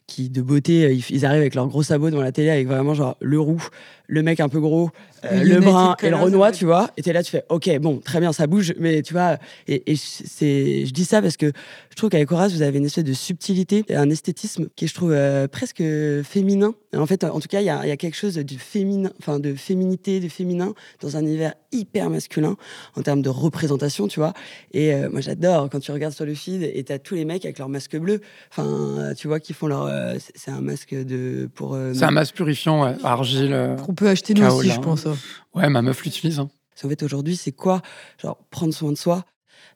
qui 0.08 0.30
de 0.30 0.42
beauté, 0.42 0.94
ils, 1.10 1.26
arrivent 1.26 1.42
avec 1.42 1.56
leurs 1.56 1.68
gros 1.68 1.84
sabots 1.84 2.10
devant 2.10 2.22
la 2.22 2.32
télé 2.32 2.50
avec 2.50 2.68
vraiment 2.68 2.94
genre 2.94 3.18
le 3.22 3.40
roux, 3.40 3.66
le 4.08 4.22
mec 4.22 4.40
un 4.40 4.50
peu 4.50 4.60
gros, 4.60 4.90
euh, 5.26 5.44
le 5.44 5.60
brun 5.60 5.96
et 6.04 6.10
le 6.10 6.16
renois, 6.16 6.52
tu 6.52 6.66
vois. 6.66 6.90
Et 6.98 7.02
t'es 7.02 7.14
là, 7.14 7.24
tu 7.24 7.32
fais, 7.32 7.44
ok, 7.50 7.70
bon, 7.80 8.00
très 8.00 8.20
bien, 8.20 8.34
ça 8.34 8.48
bouge, 8.48 8.74
mais 8.78 9.02
tu 9.02 9.14
vois. 9.14 9.38
Et, 9.68 9.82
c'est, 9.96 10.86
je 10.86 10.92
dis 10.92 11.06
ça 11.06 11.22
parce 11.22 11.38
que 11.38 11.52
je 11.90 11.96
trouve 11.96 12.10
qu'avec 12.10 12.32
Horace, 12.32 12.54
vous 12.54 12.62
avez 12.62 12.78
une 12.78 12.86
espèce 12.86 13.06
de 13.06 13.14
subtilité, 13.14 13.86
un 13.90 14.10
esthétisme 14.10 14.68
qui 14.76 14.86
est, 14.86 14.88
je 14.88 14.94
trouve, 14.94 15.14
euh, 15.14 15.48
presque 15.48 15.84
féminin. 16.24 16.74
En 16.96 17.06
fait, 17.06 17.24
en 17.24 17.40
tout 17.40 17.48
cas, 17.48 17.62
il 17.62 17.66
y 17.66 17.70
a, 17.70 17.88
y 17.88 17.92
a, 17.92 17.98
quelque 17.98 18.16
chose 18.16 18.36
de 18.36 18.56
féminin, 18.58 19.12
enfin 19.20 19.40
de 19.40 19.56
féminité, 19.56 20.20
de 20.20 20.30
féminin 20.30 20.74
dans 21.02 21.18
un 21.18 21.22
univers 21.22 21.54
hyper 21.72 22.10
masculin 22.10 22.56
en 22.96 23.02
termes 23.02 23.22
de 23.22 23.30
représentation, 23.30 24.08
tu 24.08 24.20
vois. 24.20 24.34
Et 24.74 24.94
euh, 24.94 25.10
moi, 25.10 25.22
j'adore 25.22 25.70
quand 25.70 25.80
tu 25.80 25.92
regardes 25.92 26.14
sur 26.14 26.26
le 26.26 26.36
feed 26.36 26.62
et 26.62 26.84
t'as 26.84 27.00
tous 27.00 27.16
les 27.16 27.26
mecs 27.26 27.46
avec 27.46 27.58
leur 27.58 27.70
masque 27.70 27.98
bleu, 27.98 28.22
enfin, 28.52 29.14
tu 29.18 29.28
vois, 29.28 29.40
qui 29.40 29.54
font 29.54 29.68
leur. 29.68 29.90
C'est 30.36 30.52
un 30.52 30.62
masque 30.62 30.94
de 30.94 31.50
pour. 31.54 31.78
c'est 31.94 32.04
un 32.04 32.12
masque 32.12 32.36
purifiant, 32.36 32.84
ouais, 32.84 32.96
argile. 33.04 33.78
On 33.88 33.94
peut 33.94 34.08
acheter 34.08 34.34
nous 34.34 34.46
aussi, 34.46 34.70
je 34.70 34.80
pense. 34.80 35.06
Hein. 35.06 35.16
Ouais, 35.54 35.70
ma 35.70 35.82
meuf 35.82 36.04
l'utilise. 36.04 36.40
Hein. 36.40 36.50
En 36.84 36.90
fait, 36.90 37.04
aujourd'hui, 37.04 37.36
c'est 37.36 37.52
quoi? 37.52 37.82
Genre, 38.22 38.38
prendre 38.50 38.74
soin 38.74 38.92
de 38.92 38.98
soi. 38.98 39.26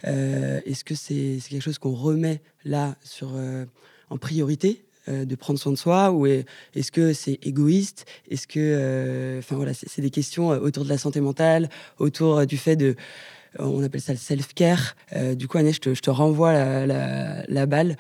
Euh, 0.06 0.60
est-ce 0.66 0.84
que 0.84 0.96
c'est 0.96 1.40
quelque 1.50 1.62
chose 1.62 1.80
qu'on 1.80 1.94
remet 1.94 2.42
là 2.66 2.96
sur, 3.04 3.32
euh, 3.36 3.66
en 4.10 4.18
priorité 4.18 4.86
euh, 5.08 5.26
de 5.26 5.36
prendre 5.36 5.58
soin 5.60 5.72
de 5.72 5.78
soi 5.78 6.12
ou 6.12 6.28
est-ce 6.28 6.92
que 6.92 7.14
c'est 7.14 7.40
égoïste? 7.44 8.06
Est-ce 8.30 8.48
que, 8.48 9.38
enfin 9.40 9.56
voilà, 9.56 9.74
c'est 9.74 10.02
des 10.02 10.10
questions 10.10 10.50
autour 10.50 10.84
de 10.84 10.90
la 10.90 10.98
santé 10.98 11.22
mentale, 11.22 11.70
autour 11.98 12.46
du 12.46 12.58
fait 12.58 12.76
de, 12.76 12.96
on 13.58 13.82
appelle 13.84 14.02
ça 14.02 14.14
le 14.14 14.20
self-care. 14.20 14.96
du 15.36 15.48
coup, 15.48 15.58
Agnès, 15.58 15.76
je 15.76 15.80
te, 15.80 15.94
je 15.94 16.02
te 16.02 16.10
renvoie 16.10 16.54
la, 16.54 16.86
la, 16.86 17.44
la 17.48 17.66
balle. 17.66 17.96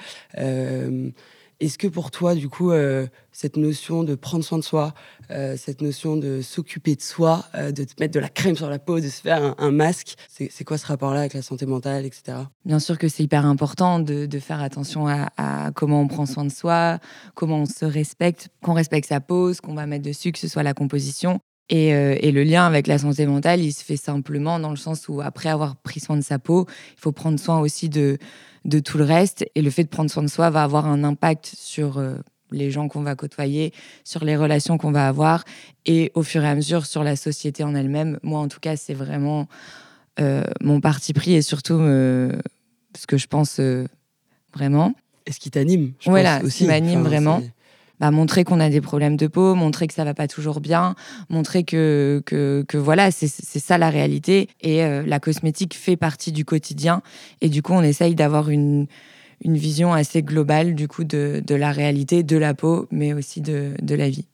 Est-ce 1.60 1.80
que 1.80 1.88
pour 1.88 2.12
toi, 2.12 2.36
du 2.36 2.50
coup, 2.50 2.72
euh, 2.72 3.08
cette 3.32 3.58
notion 3.58 4.04
de 4.04 4.13
prendre 4.13 4.43
soin 4.43 4.60
de 4.60 4.63
soi, 4.63 4.93
euh, 5.32 5.58
cette 5.58 5.82
notion 5.82 6.15
de 6.15 6.41
s'occuper 6.41 6.96
de 6.96 7.02
soi, 7.02 7.46
euh, 7.56 7.72
de 7.72 7.84
te 7.84 7.93
mettre 8.00 8.13
de 8.13 8.20
la 8.20 8.30
crème 8.30 8.56
sur 8.56 8.70
la 8.70 8.78
peau, 8.78 9.00
de 9.00 9.10
se 9.10 9.22
faire 9.22 9.56
un, 9.58 9.72
masque, 9.72 10.15
c'est 10.28 10.63
quoi 10.63 10.78
ce 10.78 10.86
rapport-là 10.86 11.22
avec 11.22 11.34
la 11.34 11.41
santé 11.41 11.65
mentale, 11.65 12.06
etc. 12.06 12.38
Bien 12.63 12.80
sûr 12.80 13.00
que 13.00 13.08
c'est 13.08 13.24
hyper 13.24 13.46
important 13.46 14.00
de, 14.00 14.28
faire 14.39 14.62
attention 14.62 15.08
à, 15.08 15.72
comment 15.74 16.02
on 16.02 16.08
prend 16.08 16.28
soin 16.28 16.46
de 16.46 16.52
soi, 16.52 17.00
comment 17.34 17.62
on 17.62 17.65
se 17.65 17.86
respecte, 17.86 18.50
qu'on 18.62 18.74
respecte 18.74 19.08
sa 19.08 19.20
ce 19.20 19.62
qu'on 19.62 19.74
va 19.74 19.88
mettre 19.88 20.06
dessus, 20.06 20.32
que 20.32 20.39
ce 20.39 20.48
soit 20.48 20.63
la 20.63 20.76
composition. 20.76 21.39
Et, 21.69 21.89
et, 21.89 22.32
le 22.32 22.43
lien 22.43 22.65
avec 22.65 22.88
la 22.88 22.97
santé 22.97 23.25
mentale, 23.25 23.62
il 23.62 23.73
se 23.73 23.84
fait 23.84 23.97
simplement 23.97 24.58
dans 24.58 24.69
le 24.69 24.77
sens 24.77 25.10
où 25.10 25.19
après 25.19 25.49
avoir 25.49 25.75
pris 25.75 25.99
soin 25.99 26.15
de 26.15 26.21
sa 26.21 26.39
peau, 26.39 26.65
il 26.95 27.01
faut 27.01 27.12
prendre 27.12 27.38
soin 27.38 27.60
aussi 27.60 27.89
de 27.89 28.17
de 28.67 28.80
tout 28.80 28.97
le 28.97 29.03
reste. 29.03 29.45
Et 29.56 29.62
le 29.62 29.71
fait 29.71 29.84
de 29.84 29.89
prendre 29.89 30.12
soin 30.12 30.23
de 30.23 30.27
soi 30.27 30.49
va 30.49 30.63
avoir 30.63 30.86
un 30.86 31.03
impact 31.03 31.51
sur 31.58 31.97
euh, 31.97 32.15
les 32.51 32.69
gens 32.69 32.88
qu'on 32.88 33.01
va 33.01 33.15
côtoyer, 33.15 33.73
sur 34.03 34.23
les 34.23 34.36
relations 34.36 34.77
qu'on 34.77 34.91
va 34.91 35.08
avoir 35.08 35.43
et 35.86 36.12
au 36.13 36.23
fur 36.23 36.43
et 36.43 36.47
à 36.47 36.56
mesure 36.56 36.86
sur 36.86 37.03
la 37.03 37.15
société 37.15 37.63
en 37.63 37.73
elle-même. 37.73 38.19
Moi, 38.21 38.39
en 38.39 38.47
tout 38.47 38.60
cas, 38.60 38.75
c'est 38.75 38.93
vraiment 38.93 39.47
euh, 40.19 40.43
mon 40.62 40.80
parti 40.82 41.13
pris 41.13 41.34
et 41.34 41.41
surtout 41.41 41.80
euh, 41.80 42.32
ce 42.95 43.08
que 43.08 43.17
je 43.17 43.27
pense 43.27 43.60
vraiment. 44.53 44.93
Et 45.25 45.34
ce 45.34 45.39
qui 45.39 45.51
t'anime, 45.51 45.91
voilà, 46.06 46.38
pense, 46.38 46.47
aussi. 46.47 46.60
ce 46.60 46.63
qui 46.63 46.67
m'anime 46.67 47.03
vraiment 47.03 47.41
bah, 47.99 48.12
montrer 48.12 48.43
qu'on 48.43 48.60
a 48.60 48.69
des 48.69 48.81
problèmes 48.81 49.17
de 49.17 49.27
peau, 49.27 49.55
montrer 49.55 49.88
que 49.88 49.93
ça 49.93 50.03
va 50.03 50.13
pas 50.13 50.27
toujours 50.27 50.60
bien, 50.60 50.95
montrer 51.29 51.63
que, 51.63 52.21
que, 52.25 52.63
que 52.67 52.77
voilà, 52.77 53.12
c'est 53.12 53.27
ça 53.27 53.77
la 53.77 53.89
réalité. 53.89 54.49
Et 54.62 54.83
euh, 54.83 55.03
la 55.05 55.19
cosmétique 55.19 55.75
fait 55.75 55.97
partie 55.97 56.31
du 56.31 56.45
quotidien. 56.45 57.01
Et 57.41 57.49
du 57.49 57.62
coup, 57.62 57.73
on 57.73 57.81
essaye 57.81 58.13
d'avoir 58.13 58.49
une, 58.49 58.88
une 59.43 59.57
vision 59.57 59.93
assez 59.93 60.21
globale 60.21 60.75
du 60.75 60.88
coup 60.88 61.03
de, 61.03 61.41
de, 61.45 61.55
la 61.55 61.71
réalité, 61.71 62.23
de 62.23 62.38
la 62.38 62.53
peau, 62.53 62.88
mais 62.91 63.13
aussi 63.13 63.41
de, 63.41 63.73
de 63.81 63.95
la 63.95 64.10
vie. 64.10 64.25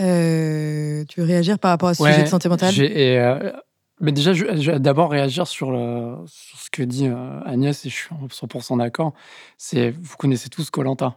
Euh, 0.00 1.04
tu 1.08 1.20
veux 1.20 1.26
réagir 1.26 1.58
par 1.58 1.70
rapport 1.70 1.90
à 1.90 1.94
ce 1.94 2.04
sujet 2.04 2.22
de 2.22 2.28
santé 2.28 2.48
mentale? 2.48 2.72
euh, 3.20 3.52
mais 4.00 4.12
déjà, 4.12 4.32
je, 4.32 4.44
vais 4.44 4.80
d'abord 4.80 5.10
réagir 5.10 5.46
sur, 5.46 5.70
le, 5.70 6.16
sur, 6.26 6.58
ce 6.58 6.70
que 6.70 6.82
dit 6.82 7.06
Agnès, 7.44 7.84
et 7.84 7.90
je 7.90 7.94
suis 7.94 8.08
100% 8.10 8.78
d'accord. 8.78 9.12
C'est, 9.56 9.90
vous 9.90 10.16
connaissez 10.16 10.48
tous 10.48 10.70
Colanta. 10.70 11.16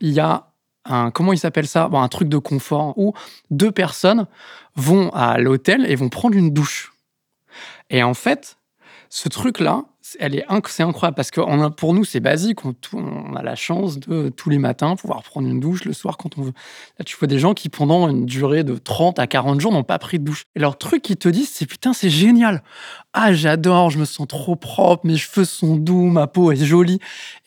Il 0.00 0.12
y 0.12 0.18
a 0.18 0.48
un, 0.88 1.10
comment 1.10 1.32
il 1.32 1.38
s'appelle 1.38 1.66
ça? 1.66 1.88
Bon, 1.88 2.00
Un 2.00 2.08
truc 2.08 2.28
de 2.28 2.38
confort 2.38 2.94
où 2.96 3.14
deux 3.50 3.72
personnes 3.72 4.26
vont 4.74 5.10
à 5.10 5.38
l'hôtel 5.38 5.90
et 5.90 5.94
vont 5.94 6.08
prendre 6.08 6.36
une 6.36 6.52
douche. 6.52 6.92
Et 7.90 8.02
en 8.02 8.14
fait, 8.14 8.58
ce 9.08 9.28
truc-là, 9.28 9.84
elle 10.20 10.34
est 10.36 10.44
c'est 10.66 10.82
incroyable 10.82 11.16
parce 11.16 11.30
que 11.30 11.68
pour 11.70 11.94
nous 11.94 12.04
c'est 12.04 12.20
basique, 12.20 12.60
on, 12.64 13.34
a 13.34 13.42
la 13.42 13.54
chance 13.54 13.98
de 13.98 14.28
tous 14.28 14.50
les 14.50 14.58
matins 14.58 14.94
pouvoir 14.96 15.22
prendre 15.22 15.48
une 15.48 15.58
douche 15.58 15.84
le 15.84 15.92
soir 15.92 16.16
quand 16.16 16.38
on 16.38 16.42
veut. 16.42 16.52
Là 16.98 17.04
tu 17.04 17.16
vois 17.16 17.26
des 17.26 17.38
gens 17.38 17.54
qui 17.54 17.68
pendant 17.68 18.08
une 18.08 18.26
durée 18.26 18.62
de 18.62 18.76
30 18.76 19.18
à 19.18 19.26
40 19.26 19.60
jours 19.60 19.72
n'ont 19.72 19.84
pas 19.84 19.98
pris 19.98 20.18
de 20.18 20.24
douche. 20.24 20.44
Et 20.54 20.60
leur 20.60 20.78
truc 20.78 21.02
qu'ils 21.02 21.16
te 21.16 21.28
disent 21.28 21.50
c'est 21.50 21.66
putain 21.66 21.92
c'est 21.92 22.10
génial. 22.10 22.62
Ah 23.18 23.32
j'adore, 23.32 23.88
je 23.88 23.98
me 23.98 24.04
sens 24.04 24.28
trop 24.28 24.56
propre, 24.56 25.06
mes 25.06 25.16
cheveux 25.16 25.46
sont 25.46 25.76
doux, 25.76 26.04
ma 26.04 26.26
peau 26.26 26.52
est 26.52 26.62
jolie. 26.62 26.98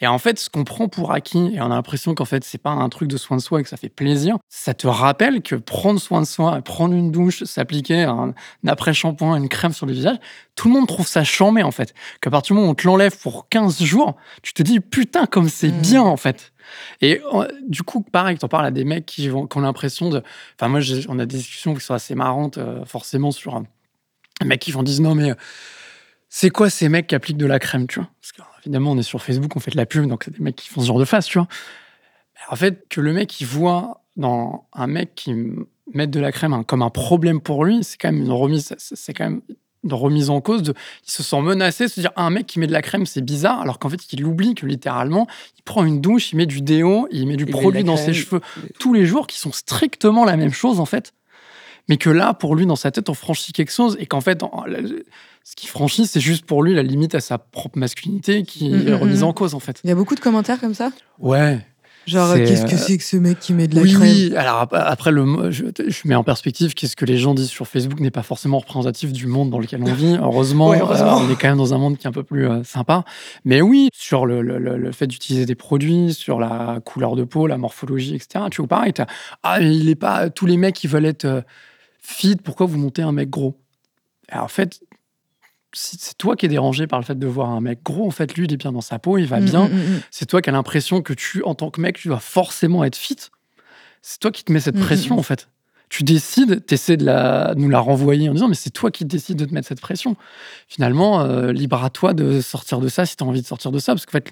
Et 0.02 0.08
en 0.08 0.18
fait, 0.18 0.40
ce 0.40 0.50
qu'on 0.50 0.64
prend 0.64 0.88
pour 0.88 1.12
acquis, 1.12 1.52
et 1.54 1.62
on 1.62 1.66
a 1.66 1.76
l'impression 1.76 2.16
qu'en 2.16 2.26
fait 2.26 2.44
c'est 2.44 2.58
pas 2.58 2.72
un 2.72 2.90
truc 2.90 3.08
de 3.08 3.18
soin 3.18 3.38
de 3.38 3.42
soi 3.42 3.60
et 3.60 3.64
que 3.64 3.70
ça 3.70 3.78
fait 3.78 3.88
plaisir, 3.88 4.38
ça 4.50 4.74
te 4.74 4.88
rappelle 4.88 5.44
que 5.44 5.54
prendre 5.54 6.00
soin 6.00 6.22
de 6.22 6.26
soi, 6.26 6.60
prendre 6.64 6.96
une 6.96 7.12
douche, 7.12 7.44
s'appliquer 7.44 8.02
un, 8.02 8.34
après-shampoing, 8.66 9.36
une 9.36 9.48
crème 9.48 9.72
sur 9.72 9.86
le 9.86 9.94
visage, 9.94 10.18
tout 10.56 10.70
le 10.70 10.74
monde 10.74 10.88
trouve 10.88 11.08
ça 11.08 11.24
chambé 11.24 11.62
en 11.62 11.72
fait. 11.72 11.94
Qu'à 12.20 12.32
partir 12.32 12.56
du 12.56 12.62
moment 12.62 12.70
où 12.70 12.72
on 12.72 12.76
te 12.76 12.88
l'enlève 12.88 13.15
pour 13.20 13.48
15 13.50 13.84
jours, 13.84 14.15
tu 14.42 14.54
te 14.54 14.63
dis 14.63 14.80
putain 14.80 15.28
comme 15.28 15.50
c'est 15.50 15.72
mmh. 15.72 15.82
bien 15.82 16.02
en 16.02 16.17
fait. 16.17 16.52
Et 17.02 17.22
euh, 17.32 17.48
du 17.67 17.84
coup, 17.84 18.02
pareil, 18.02 18.40
tu 18.40 18.46
en 18.46 18.48
parles 18.48 18.65
à 18.65 18.72
des 18.72 18.86
mecs 18.86 19.06
qui, 19.06 19.30
ont 19.30 19.48
l'impression 19.56 20.10
de. 20.10 20.24
Enfin, 20.60 20.67
moi, 20.67 20.80
on 21.10 21.20
a 21.20 21.26
des 21.28 21.38
discussions 21.38 21.76
qui 21.76 21.82
sont 21.84 21.94
assez 21.94 22.15
marrantes, 22.15 22.58
euh, 22.58 22.86
forcément, 22.86 23.32
sur 23.32 23.56
un 24.40 24.46
mec 24.46 24.60
qui 24.60 24.71
vont 24.71 24.83
dire 24.83 25.02
non, 25.02 25.15
mais 25.15 25.33
c'est 26.29 26.50
quoi 26.50 26.69
ces 26.69 26.90
mecs 26.90 27.08
qui 27.08 27.15
appliquent 27.15 27.37
de 27.37 27.46
la 27.46 27.60
crème, 27.60 27.87
tu 27.87 28.00
vois? 28.00 28.10
Parce 28.21 28.31
qu'évidemment, 28.31 28.92
on 28.92 28.98
est 28.98 29.04
sur 29.04 29.21
Facebook, 29.21 29.56
on 29.56 29.60
fait 29.60 29.71
de 29.71 29.77
la 29.77 29.85
pub, 29.85 30.06
donc 30.08 30.23
c'est 30.23 30.31
des 30.31 30.44
mecs 30.44 30.56
qui 30.56 30.69
font 30.69 30.81
ce 30.81 30.87
genre 30.87 31.00
de 31.00 31.06
face, 31.06 31.25
tu 31.25 31.37
vois. 31.40 31.48
En 32.50 32.56
fait, 32.56 32.87
que 32.90 33.02
le 33.02 33.13
mec, 33.13 33.42
il 33.42 33.48
voit 33.48 34.04
dans 34.15 34.67
un 34.73 34.87
mec 34.87 35.15
qui 35.15 35.35
met 35.94 36.08
de 36.08 36.19
la 36.19 36.31
crème 36.31 36.63
comme 36.65 36.81
un 36.81 36.90
problème 36.90 37.42
pour 37.42 37.65
lui, 37.65 37.83
c'est 37.83 37.98
quand 37.98 38.12
même 38.12 38.21
une 38.21 38.31
remise, 38.31 38.73
c'est 38.77 39.13
quand 39.13 39.25
même 39.25 39.42
de 39.83 39.94
remise 39.94 40.29
en 40.29 40.42
cause, 40.42 40.62
de, 40.62 40.73
il 41.06 41.12
se 41.12 41.23
sent 41.23 41.42
menacé, 41.42 41.87
se 41.87 42.02
dire 42.02 42.12
ah, 42.15 42.25
un 42.25 42.29
mec 42.29 42.46
qui 42.46 42.60
met 42.60 42.67
de 42.67 42.73
la 42.73 42.81
crème, 42.81 43.06
c'est 43.06 43.21
bizarre, 43.21 43.62
alors 43.62 43.79
qu'en 43.79 43.90
fait, 43.90 44.12
il 44.12 44.25
oublie 44.25 44.54
que 44.54 44.65
littéralement, 44.65 45.27
il 45.58 45.63
prend 45.63 45.85
une 45.85 46.02
douche, 46.02 46.33
il 46.33 46.35
met 46.35 46.46
du 46.46 46.62
déo, 46.62 47.08
il 47.12 47.27
met 47.27 47.37
du 47.37 47.46
produit 47.46 47.83
dans 47.83 47.98
ses 47.98 48.13
cheveux 48.13 48.42
tous 48.77 48.94
les 48.94 49.06
jours, 49.06 49.25
qui 49.25 49.40
sont 49.40 49.52
strictement 49.52 50.25
la 50.25 50.37
même 50.37 50.54
chose, 50.54 50.79
en 50.79 50.85
fait. 50.85 51.13
Mais 51.90 51.98
que 51.98 52.10
là, 52.10 52.33
pour 52.33 52.56
lui, 52.56 52.65
dans 52.65 52.75
sa 52.75 52.92
tête, 52.92 53.10
on 53.10 53.13
franchit 53.13 53.52
quelque 53.52 53.71
chose, 53.71 53.98
et 54.00 54.06
qu'en 54.06 54.21
fait, 54.21 54.44
ce 55.44 55.56
qu'il 55.56 55.69
franchit, 55.69 56.08
c'est 56.08 56.19
juste 56.19 56.46
pour 56.46 56.63
lui 56.63 56.73
la 56.73 56.83
limite 56.83 57.15
à 57.15 57.19
sa 57.19 57.37
propre 57.37 57.77
masculinité 57.77 58.44
qui 58.44 58.69
mm, 58.69 58.87
est 58.87 58.92
mm, 58.92 58.96
remise 58.96 59.21
mm. 59.21 59.25
en 59.27 59.33
cause, 59.33 59.56
en 59.56 59.60
fait. 59.60 59.81
Il 59.83 59.90
y 59.90 59.92
a 59.92 59.96
beaucoup 59.96 60.15
de 60.15 60.19
commentaires 60.19 60.60
comme 60.60 60.75
ça? 60.75 60.92
Ouais. 61.17 61.60
Genre, 62.10 62.33
qu'est-ce 62.35 62.65
que 62.65 62.73
euh, 62.73 62.77
c'est 62.77 62.98
que 62.98 63.04
ce 63.04 63.17
mec 63.17 63.40
qui 63.40 63.54
met 63.54 63.67
de 63.67 63.75
la 63.75 63.81
oui, 63.81 63.94
crème? 63.94 64.02
Oui, 64.02 64.33
alors 64.35 64.67
après, 64.71 65.12
le, 65.12 65.52
je, 65.52 65.65
je 65.87 66.08
mets 66.08 66.15
en 66.15 66.23
perspective 66.23 66.73
qu'est-ce 66.73 66.96
que 66.96 67.06
les 67.06 67.17
gens 67.17 67.33
disent 67.35 67.50
sur 67.50 67.67
Facebook 67.67 68.00
n'est 68.00 68.10
pas 68.10 68.23
forcément 68.23 68.58
représentatif 68.60 69.12
du 69.12 69.27
monde 69.27 69.50
dans 69.50 69.60
lequel 69.60 69.83
on 69.83 69.94
vit. 69.94 70.17
Heureusement, 70.21 70.73
euh, 70.73 70.77
on 70.81 71.29
est 71.29 71.35
quand 71.35 71.50
même 71.50 71.58
dans 71.58 71.73
un 71.73 71.77
monde 71.77 71.98
qui 71.98 72.06
est 72.06 72.10
un 72.10 72.13
peu 72.13 72.23
plus 72.23 72.50
euh, 72.50 72.63
sympa. 72.63 73.04
Mais 73.46 73.62
oui, 73.62 73.90
sur 73.94 74.25
le, 74.25 74.42
le, 74.42 74.58
le 74.58 74.92
fait 74.92 75.08
d'utiliser 75.08 75.46
des 75.46 75.56
produits, 75.56 76.13
sur 76.13 76.40
la 76.40 76.79
couleur 76.83 77.15
de 77.15 77.23
peau, 77.23 77.46
la 77.46 77.58
morphologie, 77.58 78.15
etc. 78.15 78.46
Tu 78.50 78.62
vois, 78.62 78.67
pareil, 78.67 78.94
ah, 79.44 79.62
il 79.62 79.87
est 79.90 79.96
pas. 79.96 80.29
Tous 80.29 80.46
les 80.46 80.58
mecs 80.58 80.75
qui 80.75 80.87
veulent 80.87 81.06
être 81.06 81.44
fit, 82.02 82.35
pourquoi 82.35 82.65
vous 82.65 82.77
montez 82.77 83.02
un 83.02 83.12
mec 83.12 83.29
gros? 83.29 83.60
Alors, 84.29 84.45
En 84.45 84.50
fait, 84.50 84.81
c'est 85.73 86.17
toi 86.17 86.35
qui 86.35 86.45
es 86.45 86.50
dérangé 86.50 86.87
par 86.87 87.00
le 87.00 87.06
fait 87.06 87.17
de 87.17 87.27
voir 87.27 87.50
un 87.50 87.62
mec 87.62 87.83
gros. 87.83 88.08
En 88.08 88.12
fait, 88.12 88.35
lui, 88.35 88.45
il 88.45 88.54
est 88.54 88.58
bien 88.58 88.71
dans 88.71 88.81
sa 88.81 89.00
peau, 89.00 89.17
il 89.17 89.27
va 89.27 89.39
mm, 89.39 89.45
bien. 89.45 89.67
Mm, 89.67 89.73
mm, 89.73 90.02
c'est 90.12 90.25
toi 90.25 90.41
qui 90.41 90.50
as 90.50 90.54
l'impression 90.54 91.02
que 91.02 91.13
tu, 91.13 91.43
en 91.43 91.56
tant 91.56 91.69
que 91.69 91.79
mec, 91.79 91.97
tu 91.97 92.08
dois 92.08 92.19
forcément 92.19 92.83
être 92.83 92.95
fit. 92.95 93.17
C'est 94.02 94.19
toi 94.19 94.31
qui 94.31 94.43
te 94.43 94.52
mets 94.52 94.62
cette 94.62 94.79
pression, 94.79 95.17
en 95.19 95.23
fait. 95.23 95.50
Tu 95.89 96.04
décides, 96.04 96.65
tu 96.65 96.75
essaies 96.75 96.97
de 96.97 97.06
la, 97.06 97.54
nous 97.58 97.67
la 97.67 97.79
renvoyer 97.79 98.29
en 98.29 98.33
disant, 98.33 98.47
mais 98.47 98.56
c'est 98.56 98.69
toi 98.69 98.91
qui 98.91 99.06
décides 99.06 99.37
de 99.37 99.45
te 99.45 99.54
mettre 99.54 99.67
cette 99.67 99.81
pression. 99.81 100.15
Finalement, 100.67 101.21
euh, 101.21 101.52
libre 101.52 101.83
à 101.83 101.89
toi 101.89 102.13
de 102.13 102.41
sortir 102.41 102.79
de 102.79 102.87
ça 102.87 103.06
si 103.06 103.17
tu 103.17 103.23
as 103.23 103.27
envie 103.27 103.41
de 103.41 103.47
sortir 103.47 103.71
de 103.71 103.79
ça. 103.79 103.93
Parce 103.93 104.06
qu'en 104.06 104.12
fait, 104.12 104.31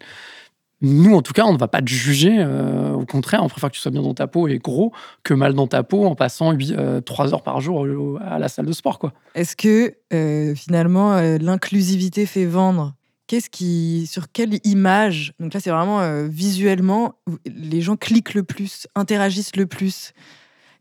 nous, 0.81 1.15
en 1.15 1.21
tout 1.21 1.33
cas, 1.33 1.45
on 1.45 1.53
ne 1.53 1.57
va 1.57 1.67
pas 1.67 1.81
te 1.81 1.89
juger. 1.89 2.37
Euh, 2.39 2.93
au 2.93 3.05
contraire, 3.05 3.41
on 3.43 3.49
préfère 3.49 3.69
que 3.69 3.75
tu 3.75 3.81
sois 3.81 3.91
bien 3.91 4.03
dans 4.03 4.13
ta 4.13 4.27
peau 4.27 4.47
et 4.47 4.59
gros 4.59 4.91
que 5.23 5.33
mal 5.33 5.53
dans 5.53 5.67
ta 5.67 5.83
peau 5.83 6.05
en 6.05 6.15
passant 6.15 6.55
3 6.55 6.61
euh, 6.77 7.01
heures 7.33 7.41
par 7.41 7.61
jour 7.61 8.19
à 8.21 8.37
la 8.37 8.47
salle 8.47 8.67
de 8.67 8.71
sport. 8.71 8.99
quoi. 8.99 9.13
Est-ce 9.33 9.55
que 9.55 9.95
euh, 10.13 10.53
finalement, 10.55 11.19
l'inclusivité 11.39 12.25
fait 12.25 12.45
vendre? 12.45 12.93
Qu'est-ce 13.25 13.49
qui, 13.49 14.07
sur 14.07 14.31
quelle 14.31 14.59
image 14.63 15.33
Donc 15.39 15.53
là, 15.53 15.59
c'est 15.59 15.71
vraiment 15.71 16.27
visuellement, 16.27 17.15
les 17.45 17.81
gens 17.81 17.97
cliquent 17.97 18.35
le 18.35 18.43
plus, 18.43 18.87
interagissent 18.95 19.57
le 19.57 19.65
plus? 19.65 20.13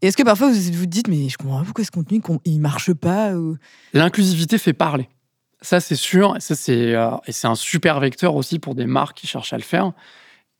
Et 0.03 0.09
est-ce 0.09 0.17
que 0.17 0.23
parfois 0.23 0.53
vous 0.53 0.73
vous 0.73 0.87
dites, 0.87 1.09
mais 1.09 1.29
je 1.29 1.39
comprends 1.39 1.59
pas 1.59 1.65
pourquoi 1.65 1.85
ce 1.85 1.91
contenu 1.91 2.21
il 2.45 2.61
marche 2.61 2.93
pas 2.93 3.33
L'inclusivité 3.95 4.59
fait 4.59 4.75
parler. 4.75 5.09
Ça, 5.63 5.81
c'est 5.81 5.97
sûr. 5.97 6.37
Euh, 6.69 7.17
et 7.27 7.33
c'est 7.33 7.47
un 7.47 7.55
super 7.55 8.01
vecteur 8.01 8.35
aussi 8.35 8.59
pour 8.59 8.75
des 8.75 8.87
marques 8.87 9.19
qui 9.19 9.27
cherchent 9.27 9.53
à 9.53 9.57
le 9.57 9.63
faire. 9.63 9.93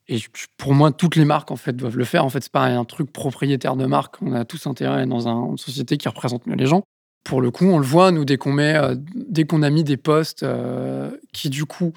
Et 0.09 0.19
pour 0.57 0.73
moi, 0.73 0.93
toutes 0.93 1.17
les 1.17 1.25
marques 1.25 1.51
en 1.51 1.57
fait 1.57 1.73
doivent 1.73 1.97
le 1.97 2.05
faire. 2.05 2.25
En 2.25 2.29
fait, 2.29 2.43
c'est 2.43 2.53
pas 2.53 2.65
un 2.65 2.85
truc 2.85 3.13
propriétaire 3.13 3.77
de 3.77 3.87
marque. 3.87 4.23
On 4.23 4.33
a 4.33 4.45
tous 4.45 4.67
intérêt 4.67 5.07
dans 5.07 5.29
une 5.29 5.59
société 5.59 5.97
qui 5.97 6.09
représente 6.09 6.47
mieux 6.47 6.55
les 6.55 6.67
gens. 6.67 6.83
Pour 7.25 7.41
le 7.41 7.51
coup, 7.51 7.67
on 7.67 7.79
le 7.79 7.85
voit 7.85 8.13
nous 8.13 8.25
dès 8.25 8.37
qu'on 8.37 8.57
euh, 8.59 8.95
dès 9.15 9.45
a 9.53 9.71
mis 9.71 9.83
des 9.83 9.97
postes 9.97 10.45
euh, 10.45 11.11
qui 11.33 11.51
du 11.51 11.65
coup 11.65 11.93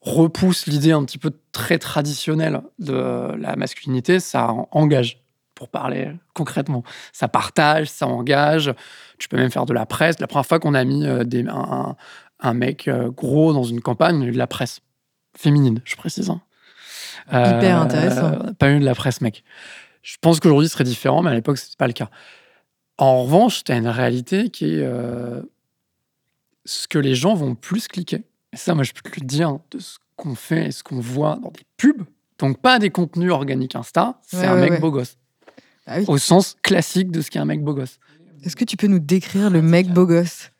repoussent 0.00 0.66
l'idée 0.66 0.90
un 0.90 1.04
petit 1.04 1.18
peu 1.18 1.30
très 1.52 1.78
traditionnelle 1.78 2.62
de 2.80 3.32
la 3.38 3.56
masculinité, 3.56 4.20
ça 4.20 4.52
engage. 4.72 5.22
Pour 5.54 5.70
parler 5.70 6.12
concrètement, 6.34 6.82
ça 7.14 7.28
partage, 7.28 7.88
ça 7.88 8.06
engage. 8.06 8.74
Tu 9.18 9.26
peux 9.26 9.38
même 9.38 9.50
faire 9.50 9.64
de 9.64 9.72
la 9.72 9.86
presse. 9.86 10.20
La 10.20 10.26
première 10.26 10.44
fois 10.44 10.58
qu'on 10.58 10.74
a 10.74 10.84
mis 10.84 11.06
des, 11.24 11.46
un, 11.48 11.96
un 12.40 12.54
mec 12.54 12.88
euh, 12.88 13.10
gros 13.10 13.52
dans 13.52 13.64
une 13.64 13.80
campagne, 13.80 14.30
de 14.30 14.36
la 14.36 14.46
presse 14.46 14.80
féminine, 15.36 15.80
je 15.84 15.96
précise. 15.96 16.30
Hein. 16.30 16.40
Hyper 17.28 17.78
euh, 17.78 17.82
intéressant. 17.82 18.54
Pas 18.58 18.70
eu 18.70 18.78
de 18.78 18.84
la 18.84 18.94
presse, 18.94 19.20
mec. 19.20 19.42
Je 20.02 20.16
pense 20.20 20.38
qu'aujourd'hui, 20.40 20.68
ce 20.68 20.74
serait 20.74 20.84
différent, 20.84 21.22
mais 21.22 21.30
à 21.30 21.34
l'époque, 21.34 21.58
ce 21.58 21.64
n'était 21.64 21.76
pas 21.76 21.88
le 21.88 21.92
cas. 21.92 22.10
En 22.98 23.22
revanche, 23.24 23.64
tu 23.64 23.72
as 23.72 23.76
une 23.76 23.88
réalité 23.88 24.50
qui 24.50 24.66
est 24.66 24.84
euh, 24.84 25.42
ce 26.64 26.88
que 26.88 26.98
les 26.98 27.14
gens 27.14 27.34
vont 27.34 27.54
plus 27.54 27.88
cliquer. 27.88 28.22
Et 28.52 28.56
ça, 28.56 28.74
moi, 28.74 28.84
je 28.84 28.92
peux 28.92 29.10
te 29.10 29.20
le 29.20 29.26
dire 29.26 29.58
de 29.70 29.78
ce 29.78 29.98
qu'on 30.16 30.34
fait 30.34 30.66
et 30.66 30.70
ce 30.70 30.82
qu'on 30.82 31.00
voit 31.00 31.36
dans 31.42 31.50
des 31.50 31.64
pubs. 31.76 32.04
Donc, 32.38 32.60
pas 32.60 32.78
des 32.78 32.90
contenus 32.90 33.32
organiques 33.32 33.74
Insta, 33.74 34.20
c'est 34.22 34.46
un 34.46 34.56
mec 34.56 34.80
beau 34.80 34.90
gosse. 34.90 35.16
Bah 35.86 35.94
Au 36.06 36.18
sens 36.18 36.56
classique 36.62 37.10
de 37.10 37.20
ce 37.20 37.30
qu'est 37.30 37.38
un 37.38 37.44
mec 37.44 37.62
beau 37.62 37.74
gosse. 37.74 37.98
Est-ce 38.42 38.56
que 38.56 38.64
tu 38.64 38.76
peux 38.76 38.86
nous 38.86 38.98
décrire 38.98 39.50
le 39.50 39.62
mec 39.62 39.88
beau 39.88 40.06
gosse? 40.06 40.50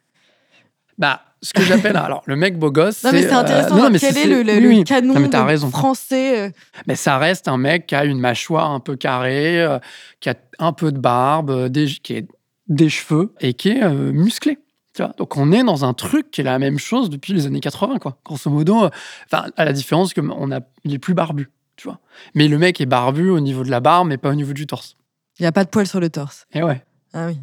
Bah, 0.99 1.26
ce 1.43 1.53
que 1.53 1.62
j'appelle 1.62 1.97
alors 1.97 2.22
le 2.26 2.37
mec 2.37 2.59
beau 2.59 2.70
gosse. 2.70 3.05
Non 3.05 3.12
mais 3.12 3.22
c'est 3.22 3.32
intéressant. 3.32 3.76
Euh, 3.78 3.97
quel 3.99 4.16
est, 4.16 4.26
le, 4.26 4.82
canon 4.84 5.70
français 5.70 6.41
euh 6.41 6.51
Mais 6.87 6.97
ça 6.97 7.18
reste 7.18 7.49
un 7.49 7.59
mec 7.59 7.87
qui 7.87 7.95
a 7.95 8.05
une 8.05 8.18
mâchoire 8.18 8.70
un 8.70 8.80
peu 8.80 8.97
carrée, 8.97 9.61
euh, 9.62 9.78
qui 10.20 10.28
a 10.30 10.34
un 10.59 10.72
peu 10.72 10.93
de 10.93 10.99
barbe, 10.99 11.68
des, 11.68 11.87
qui 11.87 12.18
a 12.18 12.20
des 12.68 12.89
cheveux 12.89 13.34
et 13.41 13.55
qui 13.55 13.70
est 13.70 13.89
musclé. 13.89 14.59
Tu 14.95 15.03
vois 15.03 15.12
Donc 15.18 15.37
on 15.37 15.53
est 15.53 15.62
dans 15.62 15.84
un 15.84 15.93
truc 15.93 16.30
qui 16.30 16.41
est 16.41 16.45
la 16.45 16.59
même 16.59 16.78
chose 16.78 17.11
depuis 17.11 17.32
les 17.34 17.47
années 17.47 17.61
80 17.61 17.99
quoi. 17.99 18.18
Grosso 18.24 18.51
modo, 18.51 18.89
enfin 19.26 19.47
à 19.57 19.64
la 19.64 19.72
différence 19.72 20.14
que 20.14 20.20
on 20.22 20.51
a, 20.51 20.61
il 20.84 20.95
est 20.95 20.99
plus 20.99 21.14
barbu, 21.14 21.51
tu 21.76 21.87
vois. 21.87 22.01
Mais 22.34 22.49
le 22.49 22.59
mec 22.59 22.80
est 22.80 22.87
barbu 22.87 23.28
au 23.28 23.41
niveau 23.41 23.62
de 23.62 23.70
la 23.70 23.80
barbe, 23.80 24.09
mais 24.09 24.16
pas 24.16 24.30
au 24.30 24.34
niveau 24.34 24.55
du 24.55 24.66
torse. 24.66 24.97
Il 25.39 25.43
n'y 25.43 25.47
a 25.47 25.53
pas 25.53 25.64
de 25.64 25.68
poils 25.68 25.87
sur 25.87 26.01
le 26.01 26.09
torse. 26.09 26.47
Et 26.55 26.62
ouais. 26.62 26.82
Ah 27.12 27.26
oui 27.26 27.39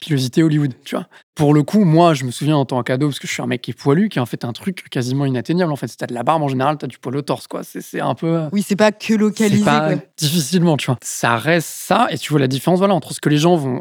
pilosité 0.00 0.42
Hollywood, 0.42 0.74
tu 0.84 0.94
vois. 0.94 1.06
Pour 1.34 1.54
le 1.54 1.62
coup, 1.62 1.84
moi, 1.84 2.14
je 2.14 2.24
me 2.24 2.30
souviens 2.30 2.56
en 2.56 2.64
tant 2.64 2.82
qu'ado, 2.82 3.06
parce 3.06 3.18
que 3.18 3.28
je 3.28 3.32
suis 3.32 3.42
un 3.42 3.46
mec 3.46 3.62
qui 3.62 3.70
est 3.70 3.74
poilu, 3.74 4.08
qui 4.08 4.18
est 4.18 4.20
en 4.20 4.26
fait 4.26 4.44
un 4.44 4.52
truc 4.52 4.88
quasiment 4.90 5.24
inatteignable. 5.24 5.72
En 5.72 5.76
fait, 5.76 5.86
si 5.86 5.96
t'as 5.96 6.06
de 6.06 6.14
la 6.14 6.24
barbe 6.24 6.42
en 6.42 6.48
général, 6.48 6.78
t'as 6.78 6.88
du 6.88 6.98
poil 6.98 7.16
au 7.16 7.22
torse, 7.22 7.46
quoi. 7.46 7.62
C'est 7.62 8.00
un 8.00 8.14
peu. 8.14 8.48
Oui, 8.52 8.64
c'est 8.66 8.76
pas 8.76 8.90
que 8.90 9.14
localisé. 9.14 9.64
Pas 9.64 9.94
difficilement, 10.16 10.76
tu 10.76 10.86
vois. 10.86 10.98
Ça 11.02 11.36
reste 11.36 11.68
ça, 11.68 12.08
et 12.10 12.18
tu 12.18 12.30
vois 12.30 12.40
la 12.40 12.48
différence, 12.48 12.78
voilà, 12.78 12.94
entre 12.94 13.12
ce 13.12 13.20
que 13.20 13.28
les 13.28 13.38
gens 13.38 13.56
vont 13.56 13.80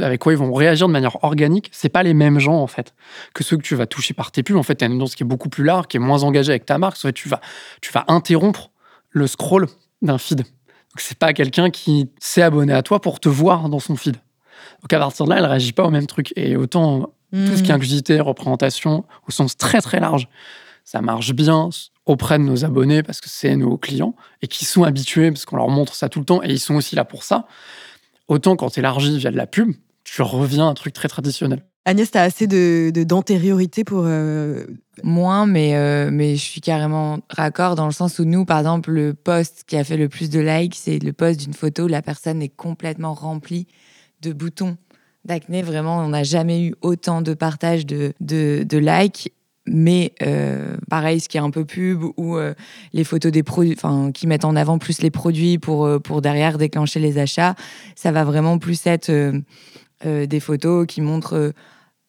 avec 0.00 0.20
quoi 0.20 0.32
ils 0.32 0.38
vont 0.38 0.52
réagir 0.52 0.88
de 0.88 0.92
manière 0.92 1.22
organique. 1.22 1.68
C'est 1.72 1.88
pas 1.88 2.02
les 2.02 2.14
mêmes 2.14 2.38
gens, 2.38 2.60
en 2.60 2.66
fait, 2.66 2.94
que 3.34 3.44
ceux 3.44 3.56
que 3.56 3.62
tu 3.62 3.74
vas 3.76 3.86
toucher 3.86 4.14
par 4.14 4.32
tes 4.32 4.42
pubs. 4.42 4.56
En 4.56 4.62
fait, 4.62 4.76
t'as 4.76 4.86
une 4.86 4.94
audience 4.94 5.14
qui 5.14 5.22
est 5.22 5.26
beaucoup 5.26 5.48
plus 5.48 5.64
large, 5.64 5.86
qui 5.86 5.96
est 5.96 6.00
moins 6.00 6.24
engagée 6.24 6.50
avec 6.50 6.66
ta 6.66 6.78
marque. 6.78 6.96
Soit 6.96 7.12
tu 7.12 7.28
vas, 7.28 7.40
tu 7.80 7.92
vas 7.92 8.04
interrompre 8.08 8.70
le 9.10 9.26
scroll 9.26 9.66
d'un 10.02 10.18
feed. 10.18 10.38
Donc, 10.38 10.98
c'est 10.98 11.18
pas 11.18 11.32
quelqu'un 11.32 11.70
qui 11.70 12.10
s'est 12.18 12.42
abonné 12.42 12.72
à 12.72 12.82
toi 12.82 13.00
pour 13.00 13.20
te 13.20 13.28
voir 13.28 13.68
dans 13.68 13.78
son 13.78 13.94
feed. 13.94 14.16
Donc 14.82 14.92
à 14.92 14.98
partir 14.98 15.26
de 15.26 15.30
là, 15.30 15.38
elle 15.38 15.46
réagit 15.46 15.72
pas 15.72 15.84
au 15.84 15.90
même 15.90 16.06
truc. 16.06 16.32
Et 16.36 16.56
autant 16.56 17.12
tout 17.32 17.56
ce 17.56 17.62
qui 17.62 17.70
est 17.70 17.72
hmm. 17.72 17.76
inclusivité, 17.76 18.20
représentation, 18.20 19.04
au 19.28 19.30
sens 19.30 19.56
très 19.56 19.80
très 19.80 20.00
large, 20.00 20.28
ça 20.84 21.00
marche 21.00 21.32
bien 21.32 21.68
auprès 22.06 22.38
de 22.38 22.44
nos 22.44 22.64
abonnés 22.64 23.02
parce 23.02 23.20
que 23.20 23.28
c'est 23.28 23.54
nos 23.54 23.76
clients 23.76 24.16
et 24.42 24.48
qui 24.48 24.64
sont 24.64 24.82
habitués 24.82 25.30
parce 25.30 25.44
qu'on 25.44 25.56
leur 25.56 25.68
montre 25.68 25.94
ça 25.94 26.08
tout 26.08 26.18
le 26.18 26.24
temps 26.24 26.42
et 26.42 26.48
ils 26.48 26.58
sont 26.58 26.74
aussi 26.74 26.96
là 26.96 27.04
pour 27.04 27.22
ça. 27.22 27.46
Autant 28.26 28.56
quand 28.56 28.70
tu 28.70 28.80
élargis 28.80 29.18
via 29.18 29.30
de 29.30 29.36
la 29.36 29.46
pub, 29.46 29.72
tu 30.02 30.22
reviens 30.22 30.66
à 30.66 30.70
un 30.70 30.74
truc 30.74 30.92
très 30.92 31.08
traditionnel. 31.08 31.64
Agnès, 31.84 32.10
tu 32.10 32.18
as 32.18 32.22
assez 32.22 32.46
de, 32.46 32.90
d'antériorité 33.04 33.84
pour. 33.84 34.02
Euh, 34.04 34.66
Moins, 35.02 35.46
mais, 35.46 35.76
euh, 35.76 36.10
mais 36.12 36.36
je 36.36 36.42
suis 36.42 36.60
carrément 36.60 37.20
raccord 37.30 37.74
dans 37.74 37.86
le 37.86 37.92
sens 37.92 38.18
où 38.18 38.24
nous, 38.24 38.44
par 38.44 38.58
exemple, 38.58 38.90
le 38.90 39.14
post 39.14 39.64
qui 39.66 39.76
a 39.76 39.84
fait 39.84 39.96
le 39.96 40.08
plus 40.08 40.30
de 40.30 40.40
likes, 40.40 40.74
c'est 40.74 40.98
le 40.98 41.12
post 41.12 41.40
d'une 41.40 41.54
photo 41.54 41.84
où 41.84 41.88
la 41.88 42.02
personne 42.02 42.42
est 42.42 42.48
complètement 42.48 43.14
remplie 43.14 43.66
de 44.22 44.32
boutons 44.32 44.76
d'acné. 45.24 45.62
Vraiment, 45.62 45.98
on 45.98 46.08
n'a 46.08 46.22
jamais 46.22 46.64
eu 46.64 46.74
autant 46.80 47.22
de 47.22 47.34
partages 47.34 47.86
de, 47.86 48.14
de, 48.20 48.78
likes. 48.78 49.32
Mais 49.66 50.14
euh, 50.22 50.76
pareil, 50.88 51.20
ce 51.20 51.28
qui 51.28 51.36
est 51.36 51.40
un 51.40 51.50
peu 51.50 51.64
pub 51.64 52.02
ou 52.16 52.36
euh, 52.36 52.54
les 52.92 53.04
photos 53.04 53.30
des 53.30 53.42
produits, 53.42 53.74
enfin, 53.76 54.10
qui 54.12 54.26
mettent 54.26 54.46
en 54.46 54.56
avant 54.56 54.78
plus 54.78 55.02
les 55.02 55.10
produits 55.10 55.58
pour, 55.58 55.84
euh, 55.84 55.98
pour 55.98 56.22
derrière 56.22 56.58
déclencher 56.58 56.98
les 56.98 57.18
achats, 57.18 57.54
ça 57.94 58.10
va 58.10 58.24
vraiment 58.24 58.58
plus 58.58 58.86
être 58.86 59.32
des 60.02 60.40
photos 60.40 60.86
qui 60.86 61.02
montrent 61.02 61.52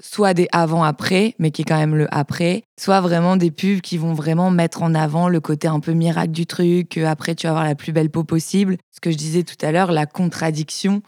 soit 0.01 0.33
des 0.33 0.47
avant-après, 0.51 1.35
mais 1.39 1.51
qui 1.51 1.61
est 1.61 1.65
quand 1.65 1.77
même 1.77 1.95
le 1.95 2.07
après, 2.09 2.63
soit 2.79 3.01
vraiment 3.01 3.37
des 3.37 3.51
pubs 3.51 3.81
qui 3.81 3.97
vont 3.97 4.13
vraiment 4.13 4.49
mettre 4.49 4.81
en 4.81 4.95
avant 4.95 5.29
le 5.29 5.39
côté 5.39 5.67
un 5.67 5.79
peu 5.79 5.91
miracle 5.91 6.31
du 6.31 6.45
truc, 6.45 6.97
après 6.97 7.35
tu 7.35 7.47
vas 7.47 7.51
avoir 7.51 7.65
la 7.65 7.75
plus 7.75 7.91
belle 7.91 8.09
peau 8.09 8.23
possible. 8.23 8.77
Ce 8.91 8.99
que 8.99 9.11
je 9.11 9.17
disais 9.17 9.43
tout 9.43 9.63
à 9.63 9.71
l'heure, 9.71 9.91
la 9.91 10.05
contradiction 10.05 11.03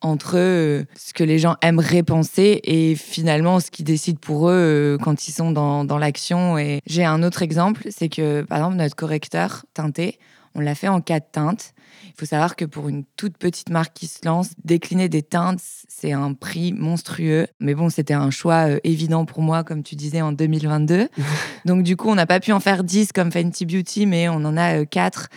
entre 0.00 0.36
euh, 0.36 0.84
ce 0.96 1.12
que 1.12 1.24
les 1.24 1.38
gens 1.38 1.56
aimeraient 1.62 2.02
penser 2.02 2.60
et 2.64 2.94
finalement 2.94 3.60
ce 3.60 3.70
qu'ils 3.70 3.84
décident 3.84 4.18
pour 4.20 4.48
eux 4.48 4.52
euh, 4.52 4.98
quand 4.98 5.28
ils 5.28 5.32
sont 5.32 5.50
dans, 5.50 5.84
dans 5.84 5.98
l'action. 5.98 6.56
Et 6.58 6.80
j'ai 6.86 7.04
un 7.04 7.22
autre 7.22 7.42
exemple, 7.42 7.88
c'est 7.90 8.08
que 8.08 8.42
par 8.42 8.58
exemple 8.58 8.76
notre 8.76 8.96
correcteur 8.96 9.64
teinté, 9.74 10.18
on 10.54 10.60
l'a 10.60 10.74
fait 10.74 10.88
en 10.88 11.00
quatre 11.00 11.30
teintes. 11.32 11.72
Il 12.06 12.14
faut 12.18 12.26
savoir 12.26 12.56
que 12.56 12.64
pour 12.64 12.88
une 12.88 13.04
toute 13.16 13.38
petite 13.38 13.70
marque 13.70 13.92
qui 13.94 14.06
se 14.06 14.24
lance, 14.24 14.50
décliner 14.64 15.08
des 15.08 15.22
teintes, 15.22 15.60
c'est 15.88 16.12
un 16.12 16.32
prix 16.32 16.72
monstrueux. 16.72 17.46
Mais 17.60 17.74
bon, 17.74 17.90
c'était 17.90 18.14
un 18.14 18.30
choix 18.30 18.68
euh, 18.68 18.78
évident 18.82 19.24
pour 19.24 19.42
moi, 19.42 19.62
comme 19.62 19.82
tu 19.82 19.94
disais, 19.94 20.20
en 20.20 20.32
2022. 20.32 21.08
Donc 21.64 21.82
du 21.82 21.96
coup, 21.96 22.08
on 22.08 22.14
n'a 22.14 22.26
pas 22.26 22.40
pu 22.40 22.52
en 22.52 22.60
faire 22.60 22.82
10 22.82 23.12
comme 23.12 23.30
Fenty 23.30 23.66
Beauty, 23.66 24.06
mais 24.06 24.28
on 24.28 24.44
en 24.44 24.56
a 24.56 24.84
4 24.84 25.28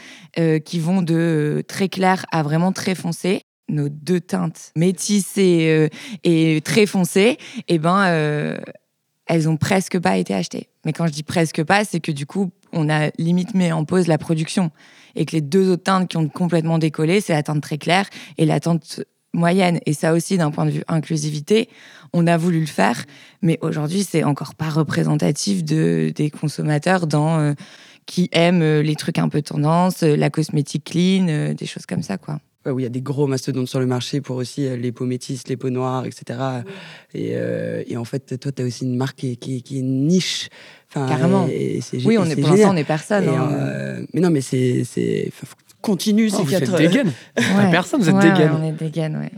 qui 0.66 0.80
vont 0.80 1.02
de 1.02 1.64
très 1.68 1.90
clair 1.90 2.26
à 2.32 2.42
vraiment 2.42 2.72
très 2.72 2.96
foncé 2.96 3.44
nos 3.70 3.90
deux 3.90 4.20
teintes 4.20 4.72
métisses 4.76 5.38
et, 5.38 5.90
euh, 6.26 6.60
très 6.62 6.86
foncées, 6.86 7.38
eh 7.68 7.80
ben, 7.80 8.06
euh, 8.08 8.58
elles 9.26 9.50
ont 9.50 9.58
presque 9.58 10.00
pas 10.00 10.18
été 10.18 10.34
achetées. 10.34 10.70
Mais 10.86 10.94
quand 10.94 11.08
je 11.08 11.12
dis 11.12 11.24
presque 11.24 11.64
pas, 11.64 11.86
c'est 11.86 12.00
que 12.00 12.12
du 12.12 12.26
coup, 12.26 12.52
on 12.74 12.90
a 12.90 13.12
limite 13.18 13.54
mis 13.54 13.72
en 13.72 13.86
pause 13.86 14.08
la 14.08 14.18
production. 14.18 14.72
Et 15.16 15.26
que 15.26 15.34
les 15.34 15.42
deux 15.42 15.70
autres 15.70 15.84
teintes 15.84 16.10
qui 16.10 16.18
ont 16.18 16.30
complètement 16.30 16.78
décollé, 16.78 17.22
c'est 17.22 17.34
la 17.34 17.44
teinte 17.44 17.62
très 17.62 17.78
claire 17.78 18.10
et 18.38 18.46
la 18.46 18.60
teinte 18.60 19.04
moyenne. 19.34 19.80
Et 19.86 19.94
ça 19.94 20.14
aussi, 20.14 20.38
d'un 20.38 20.52
point 20.52 20.66
de 20.66 20.72
vue 20.72 20.84
inclusivité, 20.88 21.70
on 22.14 22.28
a 22.28 22.38
voulu 22.38 22.62
le 22.62 22.66
faire. 22.66 23.04
Mais 23.42 23.58
aujourd'hui, 23.62 24.04
c'est 24.04 24.24
encore 24.24 24.56
pas 24.56 24.70
représentatif 24.70 25.64
de, 25.64 26.12
des 26.16 26.30
consommateurs 26.30 27.08
euh, 27.14 27.54
qui 28.06 28.30
aiment 28.32 28.80
les 28.80 28.96
trucs 28.96 29.20
un 29.20 29.30
peu 29.30 29.42
tendance, 29.42 30.02
la 30.02 30.30
cosmétique 30.30 30.86
clean, 30.86 31.54
des 31.54 31.66
choses 31.66 31.86
comme 31.86 32.04
ça, 32.04 32.18
quoi 32.18 32.40
où 32.66 32.80
il 32.80 32.84
y 32.84 32.86
a 32.86 32.90
des 32.90 33.02
gros 33.02 33.28
mastodontes 33.28 33.68
sur 33.68 33.80
le 33.80 33.86
marché 33.86 34.22
pour 34.22 34.36
aussi 34.36 34.68
euh, 34.68 34.76
les 34.76 34.92
peaux 34.92 35.06
métisses, 35.06 35.48
les 35.48 35.58
peaux 35.58 35.70
noires, 35.70 36.06
etc. 36.06 36.40
Euh, 37.16 37.84
et, 37.88 37.98
en 37.98 38.06
fait, 38.06 38.40
toi, 38.40 38.52
tu 38.52 38.62
as 38.62 38.66
aussi 38.66 38.86
une 38.86 38.98
marque 38.98 39.18
qui, 39.18 39.38
qui, 39.38 39.80
est 39.80 39.82
niche. 39.82 40.50
Enfin, 40.90 41.08
Carrément. 41.08 41.46
oui, 41.46 42.18
on 42.20 42.26
est, 42.26 42.36
pour 42.36 42.50
l'instant, 42.50 42.70
on 42.70 42.74
n'est 42.74 42.84
personne. 42.84 43.28
Hein. 43.28 43.50
Euh, 43.52 44.06
mais 44.14 44.22
non, 44.22 44.30
mais 44.30 44.42
c'est. 44.42 44.84
Continue, 45.82 46.30
c'est 46.30 46.46
quatre. 46.46 46.70
Vous 46.70 46.76
êtes 46.76 46.92
dégaine. 46.92 47.12
personne, 47.72 48.02
vous 48.02 48.10
êtes 48.10 48.16
ouais, 48.16 48.50
on 48.56 48.64
est 48.64 48.72
dégaine, 48.72 49.18
ouais. 49.18 49.32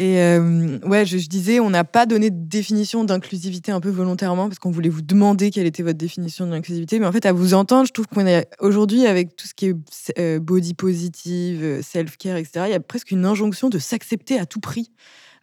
Et 0.00 0.18
euh, 0.18 0.78
ouais, 0.86 1.04
je, 1.04 1.18
disais, 1.28 1.60
on 1.60 1.68
n'a 1.68 1.84
pas 1.84 2.06
donné 2.06 2.30
de 2.30 2.48
définition 2.48 3.04
d'inclusivité 3.04 3.70
un 3.70 3.80
peu 3.80 3.90
volontairement 3.90 4.48
parce 4.48 4.58
qu'on 4.58 4.70
voulait 4.70 4.88
vous 4.88 5.02
demander 5.02 5.50
quelle 5.50 5.66
était 5.66 5.82
votre 5.82 5.98
définition 5.98 6.46
de 6.46 6.52
l'inclusivité. 6.52 6.98
Mais 6.98 7.04
en 7.04 7.12
fait, 7.12 7.26
à 7.26 7.34
vous 7.34 7.52
entendre, 7.52 7.86
je 7.86 7.92
trouve 7.92 8.06
qu'on 8.06 8.26
est 8.26 8.48
aujourd'hui 8.60 9.04
avec 9.04 9.36
tout 9.36 9.46
ce 9.46 9.52
qui 9.52 9.66
est 9.66 9.74
euh, 10.18 10.40
body 10.40 10.72
positive, 10.72 11.62
euh, 11.62 11.82
self-care, 11.82 12.38
etc. 12.38 12.64
Il 12.68 12.72
y 12.72 12.74
a 12.74 12.80
presque 12.80 13.10
une 13.10 13.26
injonction 13.26 13.68
de 13.68 13.78
s'accepter 13.78 14.38
à 14.38 14.46
tout 14.46 14.58
prix 14.58 14.90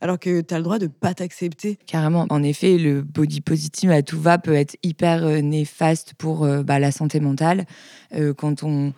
alors 0.01 0.19
que 0.19 0.41
tu 0.41 0.53
as 0.53 0.57
le 0.57 0.63
droit 0.63 0.79
de 0.79 0.87
pas 0.87 1.13
t'accepter. 1.13 1.77
Carrément. 1.85 2.25
En 2.29 2.43
effet, 2.43 2.77
le 2.77 3.01
body 3.01 3.41
positive 3.41 3.91
à 3.91 4.01
tout 4.01 4.19
va 4.19 4.37
peut 4.37 4.53
être 4.53 4.77
hyper 4.83 5.41
néfaste 5.41 6.13
pour 6.17 6.47
bah, 6.63 6.79
la 6.79 6.91
santé 6.91 7.19
mentale. 7.19 7.65
quand 8.37 8.63
on, 8.63 8.93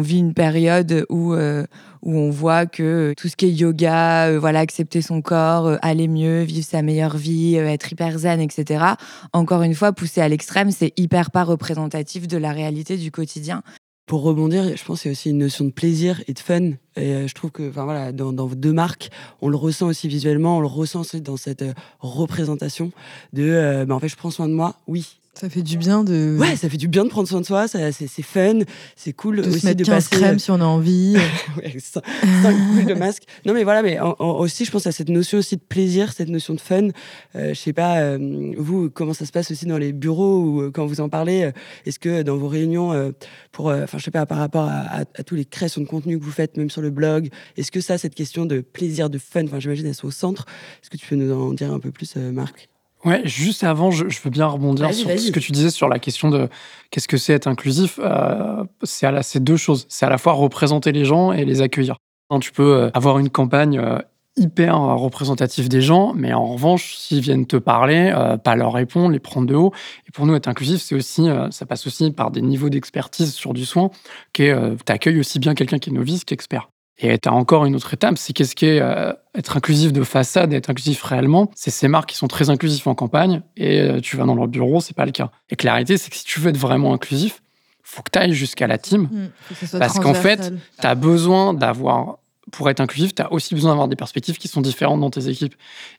vit 0.00 0.18
une 0.18 0.34
période 0.34 1.04
où, 1.08 1.32
euh, 1.32 1.64
où 2.02 2.16
on 2.16 2.30
voit 2.30 2.66
que 2.66 3.14
tout 3.16 3.28
ce 3.28 3.36
qui 3.36 3.46
est 3.46 3.52
yoga, 3.52 4.28
euh, 4.28 4.38
voilà, 4.38 4.60
accepter 4.60 5.02
son 5.02 5.22
corps, 5.22 5.66
euh, 5.66 5.76
aller 5.82 6.08
mieux, 6.08 6.42
vivre 6.42 6.66
sa 6.66 6.82
meilleure 6.82 7.16
vie, 7.16 7.56
être 7.56 7.92
hyper 7.92 8.18
zen, 8.18 8.40
etc. 8.40 8.84
Encore 9.32 9.62
une 9.62 9.74
fois, 9.74 9.92
pousser 9.92 10.20
à 10.20 10.28
l'extrême, 10.28 10.70
c'est 10.70 10.92
hyper 10.96 11.30
pas 11.30 11.44
représentatif 11.44 12.28
de 12.28 12.36
la 12.36 12.52
réalité 12.52 12.96
du 12.96 13.10
quotidien. 13.10 13.62
Pour 14.08 14.22
rebondir, 14.22 14.74
je 14.74 14.82
pense 14.84 15.02
qu'il 15.02 15.10
y 15.10 15.12
a 15.12 15.12
aussi 15.12 15.28
une 15.28 15.36
notion 15.36 15.66
de 15.66 15.70
plaisir 15.70 16.22
et 16.28 16.32
de 16.32 16.38
fun. 16.38 16.70
Et 16.96 17.28
je 17.28 17.34
trouve 17.34 17.50
que, 17.50 17.68
enfin 17.68 17.84
voilà, 17.84 18.10
dans, 18.10 18.46
vos 18.46 18.54
deux 18.54 18.72
marques, 18.72 19.10
on 19.42 19.50
le 19.50 19.56
ressent 19.56 19.86
aussi 19.86 20.08
visuellement, 20.08 20.56
on 20.56 20.60
le 20.60 20.66
ressent 20.66 21.00
aussi 21.00 21.20
dans 21.20 21.36
cette 21.36 21.62
représentation 22.00 22.90
de, 23.34 23.84
bah, 23.86 23.94
en 23.94 24.00
fait, 24.00 24.08
je 24.08 24.16
prends 24.16 24.30
soin 24.30 24.48
de 24.48 24.54
moi, 24.54 24.76
oui, 24.86 25.17
ça 25.34 25.48
fait 25.48 25.62
du 25.62 25.76
bien 25.78 26.02
de. 26.02 26.36
Ouais, 26.36 26.56
ça 26.56 26.68
fait 26.68 26.76
du 26.76 26.88
bien 26.88 27.04
de 27.04 27.10
prendre 27.10 27.28
soin 27.28 27.40
de 27.40 27.46
soi. 27.46 27.68
C'est 27.68 28.22
fun, 28.22 28.60
c'est 28.96 29.12
cool 29.12 29.36
de 29.36 29.48
aussi 29.48 29.60
se 29.60 29.66
mettre 29.66 29.78
de 29.78 29.84
15 29.84 30.08
passer. 30.08 30.20
crème 30.20 30.38
si 30.40 30.50
on 30.50 30.60
a 30.60 30.64
envie. 30.64 31.16
ouais, 31.56 31.76
5 31.78 32.86
de 32.86 32.94
masque. 32.94 33.22
Non, 33.46 33.54
mais 33.54 33.62
voilà, 33.62 33.82
mais 33.82 34.00
aussi, 34.18 34.64
je 34.64 34.72
pense 34.72 34.88
à 34.88 34.92
cette 34.92 35.08
notion 35.08 35.38
aussi 35.38 35.54
de 35.54 35.60
plaisir, 35.60 36.12
cette 36.12 36.28
notion 36.28 36.54
de 36.54 36.60
fun. 36.60 36.88
Euh, 37.36 37.50
je 37.50 37.54
sais 37.54 37.72
pas, 37.72 38.00
euh, 38.00 38.52
vous, 38.58 38.90
comment 38.90 39.12
ça 39.12 39.26
se 39.26 39.30
passe 39.30 39.52
aussi 39.52 39.66
dans 39.66 39.78
les 39.78 39.92
bureaux 39.92 40.42
ou 40.42 40.60
euh, 40.62 40.70
quand 40.72 40.86
vous 40.86 41.00
en 41.00 41.08
parlez 41.08 41.52
Est-ce 41.86 42.00
que 42.00 42.22
dans 42.22 42.36
vos 42.36 42.48
réunions, 42.48 43.12
pour, 43.52 43.66
enfin, 43.66 43.98
je 43.98 44.02
sais 44.02 44.10
pas, 44.10 44.26
par 44.26 44.38
rapport 44.38 44.64
à, 44.64 45.02
à, 45.14 45.22
tous 45.22 45.36
les 45.36 45.44
créations 45.44 45.80
de 45.80 45.86
contenu 45.86 46.18
que 46.18 46.24
vous 46.24 46.32
faites, 46.32 46.56
même 46.56 46.70
sur 46.70 46.82
le 46.82 46.90
blog, 46.90 47.28
est-ce 47.56 47.70
que 47.70 47.80
ça, 47.80 47.96
cette 47.96 48.16
question 48.16 48.44
de 48.44 48.60
plaisir, 48.60 49.08
de 49.08 49.18
fun, 49.18 49.44
enfin, 49.44 49.60
j'imagine, 49.60 49.86
elle 49.86 49.92
est 49.92 50.04
au 50.04 50.10
centre. 50.10 50.46
Est-ce 50.82 50.90
que 50.90 50.96
tu 50.96 51.06
peux 51.06 51.16
nous 51.16 51.32
en 51.32 51.52
dire 51.52 51.72
un 51.72 51.78
peu 51.78 51.92
plus, 51.92 52.16
Marc? 52.16 52.68
Ouais, 53.04 53.22
juste 53.24 53.62
avant, 53.62 53.90
je, 53.90 54.04
veux 54.04 54.30
bien 54.30 54.46
rebondir 54.46 54.92
sur 54.92 55.08
ce 55.08 55.30
que 55.30 55.38
tu 55.38 55.52
disais 55.52 55.70
sur 55.70 55.88
la 55.88 55.98
question 55.98 56.30
de 56.30 56.48
qu'est-ce 56.90 57.06
que 57.06 57.16
c'est 57.16 57.32
être 57.32 57.46
inclusif. 57.46 58.00
Euh, 58.02 58.64
c'est 58.82 59.42
deux 59.42 59.56
choses. 59.56 59.86
C'est 59.88 60.06
à 60.06 60.10
la 60.10 60.18
fois 60.18 60.32
représenter 60.32 60.90
les 60.90 61.04
gens 61.04 61.32
et 61.32 61.44
les 61.44 61.60
accueillir. 61.60 61.96
tu 62.40 62.50
peux 62.50 62.74
euh, 62.74 62.90
avoir 62.94 63.20
une 63.20 63.30
campagne 63.30 63.78
euh, 63.78 63.98
hyper 64.36 64.78
représentative 64.78 65.68
des 65.68 65.80
gens, 65.80 66.12
mais 66.14 66.32
en 66.32 66.46
revanche, 66.46 66.96
s'ils 66.96 67.20
viennent 67.20 67.46
te 67.46 67.56
parler, 67.56 68.12
pas 68.44 68.54
leur 68.54 68.72
répondre, 68.72 69.10
les 69.10 69.18
prendre 69.18 69.48
de 69.48 69.54
haut. 69.56 69.72
Et 70.06 70.12
pour 70.12 70.26
nous, 70.26 70.34
être 70.36 70.46
inclusif, 70.46 70.80
c'est 70.80 70.94
aussi, 70.94 71.26
ça 71.50 71.66
passe 71.66 71.88
aussi 71.88 72.12
par 72.12 72.30
des 72.30 72.40
niveaux 72.40 72.68
d'expertise 72.68 73.34
sur 73.34 73.52
du 73.52 73.64
soin, 73.64 73.90
qui 74.32 74.44
tu 74.86 74.92
accueilles 74.92 75.18
aussi 75.18 75.40
bien 75.40 75.54
quelqu'un 75.54 75.80
qui 75.80 75.90
est 75.90 75.92
novice 75.92 76.24
qu'expert. 76.24 76.68
Et 77.00 77.16
tu 77.18 77.28
as 77.28 77.32
encore 77.32 77.64
une 77.64 77.76
autre 77.76 77.94
étape, 77.94 78.18
c'est 78.18 78.32
qu'est-ce 78.32 78.56
qu'est 78.56 78.80
euh, 78.80 79.12
être 79.34 79.56
inclusif 79.56 79.92
de 79.92 80.02
façade 80.02 80.52
et 80.52 80.56
être 80.56 80.70
inclusif 80.70 81.02
réellement. 81.02 81.50
C'est 81.54 81.70
ces 81.70 81.86
marques 81.86 82.10
qui 82.10 82.16
sont 82.16 82.26
très 82.26 82.50
inclusifs 82.50 82.86
en 82.88 82.94
campagne 82.94 83.42
et 83.56 83.80
euh, 83.80 84.00
tu 84.00 84.16
vas 84.16 84.24
dans 84.24 84.34
leur 84.34 84.48
bureau, 84.48 84.80
c'est 84.80 84.96
pas 84.96 85.06
le 85.06 85.12
cas. 85.12 85.30
Et 85.50 85.56
clarité, 85.56 85.96
c'est 85.96 86.10
que 86.10 86.16
si 86.16 86.24
tu 86.24 86.40
veux 86.40 86.50
être 86.50 86.56
vraiment 86.56 86.92
inclusif, 86.92 87.40
faut 87.84 88.02
que 88.02 88.10
tu 88.12 88.18
ailles 88.18 88.34
jusqu'à 88.34 88.66
la 88.66 88.78
team. 88.78 89.08
Mmh, 89.10 89.78
parce 89.78 89.98
qu'en 89.98 90.12
fait, 90.12 90.52
tu 90.80 90.86
as 90.86 90.94
besoin 90.96 91.54
d'avoir, 91.54 92.18
pour 92.50 92.68
être 92.68 92.80
inclusif, 92.80 93.14
tu 93.14 93.22
as 93.22 93.32
aussi 93.32 93.54
besoin 93.54 93.70
d'avoir 93.70 93.88
des 93.88 93.96
perspectives 93.96 94.36
qui 94.36 94.48
sont 94.48 94.60
différentes 94.60 95.00
dans 95.00 95.10
tes 95.10 95.28
équipes. 95.28 95.54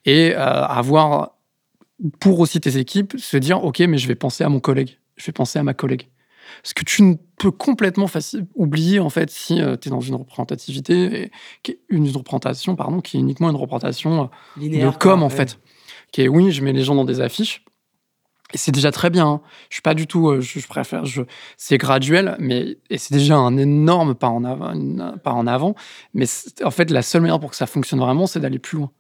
Et 0.06 0.34
euh, 0.36 0.38
avoir, 0.38 1.32
pour 2.20 2.40
aussi 2.42 2.60
tes 2.60 2.78
équipes, 2.78 3.16
se 3.18 3.38
dire, 3.38 3.64
OK, 3.64 3.80
mais 3.80 3.98
je 3.98 4.08
vais 4.08 4.16
penser 4.16 4.44
à 4.44 4.50
mon 4.50 4.60
collègue, 4.60 5.00
je 5.16 5.26
vais 5.26 5.32
penser 5.32 5.58
à 5.58 5.64
ma 5.64 5.74
collègue. 5.74 6.08
Ce 6.64 6.74
que 6.74 6.84
tu 6.84 7.04
ne 7.04 7.16
peux 7.38 7.52
complètement 7.52 8.08
oublier, 8.56 9.00
en 9.00 9.10
fait, 9.10 9.30
si 9.30 9.62
euh, 9.62 9.78
tu 9.78 9.90
es 9.90 9.92
dans 9.92 10.02
une 10.02 10.16
représentativité, 10.16 11.32
qui 11.64 11.72
est 11.72 11.80
une 11.90 12.10
représentation, 12.10 12.76
pardon, 12.76 13.02
qui 13.02 13.18
est 13.18 13.20
uniquement 13.20 13.50
une 13.50 13.56
représentation 13.56 14.30
euh, 14.58 14.70
de 14.70 14.98
com, 14.98 15.24
en 15.24 15.30
fait. 15.30 15.60
Qui 16.12 16.24
est, 16.24 16.28
oui, 16.28 16.52
je 16.52 16.64
mets 16.64 16.74
les 16.74 16.84
gens 16.84 16.96
dans 16.96 17.06
des 17.06 17.22
affiches, 17.22 17.64
et 18.54 18.58
c'est 18.58 18.72
déjà 18.72 18.92
très 18.92 19.10
bien. 19.10 19.28
Hein. 19.28 19.42
Je 19.70 19.76
suis 19.76 19.82
pas 19.82 19.94
du 19.94 20.08
tout, 20.08 20.30
euh, 20.30 20.42
je, 20.42 20.68
préfère, 20.68 21.06
je, 21.06 21.22
c'est 21.58 21.78
graduel, 21.78 22.36
mais 22.40 22.78
et 22.90 22.98
c'est 22.98 23.14
déjà 23.14 23.38
un 23.38 23.58
énorme 23.58 24.16
pas 24.16 24.30
en 24.30 24.44
avant, 24.44 24.74
pas 25.24 25.34
en 25.34 25.48
avant. 25.48 25.76
Mais 26.14 26.26
en 26.64 26.72
fait, 26.72 26.90
la 26.90 27.02
seule 27.02 27.22
manière 27.22 27.40
pour 27.40 27.52
que 27.52 27.56
ça 27.56 27.68
fonctionne 27.68 28.00
vraiment, 28.00 28.28
c'est 28.28 28.40
d'aller 28.40 28.60
plus 28.60 28.78
loin. 28.78 28.92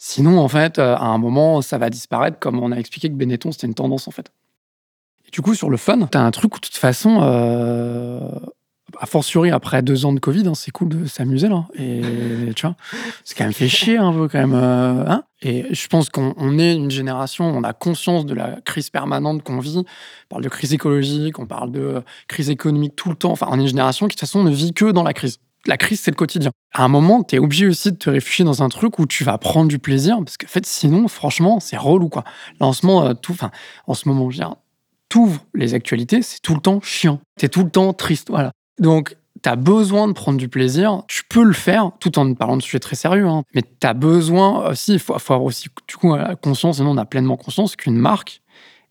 Sinon, 0.00 0.38
en 0.38 0.48
fait, 0.48 0.78
à 0.78 1.00
un 1.00 1.18
moment, 1.18 1.60
ça 1.60 1.76
va 1.76 1.90
disparaître, 1.90 2.38
comme 2.38 2.60
on 2.60 2.70
a 2.70 2.76
expliqué 2.76 3.08
que 3.08 3.14
Benetton, 3.14 3.50
c'était 3.50 3.66
une 3.66 3.74
tendance, 3.74 4.06
en 4.06 4.12
fait 4.12 4.32
du 5.32 5.40
coup, 5.40 5.54
sur 5.54 5.70
le 5.70 5.76
fun, 5.76 5.98
t'as 6.10 6.20
un 6.20 6.30
truc 6.30 6.56
où, 6.56 6.58
de 6.58 6.66
toute 6.66 6.76
façon, 6.76 7.18
euh, 7.22 8.20
a 8.98 9.06
fortiori 9.06 9.50
après 9.50 9.82
deux 9.82 10.06
ans 10.06 10.12
de 10.12 10.20
Covid, 10.20 10.46
hein, 10.48 10.54
c'est 10.54 10.70
cool 10.70 10.88
de 10.88 11.06
s'amuser 11.06 11.48
là. 11.48 11.66
Et 11.74 12.00
tu 12.56 12.66
vois, 12.66 12.76
c'est 13.24 13.36
quand 13.36 13.44
même 13.44 13.52
fait 13.52 13.68
chier 13.68 13.98
un 13.98 14.12
peu 14.12 14.28
quand 14.28 14.38
même. 14.38 14.54
Euh, 14.54 15.04
hein 15.06 15.24
et 15.40 15.72
je 15.72 15.86
pense 15.86 16.08
qu'on 16.08 16.58
est 16.58 16.74
une 16.74 16.90
génération, 16.90 17.44
on 17.44 17.62
a 17.62 17.72
conscience 17.72 18.26
de 18.26 18.34
la 18.34 18.60
crise 18.64 18.90
permanente 18.90 19.42
qu'on 19.44 19.60
vit. 19.60 19.78
On 19.78 19.84
parle 20.28 20.42
de 20.42 20.48
crise 20.48 20.72
écologique, 20.72 21.38
on 21.38 21.46
parle 21.46 21.70
de 21.70 22.02
crise 22.26 22.50
économique 22.50 22.96
tout 22.96 23.10
le 23.10 23.14
temps. 23.14 23.30
Enfin, 23.30 23.46
on 23.50 23.58
est 23.58 23.62
une 23.62 23.68
génération 23.68 24.06
qui 24.06 24.16
de 24.16 24.20
toute 24.20 24.28
façon 24.28 24.42
ne 24.42 24.50
vit 24.50 24.72
que 24.72 24.90
dans 24.90 25.04
la 25.04 25.12
crise. 25.12 25.38
La 25.66 25.76
crise, 25.76 26.00
c'est 26.00 26.10
le 26.10 26.16
quotidien. 26.16 26.50
À 26.72 26.84
un 26.84 26.88
moment, 26.88 27.22
tu 27.22 27.36
es 27.36 27.38
obligé 27.38 27.66
aussi 27.66 27.92
de 27.92 27.96
te 27.96 28.10
réfugier 28.10 28.44
dans 28.44 28.62
un 28.62 28.68
truc 28.68 28.98
où 28.98 29.06
tu 29.06 29.22
vas 29.22 29.38
prendre 29.38 29.68
du 29.68 29.78
plaisir, 29.78 30.18
parce 30.18 30.36
que 30.36 30.46
en 30.46 30.48
fait, 30.48 30.66
sinon, 30.66 31.08
franchement, 31.08 31.60
c'est 31.60 31.76
relou 31.76 32.08
quoi. 32.08 32.24
Là, 32.60 32.66
en 32.66 32.72
ce 32.72 32.86
moment, 32.86 33.04
euh, 33.04 33.14
tout, 33.14 33.32
enfin, 33.32 33.50
en 33.86 33.94
ce 33.94 34.08
moment, 34.08 34.30
je 34.30 34.38
veux 34.38 34.44
dire, 34.44 34.56
t'ouvres 35.08 35.44
les 35.54 35.74
actualités, 35.74 36.22
c'est 36.22 36.40
tout 36.40 36.54
le 36.54 36.60
temps 36.60 36.80
chiant. 36.82 37.20
T'es 37.38 37.48
tout 37.48 37.64
le 37.64 37.70
temps 37.70 37.92
triste. 37.92 38.28
Voilà. 38.30 38.52
Donc, 38.78 39.16
tu 39.42 39.48
as 39.48 39.56
besoin 39.56 40.08
de 40.08 40.12
prendre 40.12 40.38
du 40.38 40.48
plaisir. 40.48 41.02
Tu 41.08 41.22
peux 41.28 41.44
le 41.44 41.52
faire 41.52 41.90
tout 42.00 42.18
en 42.18 42.34
parlant 42.34 42.56
de 42.56 42.62
sujets 42.62 42.80
très 42.80 42.96
sérieux. 42.96 43.26
Hein. 43.26 43.42
Mais 43.54 43.62
tu 43.62 43.86
as 43.86 43.94
besoin 43.94 44.70
aussi, 44.70 44.94
il 44.94 44.98
faut, 44.98 45.14
avoir 45.14 45.42
aussi 45.42 45.68
du 45.86 45.96
coup 45.96 46.14
conscience, 46.42 46.80
et 46.80 46.82
nous 46.82 46.90
on 46.90 46.96
a 46.96 47.04
pleinement 47.04 47.36
conscience 47.36 47.76
qu'une 47.76 47.96
marque, 47.96 48.42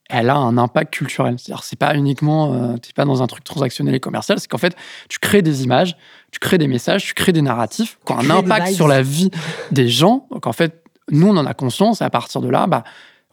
elle 0.09 0.29
a 0.29 0.37
un 0.37 0.57
impact 0.57 0.93
culturel. 0.93 1.35
C'est-à-dire, 1.37 1.63
c'est 1.63 1.77
pas 1.77 1.95
uniquement, 1.95 2.53
euh, 2.53 2.77
tu 2.77 2.93
pas 2.93 3.05
dans 3.05 3.21
un 3.21 3.27
truc 3.27 3.43
transactionnel 3.43 3.93
et 3.93 3.99
commercial, 3.99 4.39
c'est 4.39 4.47
qu'en 4.47 4.57
fait, 4.57 4.75
tu 5.09 5.19
crées 5.19 5.41
des 5.41 5.63
images, 5.63 5.97
tu 6.31 6.39
crées 6.39 6.57
des 6.57 6.67
messages, 6.67 7.03
tu 7.03 7.13
crées 7.13 7.33
des 7.33 7.41
narratifs 7.41 7.97
qui 8.05 8.13
ont 8.13 8.19
un 8.19 8.29
impact 8.29 8.73
sur 8.73 8.87
la 8.87 9.01
vie 9.01 9.29
des 9.71 9.89
gens. 9.89 10.27
Donc 10.31 10.47
en 10.47 10.53
fait, 10.53 10.81
nous, 11.11 11.27
on 11.27 11.37
en 11.37 11.45
a 11.45 11.53
conscience 11.53 12.01
et 12.01 12.05
à 12.05 12.09
partir 12.09 12.41
de 12.41 12.49
là, 12.49 12.67
bah, 12.67 12.83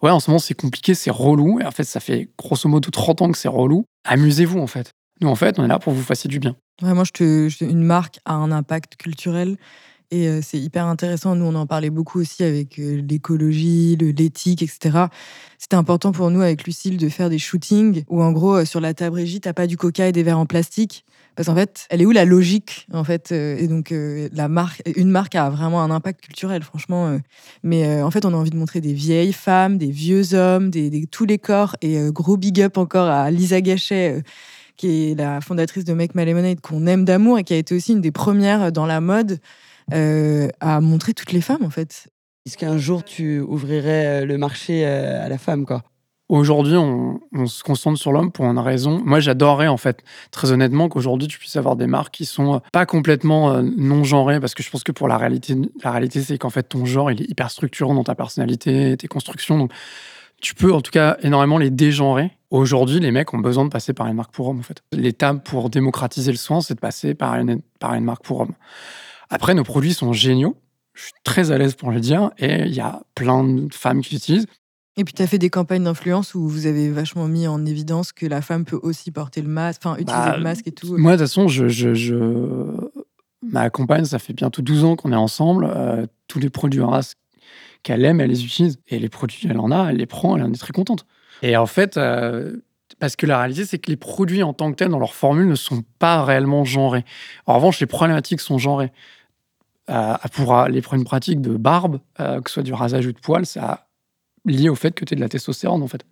Ouais, 0.02 0.10
en 0.10 0.20
ce 0.20 0.30
moment, 0.30 0.38
c'est 0.38 0.54
compliqué, 0.54 0.94
c'est 0.94 1.10
relou. 1.10 1.60
En 1.64 1.70
fait, 1.70 1.84
ça 1.84 2.00
fait 2.00 2.28
grosso 2.38 2.68
modo 2.68 2.90
30 2.90 3.22
ans 3.22 3.32
que 3.32 3.38
c'est 3.38 3.48
relou. 3.48 3.86
Amusez-vous, 4.04 4.58
en 4.58 4.66
fait. 4.66 4.92
Nous, 5.20 5.28
en 5.28 5.36
fait, 5.36 5.58
on 5.58 5.64
est 5.64 5.68
là 5.68 5.78
pour 5.78 5.92
vous 5.92 6.02
fassiez 6.02 6.28
du 6.28 6.40
bien. 6.40 6.56
Vraiment, 6.80 7.04
je 7.04 7.64
une 7.64 7.82
marque 7.82 8.18
a 8.24 8.34
un 8.34 8.50
impact 8.50 8.96
culturel 8.96 9.56
et 10.10 10.28
euh, 10.28 10.40
c'est 10.42 10.58
hyper 10.58 10.86
intéressant. 10.86 11.34
Nous, 11.34 11.44
on 11.44 11.54
en 11.54 11.66
parlait 11.66 11.90
beaucoup 11.90 12.20
aussi 12.20 12.44
avec 12.44 12.78
euh, 12.78 13.02
l'écologie, 13.08 13.96
l'éthique, 13.96 14.62
etc. 14.62 15.06
C'était 15.58 15.76
important 15.76 16.12
pour 16.12 16.30
nous, 16.30 16.40
avec 16.40 16.64
Lucille, 16.66 16.96
de 16.96 17.08
faire 17.08 17.30
des 17.30 17.38
shootings 17.38 18.04
où, 18.08 18.22
en 18.22 18.32
gros, 18.32 18.56
euh, 18.56 18.64
sur 18.64 18.80
la 18.80 18.94
table 18.94 19.16
régie, 19.16 19.40
t'as 19.40 19.52
pas 19.52 19.66
du 19.66 19.76
coca 19.76 20.08
et 20.08 20.12
des 20.12 20.22
verres 20.22 20.38
en 20.38 20.46
plastique. 20.46 21.04
Parce 21.36 21.48
qu'en 21.48 21.54
fait, 21.54 21.86
elle 21.90 22.00
est 22.00 22.06
où 22.06 22.12
la 22.12 22.24
logique 22.24 22.86
en 22.92 23.04
fait 23.04 23.32
Et 23.32 23.66
donc, 23.66 23.92
la 24.32 24.48
marque, 24.48 24.82
une 24.96 25.10
marque 25.10 25.34
a 25.34 25.50
vraiment 25.50 25.82
un 25.82 25.90
impact 25.90 26.20
culturel, 26.20 26.62
franchement. 26.62 27.18
mais 27.62 28.02
en 28.02 28.10
fait, 28.10 28.24
on 28.24 28.32
a 28.32 28.36
envie 28.36 28.50
de 28.50 28.56
montrer 28.56 28.80
des 28.80 28.92
vieilles 28.92 29.32
femmes, 29.32 29.78
des 29.78 29.90
vieux 29.90 30.34
hommes, 30.34 30.70
des, 30.70 31.06
tous 31.06 31.24
les 31.24 31.38
corps. 31.38 31.76
Et 31.82 31.98
gros 32.10 32.36
big 32.36 32.60
up 32.60 32.78
encore 32.78 33.08
à 33.08 33.30
Lisa 33.30 33.60
Gachet 33.60 34.22
qui 34.76 35.10
est 35.10 35.14
la 35.14 35.40
fondatrice 35.40 35.84
de 35.84 35.92
Make 35.92 36.14
My 36.14 36.24
Lemonade, 36.24 36.60
qu'on 36.60 36.86
aime 36.86 37.04
d'amour 37.04 37.38
et 37.38 37.44
qui 37.44 37.54
a 37.54 37.56
été 37.56 37.74
aussi 37.74 37.92
une 37.92 38.00
des 38.00 38.10
premières 38.10 38.72
dans 38.72 38.86
la 38.86 39.00
mode 39.00 39.38
euh, 39.92 40.48
à 40.60 40.80
montrer 40.80 41.14
toutes 41.14 41.32
les 41.32 41.40
femmes, 41.40 41.64
en 41.64 41.70
fait. 41.70 42.08
Est-ce 42.46 42.56
qu'un 42.56 42.78
jour 42.78 43.04
tu 43.04 43.40
ouvrirais 43.40 44.22
euh, 44.22 44.26
le 44.26 44.38
marché 44.38 44.86
euh, 44.86 45.24
à 45.24 45.28
la 45.28 45.38
femme, 45.38 45.64
quoi? 45.66 45.82
Aujourd'hui, 46.30 46.76
on, 46.76 47.20
se 47.46 47.62
concentre 47.62 47.98
sur 47.98 48.10
l'homme 48.10 48.32
pour 48.32 48.46
une 48.46 48.58
raison. 48.58 49.02
Moi, 49.04 49.20
j'adorerais, 49.20 49.68
en 49.68 49.76
fait, 49.76 50.02
très 50.30 50.52
honnêtement, 50.52 50.88
qu'aujourd'hui, 50.88 51.28
tu 51.28 51.38
puisses 51.38 51.56
avoir 51.56 51.76
des 51.76 51.86
marques 51.86 52.14
qui 52.14 52.24
sont 52.24 52.62
pas 52.72 52.86
complètement 52.86 53.62
non 53.62 54.04
genrées, 54.04 54.40
parce 54.40 54.54
que 54.54 54.62
je 54.62 54.70
pense 54.70 54.82
que 54.82 54.92
pour 54.92 55.06
la 55.06 55.18
réalité, 55.18 55.54
la 55.82 55.90
réalité, 55.90 56.22
c'est 56.22 56.38
qu'en 56.38 56.48
fait, 56.48 56.62
ton 56.62 56.86
genre, 56.86 57.10
il 57.10 57.20
est 57.20 57.30
hyper 57.30 57.50
structurant 57.50 57.94
dans 57.94 58.04
ta 58.04 58.14
personnalité, 58.14 58.96
tes 58.96 59.06
constructions. 59.06 59.58
Donc, 59.58 59.72
tu 60.40 60.54
peux, 60.54 60.72
en 60.72 60.80
tout 60.80 60.90
cas, 60.90 61.16
énormément 61.22 61.58
les 61.58 61.70
dégenrer. 61.70 62.30
Aujourd'hui, 62.50 63.00
les 63.00 63.10
mecs 63.10 63.32
ont 63.34 63.38
besoin 63.38 63.64
de 63.64 63.70
passer 63.70 63.92
par 63.92 64.06
une 64.06 64.14
marque 64.14 64.32
pour 64.32 64.48
hommes, 64.48 64.60
en 64.60 64.62
fait. 64.62 64.82
L'étape 64.92 65.42
pour 65.42 65.70
démocratiser 65.70 66.30
le 66.30 66.36
soin, 66.38 66.60
c'est 66.60 66.74
de 66.74 66.80
passer 66.80 67.14
par 67.14 67.34
une, 67.34 67.60
marque 68.00 68.24
pour 68.24 68.40
hommes. 68.40 68.54
Après, 69.30 69.54
nos 69.54 69.64
produits 69.64 69.94
sont 69.94 70.12
géniaux. 70.12 70.56
Je 70.92 71.04
suis 71.04 71.12
très 71.24 71.50
à 71.50 71.58
l'aise 71.58 71.74
pour 71.74 71.90
le 71.90 71.98
dire. 71.98 72.30
Et 72.38 72.62
il 72.62 72.74
y 72.74 72.80
a 72.80 73.00
plein 73.14 73.42
de 73.42 73.72
femmes 73.72 74.02
qui 74.02 74.14
l'utilisent. 74.14 74.46
Et 74.96 75.04
puis, 75.04 75.12
tu 75.12 75.22
as 75.22 75.26
fait 75.26 75.38
des 75.38 75.50
campagnes 75.50 75.84
d'influence 75.84 76.34
où 76.34 76.48
vous 76.48 76.66
avez 76.66 76.90
vachement 76.90 77.26
mis 77.26 77.48
en 77.48 77.66
évidence 77.66 78.12
que 78.12 78.26
la 78.26 78.42
femme 78.42 78.64
peut 78.64 78.78
aussi 78.82 79.10
porter 79.10 79.42
le 79.42 79.48
masque, 79.48 79.82
enfin, 79.84 79.96
utiliser 79.96 80.12
bah, 80.12 80.36
le 80.36 80.42
masque 80.42 80.68
et 80.68 80.72
tout. 80.72 80.96
Moi, 80.96 81.12
de 81.12 81.16
toute 81.16 81.28
façon, 81.28 81.48
je, 81.48 81.68
je, 81.68 82.14
ma 83.42 83.70
compagne, 83.70 84.04
ça 84.04 84.18
fait 84.18 84.32
bientôt 84.32 84.62
12 84.62 84.84
ans 84.84 84.96
qu'on 84.96 85.12
est 85.12 85.16
ensemble. 85.16 85.68
Euh, 85.68 86.06
tous 86.28 86.38
les 86.38 86.50
produits 86.50 86.80
race 86.80 87.16
qu'elle 87.82 88.04
aime, 88.04 88.20
elle 88.20 88.30
les 88.30 88.44
utilise. 88.44 88.78
Et 88.88 88.98
les 88.98 89.08
produits, 89.08 89.46
elle 89.48 89.58
en 89.58 89.70
a, 89.70 89.90
elle 89.90 89.96
les 89.96 90.06
prend, 90.06 90.36
elle 90.36 90.44
en 90.44 90.52
est 90.52 90.58
très 90.58 90.72
contente. 90.72 91.06
Et 91.42 91.56
en 91.56 91.66
fait, 91.66 91.96
euh, 91.96 92.56
parce 92.98 93.16
que 93.16 93.26
la 93.26 93.38
réalité, 93.38 93.64
c'est 93.64 93.78
que 93.78 93.90
les 93.90 93.96
produits 93.96 94.42
en 94.42 94.52
tant 94.52 94.70
que 94.70 94.76
tels, 94.76 94.88
dans 94.88 94.98
leur 94.98 95.14
formule, 95.14 95.46
ne 95.46 95.54
sont 95.54 95.82
pas 95.98 96.24
réellement 96.24 96.64
genrés. 96.64 97.04
En 97.46 97.56
revanche, 97.56 97.80
les 97.80 97.86
problématiques 97.86 98.40
sont 98.40 98.58
genrées. 98.58 98.92
Euh, 99.90 100.14
pour 100.32 100.64
les 100.64 100.80
problèmes 100.80 101.04
pratiques 101.04 101.42
de 101.42 101.56
barbe, 101.58 102.00
euh, 102.18 102.40
que 102.40 102.48
ce 102.48 102.54
soit 102.54 102.62
du 102.62 102.72
rasage 102.72 103.06
ou 103.06 103.12
de 103.12 103.18
poils, 103.18 103.44
ça 103.44 103.83
lié 104.44 104.68
au 104.68 104.74
fait 104.74 104.94
que 104.94 105.04
tu 105.04 105.14
es 105.14 105.16
de 105.16 105.20
la 105.20 105.28
testostérone, 105.28 105.82
en 105.82 105.88
fait. 105.88 106.04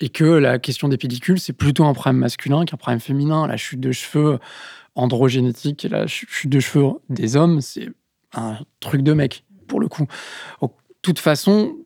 Et 0.00 0.08
que 0.08 0.24
la 0.24 0.58
question 0.58 0.88
des 0.88 0.96
pellicules, 0.96 1.40
c'est 1.40 1.52
plutôt 1.52 1.84
un 1.84 1.94
problème 1.94 2.18
masculin 2.18 2.64
qu'un 2.64 2.76
problème 2.76 3.00
féminin. 3.00 3.46
La 3.46 3.56
chute 3.56 3.80
de 3.80 3.92
cheveux 3.92 4.38
androgénétique 4.94 5.84
et 5.84 5.88
la 5.88 6.06
chute 6.06 6.50
de 6.50 6.60
cheveux 6.60 6.92
des 7.08 7.36
hommes, 7.36 7.60
c'est 7.60 7.88
un 8.32 8.58
truc 8.80 9.02
de 9.02 9.12
mec, 9.12 9.44
pour 9.66 9.80
le 9.80 9.88
coup. 9.88 10.06
De 10.62 10.68
toute 11.02 11.18
façon, 11.18 11.76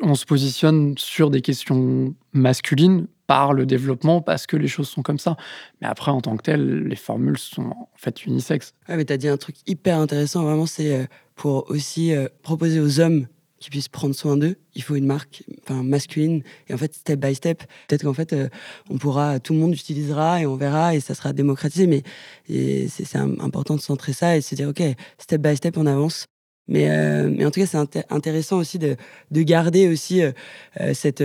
on 0.00 0.14
se 0.14 0.24
positionne 0.24 0.94
sur 0.96 1.30
des 1.30 1.40
questions 1.40 2.14
masculines 2.32 3.06
par 3.26 3.52
le 3.52 3.66
développement 3.66 4.22
parce 4.22 4.46
que 4.46 4.56
les 4.56 4.68
choses 4.68 4.88
sont 4.88 5.02
comme 5.02 5.18
ça. 5.18 5.36
Mais 5.80 5.86
après, 5.86 6.10
en 6.10 6.20
tant 6.20 6.36
que 6.36 6.42
tel, 6.42 6.84
les 6.84 6.96
formules 6.96 7.38
sont 7.38 7.66
en 7.66 7.88
fait 7.94 8.24
unisexes. 8.24 8.74
Ouais, 8.88 8.96
mais 8.96 9.04
tu 9.04 9.12
as 9.12 9.18
dit 9.18 9.28
un 9.28 9.36
truc 9.36 9.56
hyper 9.66 9.98
intéressant, 9.98 10.44
vraiment, 10.44 10.66
c'est 10.66 10.96
euh, 10.96 11.04
pour 11.34 11.70
aussi 11.70 12.14
euh, 12.14 12.28
proposer 12.42 12.80
aux 12.80 13.00
hommes 13.00 13.26
qui 13.60 13.70
puissent 13.70 13.88
prendre 13.88 14.14
soin 14.14 14.36
d'eux, 14.36 14.56
il 14.74 14.82
faut 14.82 14.94
une 14.94 15.06
marque 15.06 15.42
enfin, 15.62 15.82
masculine. 15.82 16.42
Et 16.68 16.74
en 16.74 16.78
fait, 16.78 16.94
step 16.94 17.18
by 17.18 17.34
step, 17.34 17.64
peut-être 17.88 18.04
qu'en 18.04 18.14
fait, 18.14 18.32
euh, 18.32 18.48
on 18.88 18.98
pourra, 18.98 19.40
tout 19.40 19.52
le 19.52 19.58
monde 19.58 19.74
utilisera 19.74 20.40
et 20.40 20.46
on 20.46 20.56
verra 20.56 20.94
et 20.94 21.00
ça 21.00 21.14
sera 21.14 21.32
démocratisé. 21.32 21.86
Mais 21.86 22.02
c'est 22.88 23.16
important 23.16 23.76
de 23.76 23.80
centrer 23.80 24.12
ça 24.12 24.36
et 24.36 24.40
de 24.40 24.44
se 24.44 24.54
dire, 24.54 24.68
OK, 24.68 24.82
step 25.18 25.40
by 25.40 25.56
step, 25.56 25.76
on 25.76 25.86
avance. 25.86 26.26
Mais, 26.70 26.86
mais 27.30 27.46
en 27.46 27.50
tout 27.50 27.60
cas, 27.60 27.66
c'est 27.66 28.04
intéressant 28.10 28.58
aussi 28.58 28.78
de, 28.78 28.96
de 29.30 29.42
garder 29.42 29.88
aussi 29.88 30.20
cette 30.92 31.24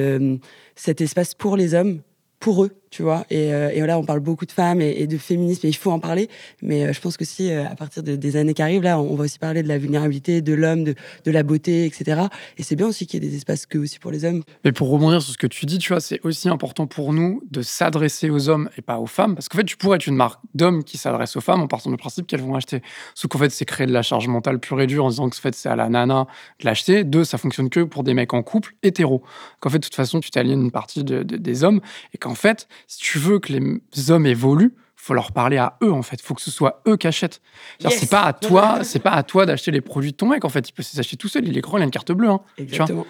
cet 0.76 1.02
espace 1.02 1.36
pour 1.36 1.58
les 1.58 1.74
hommes, 1.74 2.02
pour 2.40 2.64
eux, 2.64 2.72
tu 2.94 3.02
vois. 3.02 3.26
Et, 3.32 3.52
euh, 3.54 3.72
et, 3.74 3.82
là, 3.82 3.98
on 3.98 4.04
parle 4.04 4.20
beaucoup 4.20 4.46
de 4.46 4.52
femmes 4.52 4.80
et, 4.80 5.08
de 5.08 5.18
féminisme, 5.18 5.66
et 5.66 5.70
il 5.70 5.76
faut 5.76 5.92
en 5.92 6.00
parler. 6.00 6.30
Mais 6.62 6.86
euh, 6.86 6.94
je 6.94 7.02
pense 7.02 7.18
que 7.18 7.26
si, 7.26 7.52
euh, 7.52 7.66
à 7.66 7.76
partir 7.76 8.04
des 8.04 8.36
années 8.36 8.54
qui 8.54 8.62
arrivent, 8.62 8.84
là, 8.84 9.00
on, 9.00 9.16
va 9.16 9.24
aussi 9.24 9.40
parler 9.40 9.64
de 9.64 9.68
la 9.68 9.80
vulnérabilité 9.80 10.42
de 10.42 10.54
l'homme, 10.54 10.84
de, 10.84 10.96
de, 11.26 11.32
la 11.32 11.42
beauté, 11.42 11.86
etc. 11.86 12.22
Et 12.58 12.64
c'est 12.64 12.76
bien 12.76 12.88
aussi 12.88 13.08
qu'il 13.08 13.22
y 13.24 13.26
ait 13.26 13.30
des 13.30 13.36
espaces 13.36 13.66
que 13.66 13.80
aussi 13.80 13.98
pour 13.98 14.12
les 14.12 14.26
hommes. 14.26 14.44
Mais 14.64 14.72
pour 14.72 14.90
rebondir 14.90 15.24
sur 15.24 15.34
ce 15.34 15.40
que 15.40 15.48
tu 15.48 15.66
dis, 15.66 15.80
tu 15.80 15.90
vois, 15.90 16.02
c'est 16.02 16.24
aussi 16.24 16.50
important 16.50 16.86
pour 16.86 17.14
nous 17.14 17.42
de 17.50 17.64
s'adresser 17.64 18.30
aux 18.30 18.48
hommes 18.48 18.70
et 18.78 18.84
pas 18.84 19.00
aux 19.00 19.08
femmes. 19.08 19.34
Parce 19.34 19.50
qu'en 19.50 19.58
fait, 19.58 19.66
tu 19.66 19.76
pourrais 19.76 19.96
être 19.96 20.08
une 20.08 20.16
marque 20.16 20.40
d'hommes 20.54 20.84
qui 20.84 21.00
s'adresse 21.00 21.36
aux 21.36 21.42
femmes 21.42 21.62
en 21.62 21.68
partant 21.68 21.90
du 21.90 21.98
principe 21.98 22.28
qu'elles 22.28 22.42
vont 22.42 22.54
acheter. 22.54 22.84
Sauf 23.16 23.30
qu'en 23.30 23.40
fait, 23.40 23.50
c'est 23.50 23.66
créer 23.66 23.88
de 23.88 23.94
la 23.94 24.04
charge 24.04 24.28
mentale 24.28 24.60
pure 24.60 24.80
et 24.80 25.00
en 25.00 25.10
disant 25.10 25.30
que 25.30 25.36
en 25.36 25.42
fait, 25.42 25.56
c'est 25.56 25.70
à 25.70 25.76
la 25.76 25.90
nana 25.90 26.28
de 26.60 26.66
l'acheter. 26.66 27.04
Deux, 27.04 27.24
ça 27.24 27.40
fonctionne 27.40 27.72
que 27.72 27.80
pour 27.80 28.04
des 28.04 28.14
mecs 28.14 28.34
en 28.34 28.44
couple 28.44 28.76
hétéro. 28.84 29.24
Qu'en 29.60 29.72
fait, 29.72 29.80
de 29.80 29.84
toute 29.84 29.96
façon, 29.96 30.20
tu 30.20 30.30
t'aliènes 30.30 30.62
une 30.62 30.72
partie 30.72 31.04
de, 31.04 31.24
des 31.24 31.64
hommes 31.64 31.82
et 32.14 32.18
qu'en 32.18 32.36
fait, 32.36 32.68
si 32.88 33.00
tu 33.00 33.20
veux 33.20 33.40
que 33.40 33.54
les 33.54 34.12
hommes 34.12 34.26
évoluent, 34.26 34.76
faut 35.04 35.14
leur 35.14 35.34
parler 35.34 35.58
à 35.58 35.78
eux 35.84 35.92
en 35.92 36.02
fait. 36.02 36.22
Faut 36.22 36.34
que 36.34 36.42
ce 36.42 36.50
soit 36.50 36.82
eux 36.88 36.96
qui 36.96 37.08
achètent. 37.08 37.42
C'est 37.80 38.10
pas 38.10 38.22
à 38.22 38.34
toi, 38.34 38.80
c'est 38.84 39.00
pas 39.00 39.12
à 39.12 39.24
toi 39.24 39.46
d'acheter 39.46 39.70
les 39.70 39.82
produits 39.82 40.12
de 40.12 40.18
ton 40.18 40.28
mec 40.28 40.46
en 40.46 40.50
fait. 40.50 40.70
Il 40.70 40.72
peut 40.72 40.82
s'acheter 40.82 41.18
tout 41.18 41.28
seul. 41.28 41.46
Il 41.46 41.58
est 41.58 41.62
grand, 41.62 41.78
il 41.78 41.82
a 41.82 41.84
une 41.84 41.92
carte 41.92 42.14
bleue. 42.14 42.30
Hein, 42.30 42.40
Exactement. 42.58 43.06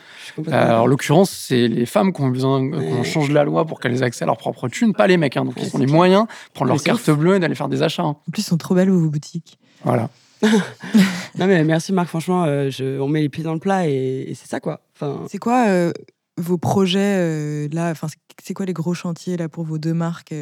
Euh, 0.47 0.77
en 0.77 0.87
l'occurrence, 0.87 1.29
c'est 1.29 1.67
les 1.67 1.85
femmes 1.85 2.11
qui 2.11 2.21
ont 2.21 2.29
besoin 2.29 2.67
qu'on 2.67 3.03
change 3.03 3.29
la 3.29 3.43
loi 3.43 3.65
pour 3.65 3.79
qu'elles 3.79 4.01
aient 4.01 4.05
accès 4.05 4.23
à 4.23 4.25
leur 4.25 4.37
propre 4.37 4.67
thune, 4.69 4.93
pas 4.93 5.05
les 5.05 5.17
mecs. 5.17 5.37
Hein. 5.37 5.45
Donc 5.45 5.55
ils 5.57 5.75
ont 5.75 5.79
les 5.79 5.85
moyens 5.85 6.23
de 6.23 6.53
prendre 6.53 6.71
leur 6.71 6.81
carte 6.81 7.09
bleue 7.11 7.35
et 7.35 7.39
d'aller 7.39 7.55
faire 7.55 7.69
des 7.69 7.83
achats. 7.83 8.03
Hein. 8.03 8.17
En 8.27 8.31
plus, 8.31 8.41
ils 8.41 8.45
sont 8.45 8.57
trop 8.57 8.73
belles 8.73 8.89
vos 8.89 9.09
boutiques. 9.09 9.59
Voilà. 9.83 10.09
non 10.41 11.47
mais 11.47 11.63
merci 11.63 11.93
Marc. 11.93 12.09
Franchement, 12.09 12.43
euh, 12.43 12.69
je, 12.69 12.99
on 12.99 13.07
met 13.07 13.21
les 13.21 13.29
pieds 13.29 13.43
dans 13.43 13.53
le 13.53 13.59
plat 13.59 13.87
et, 13.87 14.33
c'est 14.35 14.49
ça 14.49 14.59
quoi. 14.59 14.81
Enfin... 14.95 15.21
C'est 15.29 15.37
quoi 15.37 15.67
euh, 15.67 15.93
vos 16.37 16.57
projets 16.57 17.67
là 17.69 17.91
Enfin, 17.91 18.07
c'est 18.41 18.53
quoi 18.53 18.65
les 18.65 18.73
gros 18.73 18.93
chantiers 18.93 19.37
là 19.37 19.49
pour 19.49 19.63
vos 19.63 19.77
deux 19.77 19.93
marques 19.93 20.33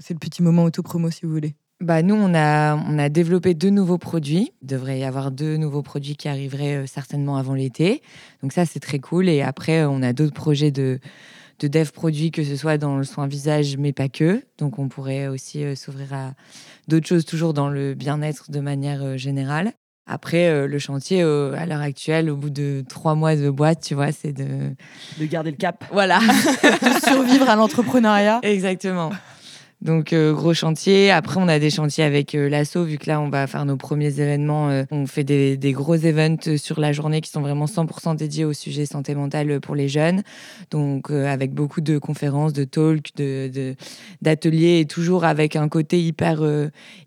c'est 0.00 0.14
le 0.14 0.18
petit 0.18 0.42
moment 0.42 0.64
auto-promo 0.64 1.10
si 1.10 1.26
vous 1.26 1.32
voulez. 1.32 1.54
Bah 1.80 2.02
nous, 2.02 2.14
on 2.14 2.34
a, 2.34 2.76
on 2.76 2.98
a 2.98 3.08
développé 3.08 3.54
deux 3.54 3.70
nouveaux 3.70 3.96
produits. 3.96 4.52
Il 4.60 4.66
devrait 4.66 4.98
y 4.98 5.04
avoir 5.04 5.30
deux 5.30 5.56
nouveaux 5.56 5.82
produits 5.82 6.14
qui 6.14 6.28
arriveraient 6.28 6.76
euh, 6.76 6.86
certainement 6.86 7.36
avant 7.38 7.54
l'été. 7.54 8.02
Donc 8.42 8.52
ça, 8.52 8.66
c'est 8.66 8.80
très 8.80 8.98
cool. 8.98 9.30
Et 9.30 9.40
après, 9.40 9.84
on 9.84 10.02
a 10.02 10.12
d'autres 10.12 10.34
projets 10.34 10.70
de, 10.70 10.98
de 11.58 11.68
dev 11.68 11.90
produits, 11.90 12.32
que 12.32 12.44
ce 12.44 12.54
soit 12.56 12.76
dans 12.76 12.98
le 12.98 13.04
soin 13.04 13.26
visage, 13.26 13.78
mais 13.78 13.94
pas 13.94 14.10
que. 14.10 14.42
Donc 14.58 14.78
on 14.78 14.88
pourrait 14.88 15.28
aussi 15.28 15.64
euh, 15.64 15.74
s'ouvrir 15.74 16.12
à 16.12 16.34
d'autres 16.88 17.06
choses, 17.06 17.24
toujours 17.24 17.54
dans 17.54 17.70
le 17.70 17.94
bien-être 17.94 18.50
de 18.50 18.60
manière 18.60 19.02
euh, 19.02 19.16
générale. 19.16 19.72
Après, 20.12 20.66
le 20.66 20.78
chantier, 20.80 21.22
à 21.22 21.66
l'heure 21.66 21.80
actuelle, 21.80 22.30
au 22.30 22.36
bout 22.36 22.50
de 22.50 22.82
trois 22.88 23.14
mois 23.14 23.36
de 23.36 23.48
boîte, 23.48 23.80
tu 23.80 23.94
vois, 23.94 24.10
c'est 24.10 24.32
de... 24.32 24.74
De 25.20 25.24
garder 25.24 25.52
le 25.52 25.56
cap. 25.56 25.84
Voilà. 25.92 26.18
de 26.62 27.08
survivre 27.08 27.48
à 27.48 27.54
l'entrepreneuriat. 27.54 28.40
Exactement. 28.42 29.10
Donc 29.82 30.12
euh, 30.12 30.34
gros 30.34 30.52
chantier. 30.52 31.10
Après, 31.10 31.40
on 31.40 31.48
a 31.48 31.58
des 31.58 31.70
chantiers 31.70 32.04
avec 32.04 32.34
euh, 32.34 32.50
vu 32.84 32.98
que 32.98 33.06
là, 33.06 33.18
on 33.20 33.30
va 33.30 33.46
faire 33.46 33.64
nos 33.64 33.76
premiers 33.76 34.20
événements. 34.20 34.68
Euh, 34.68 34.84
on 34.90 35.06
fait 35.06 35.24
des, 35.24 35.72
gros 35.72 35.94
events 35.94 36.58
sur 36.58 36.80
la 36.80 36.92
journée 36.92 37.22
qui 37.22 37.30
sont 37.30 37.40
vraiment 37.40 37.64
100% 37.64 38.14
dédiés 38.14 38.44
au 38.44 38.52
sujet 38.52 38.84
santé 38.84 39.14
mentale 39.14 39.60
pour 39.60 39.74
les 39.74 39.88
jeunes. 39.88 40.22
Donc 40.70 41.10
avec 41.10 41.54
beaucoup 41.54 41.80
de 41.80 41.98
conférences, 41.98 42.52
de 42.52 42.64
talks, 42.64 43.14
de, 43.16 43.74
d'ateliers, 44.20 44.80
et 44.80 44.84
toujours 44.84 45.24
avec 45.24 45.56
un 45.56 45.68
côté 45.68 46.02
hyper, 46.02 46.42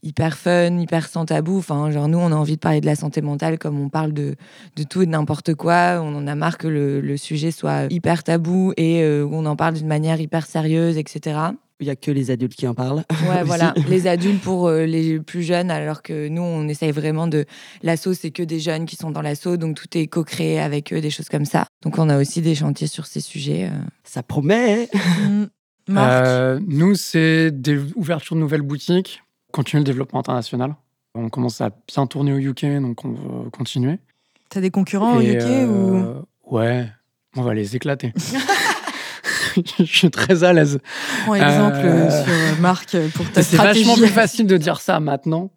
hyper 0.02 0.38
fun, 0.38 0.80
hyper 0.80 1.08
sans 1.08 1.26
tabou. 1.26 1.58
Enfin, 1.60 1.92
genre 1.92 2.08
nous, 2.08 2.18
on 2.18 2.32
a 2.32 2.36
envie 2.36 2.56
de 2.56 2.60
parler 2.60 2.82
de 2.82 2.86
la 2.86 2.96
santé 2.96 3.22
mentale 3.22 3.60
comme 3.60 3.80
on 3.80 3.90
parle 3.90 4.14
de, 4.14 4.36
de 4.76 4.84
tout 4.84 5.02
et 5.02 5.06
de 5.06 5.12
n'importe 5.12 5.54
quoi. 5.56 6.02
On 6.02 6.16
en 6.16 6.26
a 6.26 6.36
marre 6.36 6.58
que 6.58 6.68
le 6.68 7.18
sujet 7.18 7.52
soit 7.52 7.92
hyper 7.92 8.24
tabou 8.24 8.74
et 8.78 9.06
on 9.30 9.46
en 9.46 9.56
parle 9.56 9.76
d'une 9.76 9.88
manière 9.88 10.20
hyper 10.20 10.46
sérieuse, 10.46 10.98
etc 10.98 11.54
il 11.80 11.86
n'y 11.86 11.92
a 11.92 11.96
que 11.96 12.12
les 12.12 12.32
adultes 12.32 12.56
qui 12.56 12.68
en 12.68 12.74
parlent. 12.74 13.04
Ouais, 13.28 13.44
voilà, 13.46 13.74
les 13.88 14.08
adultes 14.08 14.42
pour 14.42 14.68
euh, 14.68 14.86
les 14.86 15.20
plus 15.20 15.44
jeunes, 15.44 15.72
alors 15.72 16.02
que 16.02 16.28
nous, 16.28 16.42
on 16.42 16.68
essaye 16.68 16.92
vraiment 16.92 17.28
de. 17.28 17.46
L'assaut, 17.82 18.14
c'est 18.14 18.32
que 18.32 18.44
des 18.44 18.60
jeunes 18.60 18.86
qui 18.86 18.96
sont 18.96 19.12
dans 19.12 19.22
l'assaut, 19.22 19.58
donc 19.58 19.76
tout 19.76 19.98
est 19.98 20.08
co-créé 20.08 20.60
avec 20.60 20.94
eux, 20.94 21.02
des 21.02 21.10
choses 21.10 21.30
comme 21.30 21.46
ça. 21.46 21.68
Donc 21.82 21.98
on 21.98 22.10
a 22.10 22.20
aussi 22.20 22.42
des 22.42 22.56
chantiers 22.56 22.88
sur 22.88 23.06
ces 23.06 23.22
sujets. 23.22 23.66
Euh. 23.66 23.78
Ça 24.04 24.24
promet 24.24 24.90
mmh. 24.94 25.44
euh, 25.92 26.60
Nous, 26.68 26.96
c'est 26.96 27.52
des 27.52 27.80
ouvertures 27.96 28.36
de 28.36 28.42
nouvelles 28.42 28.62
boutiques, 28.62 29.24
continuer 29.52 29.82
le 29.82 29.86
développement 29.86 30.20
international. 30.20 30.76
On 31.16 31.30
commence 31.30 31.62
à 31.62 31.70
bien 31.88 32.08
tourner 32.08 32.34
au 32.34 32.38
UK, 32.38 32.66
donc 32.82 33.06
on 33.06 33.12
veut 33.12 33.50
continuer. 33.52 34.00
T'as 34.50 34.62
des 34.62 34.72
concurrents 34.72 35.18
au 35.18 35.22
UK 35.22 35.68
ou? 35.68 36.26
Ouais, 36.46 36.88
On 37.36 37.42
va 37.42 37.54
les 37.54 37.76
éclater. 37.76 38.14
je 39.80 39.84
suis 39.84 40.12
très 40.12 40.44
à 40.44 40.54
l'aise. 40.54 40.80
Prends 41.26 41.36
exemple 41.36 41.78
euh, 41.84 42.24
sur 42.24 42.62
Marc 42.62 42.96
pour 43.16 43.30
ta 43.32 43.44
C'est 43.44 43.58
vachement 43.58 43.96
plus 43.96 44.08
facile 44.08 44.48
de 44.48 44.58
dire 44.58 44.80
ça 44.80 45.00
maintenant 45.00 45.52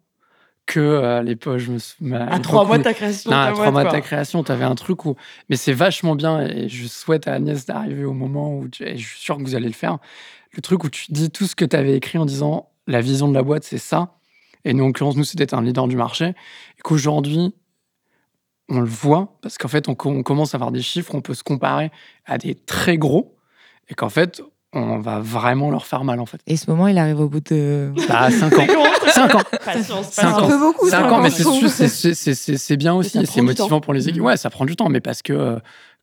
que 0.65 1.01
à 1.01 1.23
l'époque, 1.23 1.59
je 1.59 1.71
me 2.01 2.15
à 2.15 2.39
trois 2.39 2.65
mois 2.65 2.77
de 2.77 2.83
ta 2.83 2.93
création. 2.93 3.31
Non, 3.31 3.37
à 3.37 3.51
trois 3.51 3.71
mois 3.71 3.85
de 3.85 3.89
ta 3.89 4.01
création, 4.01 4.43
tu 4.43 4.51
avais 4.51 4.65
un 4.65 4.75
truc 4.75 5.05
où. 5.05 5.15
Mais 5.49 5.55
c'est 5.55 5.73
vachement 5.73 6.15
bien 6.15 6.41
et 6.41 6.69
je 6.69 6.87
souhaite 6.87 7.27
à 7.27 7.33
Agnès 7.33 7.65
d'arriver 7.65 8.03
au 8.03 8.13
moment 8.13 8.55
où. 8.55 8.67
Tu... 8.67 8.83
Et 8.83 8.97
je 8.97 9.07
suis 9.07 9.19
sûr 9.19 9.37
que 9.37 9.43
vous 9.43 9.55
allez 9.55 9.67
le 9.67 9.73
faire. 9.73 9.97
Le 10.53 10.61
truc 10.61 10.83
où 10.83 10.89
tu 10.89 11.11
dis 11.11 11.31
tout 11.31 11.45
ce 11.45 11.55
que 11.55 11.65
tu 11.65 11.75
avais 11.75 11.95
écrit 11.95 12.17
en 12.17 12.25
disant 12.25 12.69
la 12.85 13.01
vision 13.01 13.27
de 13.27 13.33
la 13.33 13.43
boîte, 13.43 13.63
c'est 13.63 13.77
ça. 13.77 14.17
Et 14.65 14.73
nous, 14.73 14.83
en 14.83 14.87
l'occurrence, 14.87 15.15
nous, 15.15 15.23
c'était 15.23 15.53
un 15.53 15.61
leader 15.61 15.87
du 15.87 15.95
marché. 15.95 16.25
Et 16.25 16.81
qu'aujourd'hui, 16.83 17.53
on 18.69 18.81
le 18.81 18.87
voit 18.87 19.37
parce 19.41 19.57
qu'en 19.57 19.69
fait, 19.69 19.87
on, 19.87 19.95
on, 20.05 20.23
commence 20.23 20.53
à 20.53 20.57
avoir 20.57 20.71
des 20.71 20.81
chiffres, 20.81 21.15
on 21.15 21.21
peut 21.21 21.33
se 21.33 21.43
comparer 21.43 21.91
à 22.25 22.37
des 22.37 22.55
très 22.55 22.97
gros. 22.97 23.36
Et 23.89 23.95
qu'en 23.95 24.09
fait, 24.09 24.41
on 24.73 24.99
va 24.99 25.19
vraiment 25.19 25.71
leur 25.71 25.85
faire 25.85 26.03
mal 26.03 26.19
en 26.19 26.25
fait. 26.25 26.39
Et 26.45 26.57
ce 26.57 26.69
moment, 26.69 26.87
il 26.87 26.97
arrive 26.97 27.19
au 27.19 27.29
bout 27.29 27.39
de. 27.39 27.91
Bah, 28.07 28.29
5 28.29 28.53
ans. 28.57 28.65
5 29.13 29.35
ans. 29.35 29.41
Patience, 29.63 30.11
5 30.11 30.25
ans. 30.27 30.43
Un 30.43 30.47
peu 30.47 30.59
beaucoup. 30.59 30.89
5 30.89 31.11
ans, 31.11 31.21
mais 31.21 31.29
c'est 31.29 32.77
bien 32.77 32.93
aussi. 32.93 33.25
C'est 33.25 33.41
motivant 33.41 33.81
pour 33.81 33.93
les 33.93 34.09
équipes. 34.09 34.21
Ouais, 34.23 34.37
ça 34.37 34.49
prend 34.49 34.65
du 34.65 34.75
temps, 34.75 34.89
mais 34.89 35.01
parce 35.01 35.21
que 35.21 35.33
euh, 35.33 35.59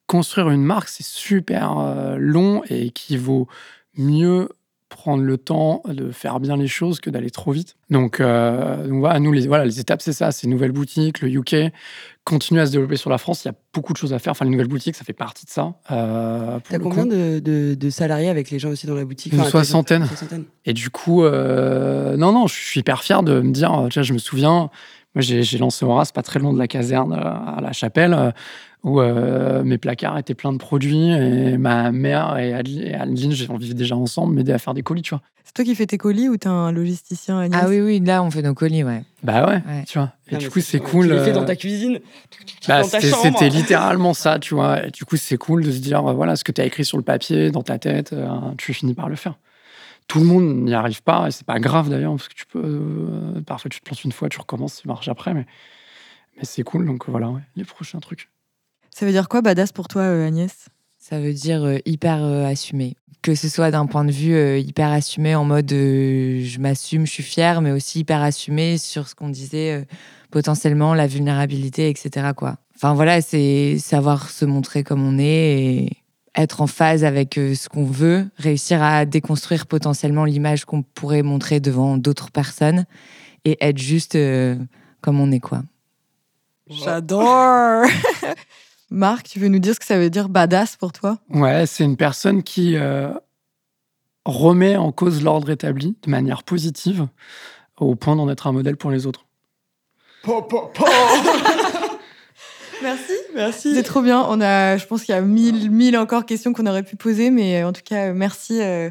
construire 0.06 0.50
une 0.50 0.62
marque, 0.62 0.88
c'est 0.88 1.04
super 1.04 1.78
euh, 1.78 2.16
long 2.18 2.62
et 2.68 2.90
qu'il 2.90 3.18
vaut 3.18 3.48
mieux 3.96 4.48
prendre 4.94 5.24
le 5.24 5.36
temps 5.36 5.82
de 5.86 6.12
faire 6.12 6.38
bien 6.38 6.56
les 6.56 6.68
choses 6.68 7.00
que 7.00 7.10
d'aller 7.10 7.30
trop 7.30 7.50
vite. 7.50 7.74
Donc, 7.90 8.20
euh, 8.20 8.86
donc 8.86 9.00
voilà, 9.00 9.18
nous, 9.18 9.32
les, 9.32 9.48
voilà, 9.48 9.64
les 9.64 9.80
étapes, 9.80 10.00
c'est 10.00 10.12
ça, 10.12 10.30
c'est 10.30 10.46
nouvelles 10.46 10.70
boutiques, 10.70 11.20
le 11.20 11.28
UK, 11.28 11.72
continuer 12.22 12.60
à 12.60 12.66
se 12.66 12.70
développer 12.70 12.96
sur 12.96 13.10
la 13.10 13.18
France. 13.18 13.44
Il 13.44 13.48
y 13.48 13.50
a 13.50 13.54
beaucoup 13.74 13.92
de 13.92 13.98
choses 13.98 14.12
à 14.12 14.20
faire. 14.20 14.30
Enfin, 14.30 14.44
les 14.44 14.52
nouvelles 14.52 14.68
boutiques, 14.68 14.94
ça 14.94 15.04
fait 15.04 15.12
partie 15.12 15.46
de 15.46 15.50
ça. 15.50 15.74
Euh, 15.90 16.60
T'as 16.68 16.78
combien 16.78 17.06
de, 17.06 17.40
de, 17.40 17.90
salariés 17.90 18.28
avec 18.28 18.50
les 18.50 18.60
gens 18.60 18.70
aussi 18.70 18.86
dans 18.86 18.94
la 18.94 19.04
boutique 19.04 19.32
Une 19.32 19.44
soixantaine. 19.44 20.06
Et 20.64 20.72
du 20.72 20.90
coup, 20.90 21.24
euh, 21.24 22.16
non, 22.16 22.32
non, 22.32 22.46
je 22.46 22.54
suis 22.54 22.80
hyper 22.80 23.02
fier 23.02 23.24
de 23.24 23.40
me 23.40 23.50
dire, 23.50 23.86
tu 23.90 23.98
vois, 23.98 24.04
je 24.04 24.12
me 24.12 24.18
souviens, 24.18 24.70
moi, 25.16 25.22
j'ai 25.22 25.58
lancé 25.58 25.84
Horace 25.84 26.12
pas 26.12 26.22
très 26.22 26.38
loin 26.38 26.52
de 26.52 26.58
la 26.58 26.68
caserne 26.68 27.12
à 27.12 27.58
la 27.60 27.72
chapelle 27.72 28.32
où 28.84 29.00
euh, 29.00 29.64
mes 29.64 29.78
placards 29.78 30.18
étaient 30.18 30.34
pleins 30.34 30.52
de 30.52 30.58
produits 30.58 31.10
et 31.10 31.56
ma 31.56 31.90
mère 31.90 32.36
et 32.36 32.52
Adeline, 32.52 33.34
on 33.48 33.56
vivait 33.56 33.74
déjà 33.74 33.96
ensemble, 33.96 34.34
m'aidaient 34.34 34.52
à 34.52 34.58
faire 34.58 34.74
des 34.74 34.82
colis, 34.82 35.02
tu 35.02 35.10
vois. 35.10 35.22
C'est 35.42 35.54
toi 35.54 35.64
qui 35.64 35.74
fais 35.74 35.86
tes 35.86 35.98
colis 35.98 36.28
ou 36.28 36.36
t'as 36.36 36.50
un 36.50 36.70
logisticien 36.70 37.38
Agnès? 37.38 37.60
Ah 37.62 37.68
oui, 37.68 37.80
oui, 37.80 38.00
là 38.00 38.22
on 38.22 38.30
fait 38.30 38.42
nos 38.42 38.54
colis, 38.54 38.84
ouais. 38.84 39.02
Bah 39.22 39.46
ouais, 39.46 39.84
tu 39.84 39.98
vois. 39.98 40.12
Et 40.30 40.36
du 40.36 40.50
coup, 40.50 40.60
c'est 40.60 40.80
cool. 40.80 41.08
Tu 41.08 41.14
les 41.14 41.20
fais 41.20 41.32
dans 41.32 41.44
ta 41.44 41.56
cuisine? 41.56 42.00
Bah, 42.68 42.82
C'était 42.84 43.48
littéralement 43.48 44.14
ça, 44.14 44.38
tu 44.38 44.54
vois. 44.54 44.86
Et 44.86 44.90
du 44.90 45.04
coup, 45.04 45.16
c'est 45.16 45.36
cool 45.38 45.64
de 45.64 45.70
se 45.70 45.78
dire, 45.78 46.02
voilà, 46.02 46.36
ce 46.36 46.44
que 46.44 46.52
tu 46.52 46.60
as 46.60 46.64
écrit 46.66 46.84
sur 46.84 46.98
le 46.98 47.04
papier, 47.04 47.50
dans 47.50 47.62
ta 47.62 47.78
tête, 47.78 48.12
euh, 48.12 48.28
tu 48.58 48.74
finis 48.74 48.94
par 48.94 49.08
le 49.08 49.16
faire. 49.16 49.38
Tout 50.08 50.20
le 50.20 50.26
monde 50.26 50.44
n'y 50.64 50.74
arrive 50.74 51.02
pas, 51.02 51.28
et 51.28 51.30
c'est 51.30 51.46
pas 51.46 51.58
grave 51.58 51.88
d'ailleurs, 51.88 52.12
parce 52.12 52.28
que 52.28 52.34
tu 52.34 52.44
peux. 52.46 52.62
Euh, 52.62 53.40
parfois, 53.46 53.70
tu 53.70 53.80
te 53.80 53.84
plantes 53.84 54.04
une 54.04 54.12
fois, 54.12 54.28
tu 54.28 54.38
recommences, 54.38 54.74
ça 54.74 54.82
marche 54.84 55.08
après, 55.08 55.32
mais, 55.32 55.46
mais 56.36 56.44
c'est 56.44 56.62
cool, 56.62 56.84
donc 56.84 57.08
voilà, 57.08 57.30
ouais, 57.30 57.40
les 57.56 57.64
prochains 57.64 58.00
trucs. 58.00 58.28
Ça 58.94 59.04
veut 59.04 59.10
dire 59.10 59.28
quoi 59.28 59.42
badass 59.42 59.72
pour 59.72 59.88
toi, 59.88 60.02
euh, 60.02 60.28
Agnès? 60.28 60.68
Ça 60.98 61.18
veut 61.18 61.32
dire 61.32 61.64
euh, 61.64 61.78
hyper 61.84 62.22
euh, 62.22 62.46
assumé. 62.46 62.94
Que 63.22 63.34
ce 63.34 63.48
soit 63.48 63.72
d'un 63.72 63.86
point 63.86 64.04
de 64.04 64.12
vue 64.12 64.60
hyper 64.60 64.92
assumé 64.92 65.34
en 65.34 65.44
mode 65.44 65.70
je 65.70 66.58
m'assume, 66.60 67.06
je 67.06 67.10
suis 67.10 67.22
fière, 67.22 67.60
mais 67.62 67.72
aussi 67.72 68.00
hyper 68.00 68.22
assumé 68.22 68.76
sur 68.76 69.08
ce 69.08 69.14
qu'on 69.14 69.30
disait 69.30 69.86
potentiellement, 70.30 70.92
la 70.92 71.06
vulnérabilité, 71.06 71.88
etc. 71.88 72.32
Quoi. 72.36 72.58
Enfin 72.76 72.92
voilà, 72.92 73.22
c'est 73.22 73.78
savoir 73.78 74.28
se 74.28 74.44
montrer 74.44 74.84
comme 74.84 75.02
on 75.02 75.18
est 75.18 75.24
et 75.24 75.96
être 76.36 76.60
en 76.60 76.66
phase 76.66 77.02
avec 77.02 77.36
ce 77.36 77.66
qu'on 77.70 77.86
veut, 77.86 78.26
réussir 78.36 78.82
à 78.82 79.06
déconstruire 79.06 79.66
potentiellement 79.66 80.26
l'image 80.26 80.66
qu'on 80.66 80.82
pourrait 80.82 81.22
montrer 81.22 81.60
devant 81.60 81.96
d'autres 81.96 82.30
personnes 82.30 82.84
et 83.46 83.56
être 83.64 83.78
juste 83.78 84.18
comme 85.00 85.18
on 85.18 85.32
est 85.32 85.40
quoi. 85.40 85.62
J'adore 86.68 87.86
Marc, 88.90 89.28
tu 89.28 89.38
veux 89.38 89.48
nous 89.48 89.58
dire 89.58 89.74
ce 89.74 89.80
que 89.80 89.86
ça 89.86 89.98
veut 89.98 90.10
dire 90.10 90.28
badass 90.28 90.76
pour 90.76 90.92
toi? 90.92 91.18
Ouais, 91.30 91.66
c'est 91.66 91.84
une 91.84 91.96
personne 91.96 92.42
qui 92.42 92.76
euh, 92.76 93.12
remet 94.24 94.76
en 94.76 94.92
cause 94.92 95.22
l'ordre 95.22 95.50
établi 95.50 95.96
de 96.02 96.10
manière 96.10 96.42
positive 96.42 97.06
au 97.78 97.94
point 97.96 98.16
d'en 98.16 98.28
être 98.28 98.46
un 98.46 98.52
modèle 98.52 98.76
pour 98.76 98.90
les 98.90 99.06
autres. 99.06 99.26
merci, 102.82 103.12
merci. 103.34 103.74
C'est 103.74 103.82
trop 103.82 104.00
bien. 104.00 104.24
On 104.28 104.40
a, 104.40 104.76
je 104.76 104.86
pense 104.86 105.04
qu'il 105.04 105.14
y 105.14 105.18
a 105.18 105.20
mille, 105.20 105.70
mille 105.70 105.98
encore 105.98 106.24
questions 106.24 106.52
qu'on 106.52 106.66
aurait 106.66 106.82
pu 106.82 106.96
poser, 106.96 107.30
mais 107.30 107.62
euh, 107.62 107.68
en 107.68 107.72
tout 107.72 107.82
cas, 107.84 108.12
merci 108.12 108.62
euh, 108.62 108.90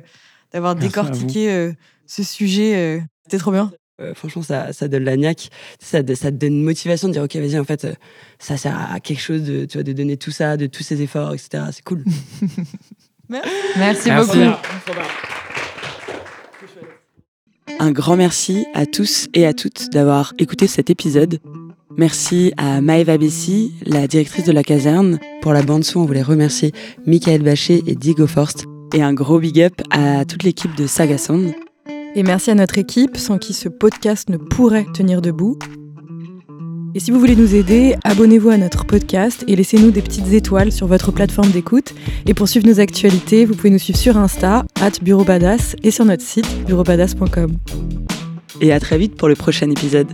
d'avoir 0.51 0.75
décortiqué 0.75 1.73
ce 2.05 2.23
sujet. 2.23 3.01
C'était 3.23 3.37
trop 3.37 3.51
bien. 3.51 3.71
Euh, 4.01 4.13
franchement, 4.15 4.41
ça, 4.41 4.73
ça 4.73 4.87
donne 4.87 5.03
la 5.03 5.17
niaque. 5.17 5.49
Ça, 5.79 5.99
ça 6.15 6.31
te 6.31 6.35
donne 6.35 6.53
une 6.53 6.63
motivation 6.63 7.07
de 7.07 7.13
dire, 7.13 7.23
OK, 7.23 7.35
vas-y, 7.35 7.59
en 7.59 7.63
fait, 7.63 7.85
euh, 7.85 7.93
ça 8.39 8.57
sert 8.57 8.75
à 8.91 8.99
quelque 8.99 9.21
chose 9.21 9.43
de, 9.43 9.65
tu 9.65 9.77
vois, 9.77 9.83
de 9.83 9.93
donner 9.93 10.17
tout 10.17 10.31
ça, 10.31 10.57
de 10.57 10.65
tous 10.65 10.83
ces 10.83 11.01
efforts, 11.01 11.33
etc. 11.33 11.63
C'est 11.71 11.83
cool. 11.83 12.03
merci. 13.77 14.09
beaucoup. 14.09 14.37
Un 17.79 17.91
grand 17.91 18.15
merci 18.15 18.65
à 18.73 18.85
tous 18.85 19.27
et 19.33 19.45
à 19.45 19.53
toutes 19.53 19.89
d'avoir 19.91 20.33
écouté 20.37 20.67
cet 20.67 20.89
épisode. 20.89 21.39
Merci 21.95 22.53
à 22.57 22.81
Maëva 22.81 23.17
Bessi, 23.17 23.73
la 23.85 24.07
directrice 24.07 24.45
de 24.45 24.51
la 24.51 24.63
caserne. 24.63 25.19
Pour 25.41 25.53
la 25.53 25.61
bande-son, 25.61 25.99
on 25.99 26.05
voulait 26.05 26.23
remercier 26.23 26.71
Michael 27.05 27.43
Bachet 27.43 27.83
et 27.85 27.95
Diego 27.95 28.25
Forst. 28.25 28.65
Et 28.93 29.03
un 29.03 29.13
gros 29.13 29.39
big 29.39 29.61
up 29.61 29.73
à 29.91 30.25
toute 30.25 30.43
l'équipe 30.43 30.75
de 30.75 30.87
Saga 30.87 31.17
Sound. 31.17 31.53
Et 32.15 32.23
merci 32.23 32.51
à 32.51 32.55
notre 32.55 32.77
équipe, 32.77 33.17
sans 33.17 33.37
qui 33.39 33.53
ce 33.53 33.69
podcast 33.69 34.29
ne 34.29 34.37
pourrait 34.37 34.85
tenir 34.93 35.21
debout. 35.21 35.57
Et 36.95 36.99
si 36.99 37.09
vous 37.09 37.19
voulez 37.19 37.35
nous 37.35 37.55
aider, 37.55 37.95
abonnez-vous 38.03 38.49
à 38.49 38.57
notre 38.57 38.85
podcast 38.85 39.43
et 39.47 39.55
laissez-nous 39.55 39.89
des 39.89 40.03
petites 40.03 40.31
étoiles 40.31 40.71
sur 40.71 40.85
votre 40.85 41.11
plateforme 41.11 41.49
d'écoute. 41.49 41.95
Et 42.27 42.35
pour 42.35 42.47
suivre 42.47 42.67
nos 42.67 42.79
actualités, 42.79 43.45
vous 43.45 43.55
pouvez 43.55 43.71
nous 43.71 43.79
suivre 43.79 43.97
sur 43.97 44.15
Insta, 44.15 44.63
at 44.79 44.91
Bureau 45.01 45.25
et 45.81 45.91
sur 45.91 46.05
notre 46.05 46.23
site, 46.23 46.47
bureaubadass.com. 46.67 47.57
Et 48.61 48.71
à 48.71 48.79
très 48.79 48.99
vite 48.99 49.15
pour 49.15 49.27
le 49.27 49.35
prochain 49.35 49.71
épisode. 49.71 50.07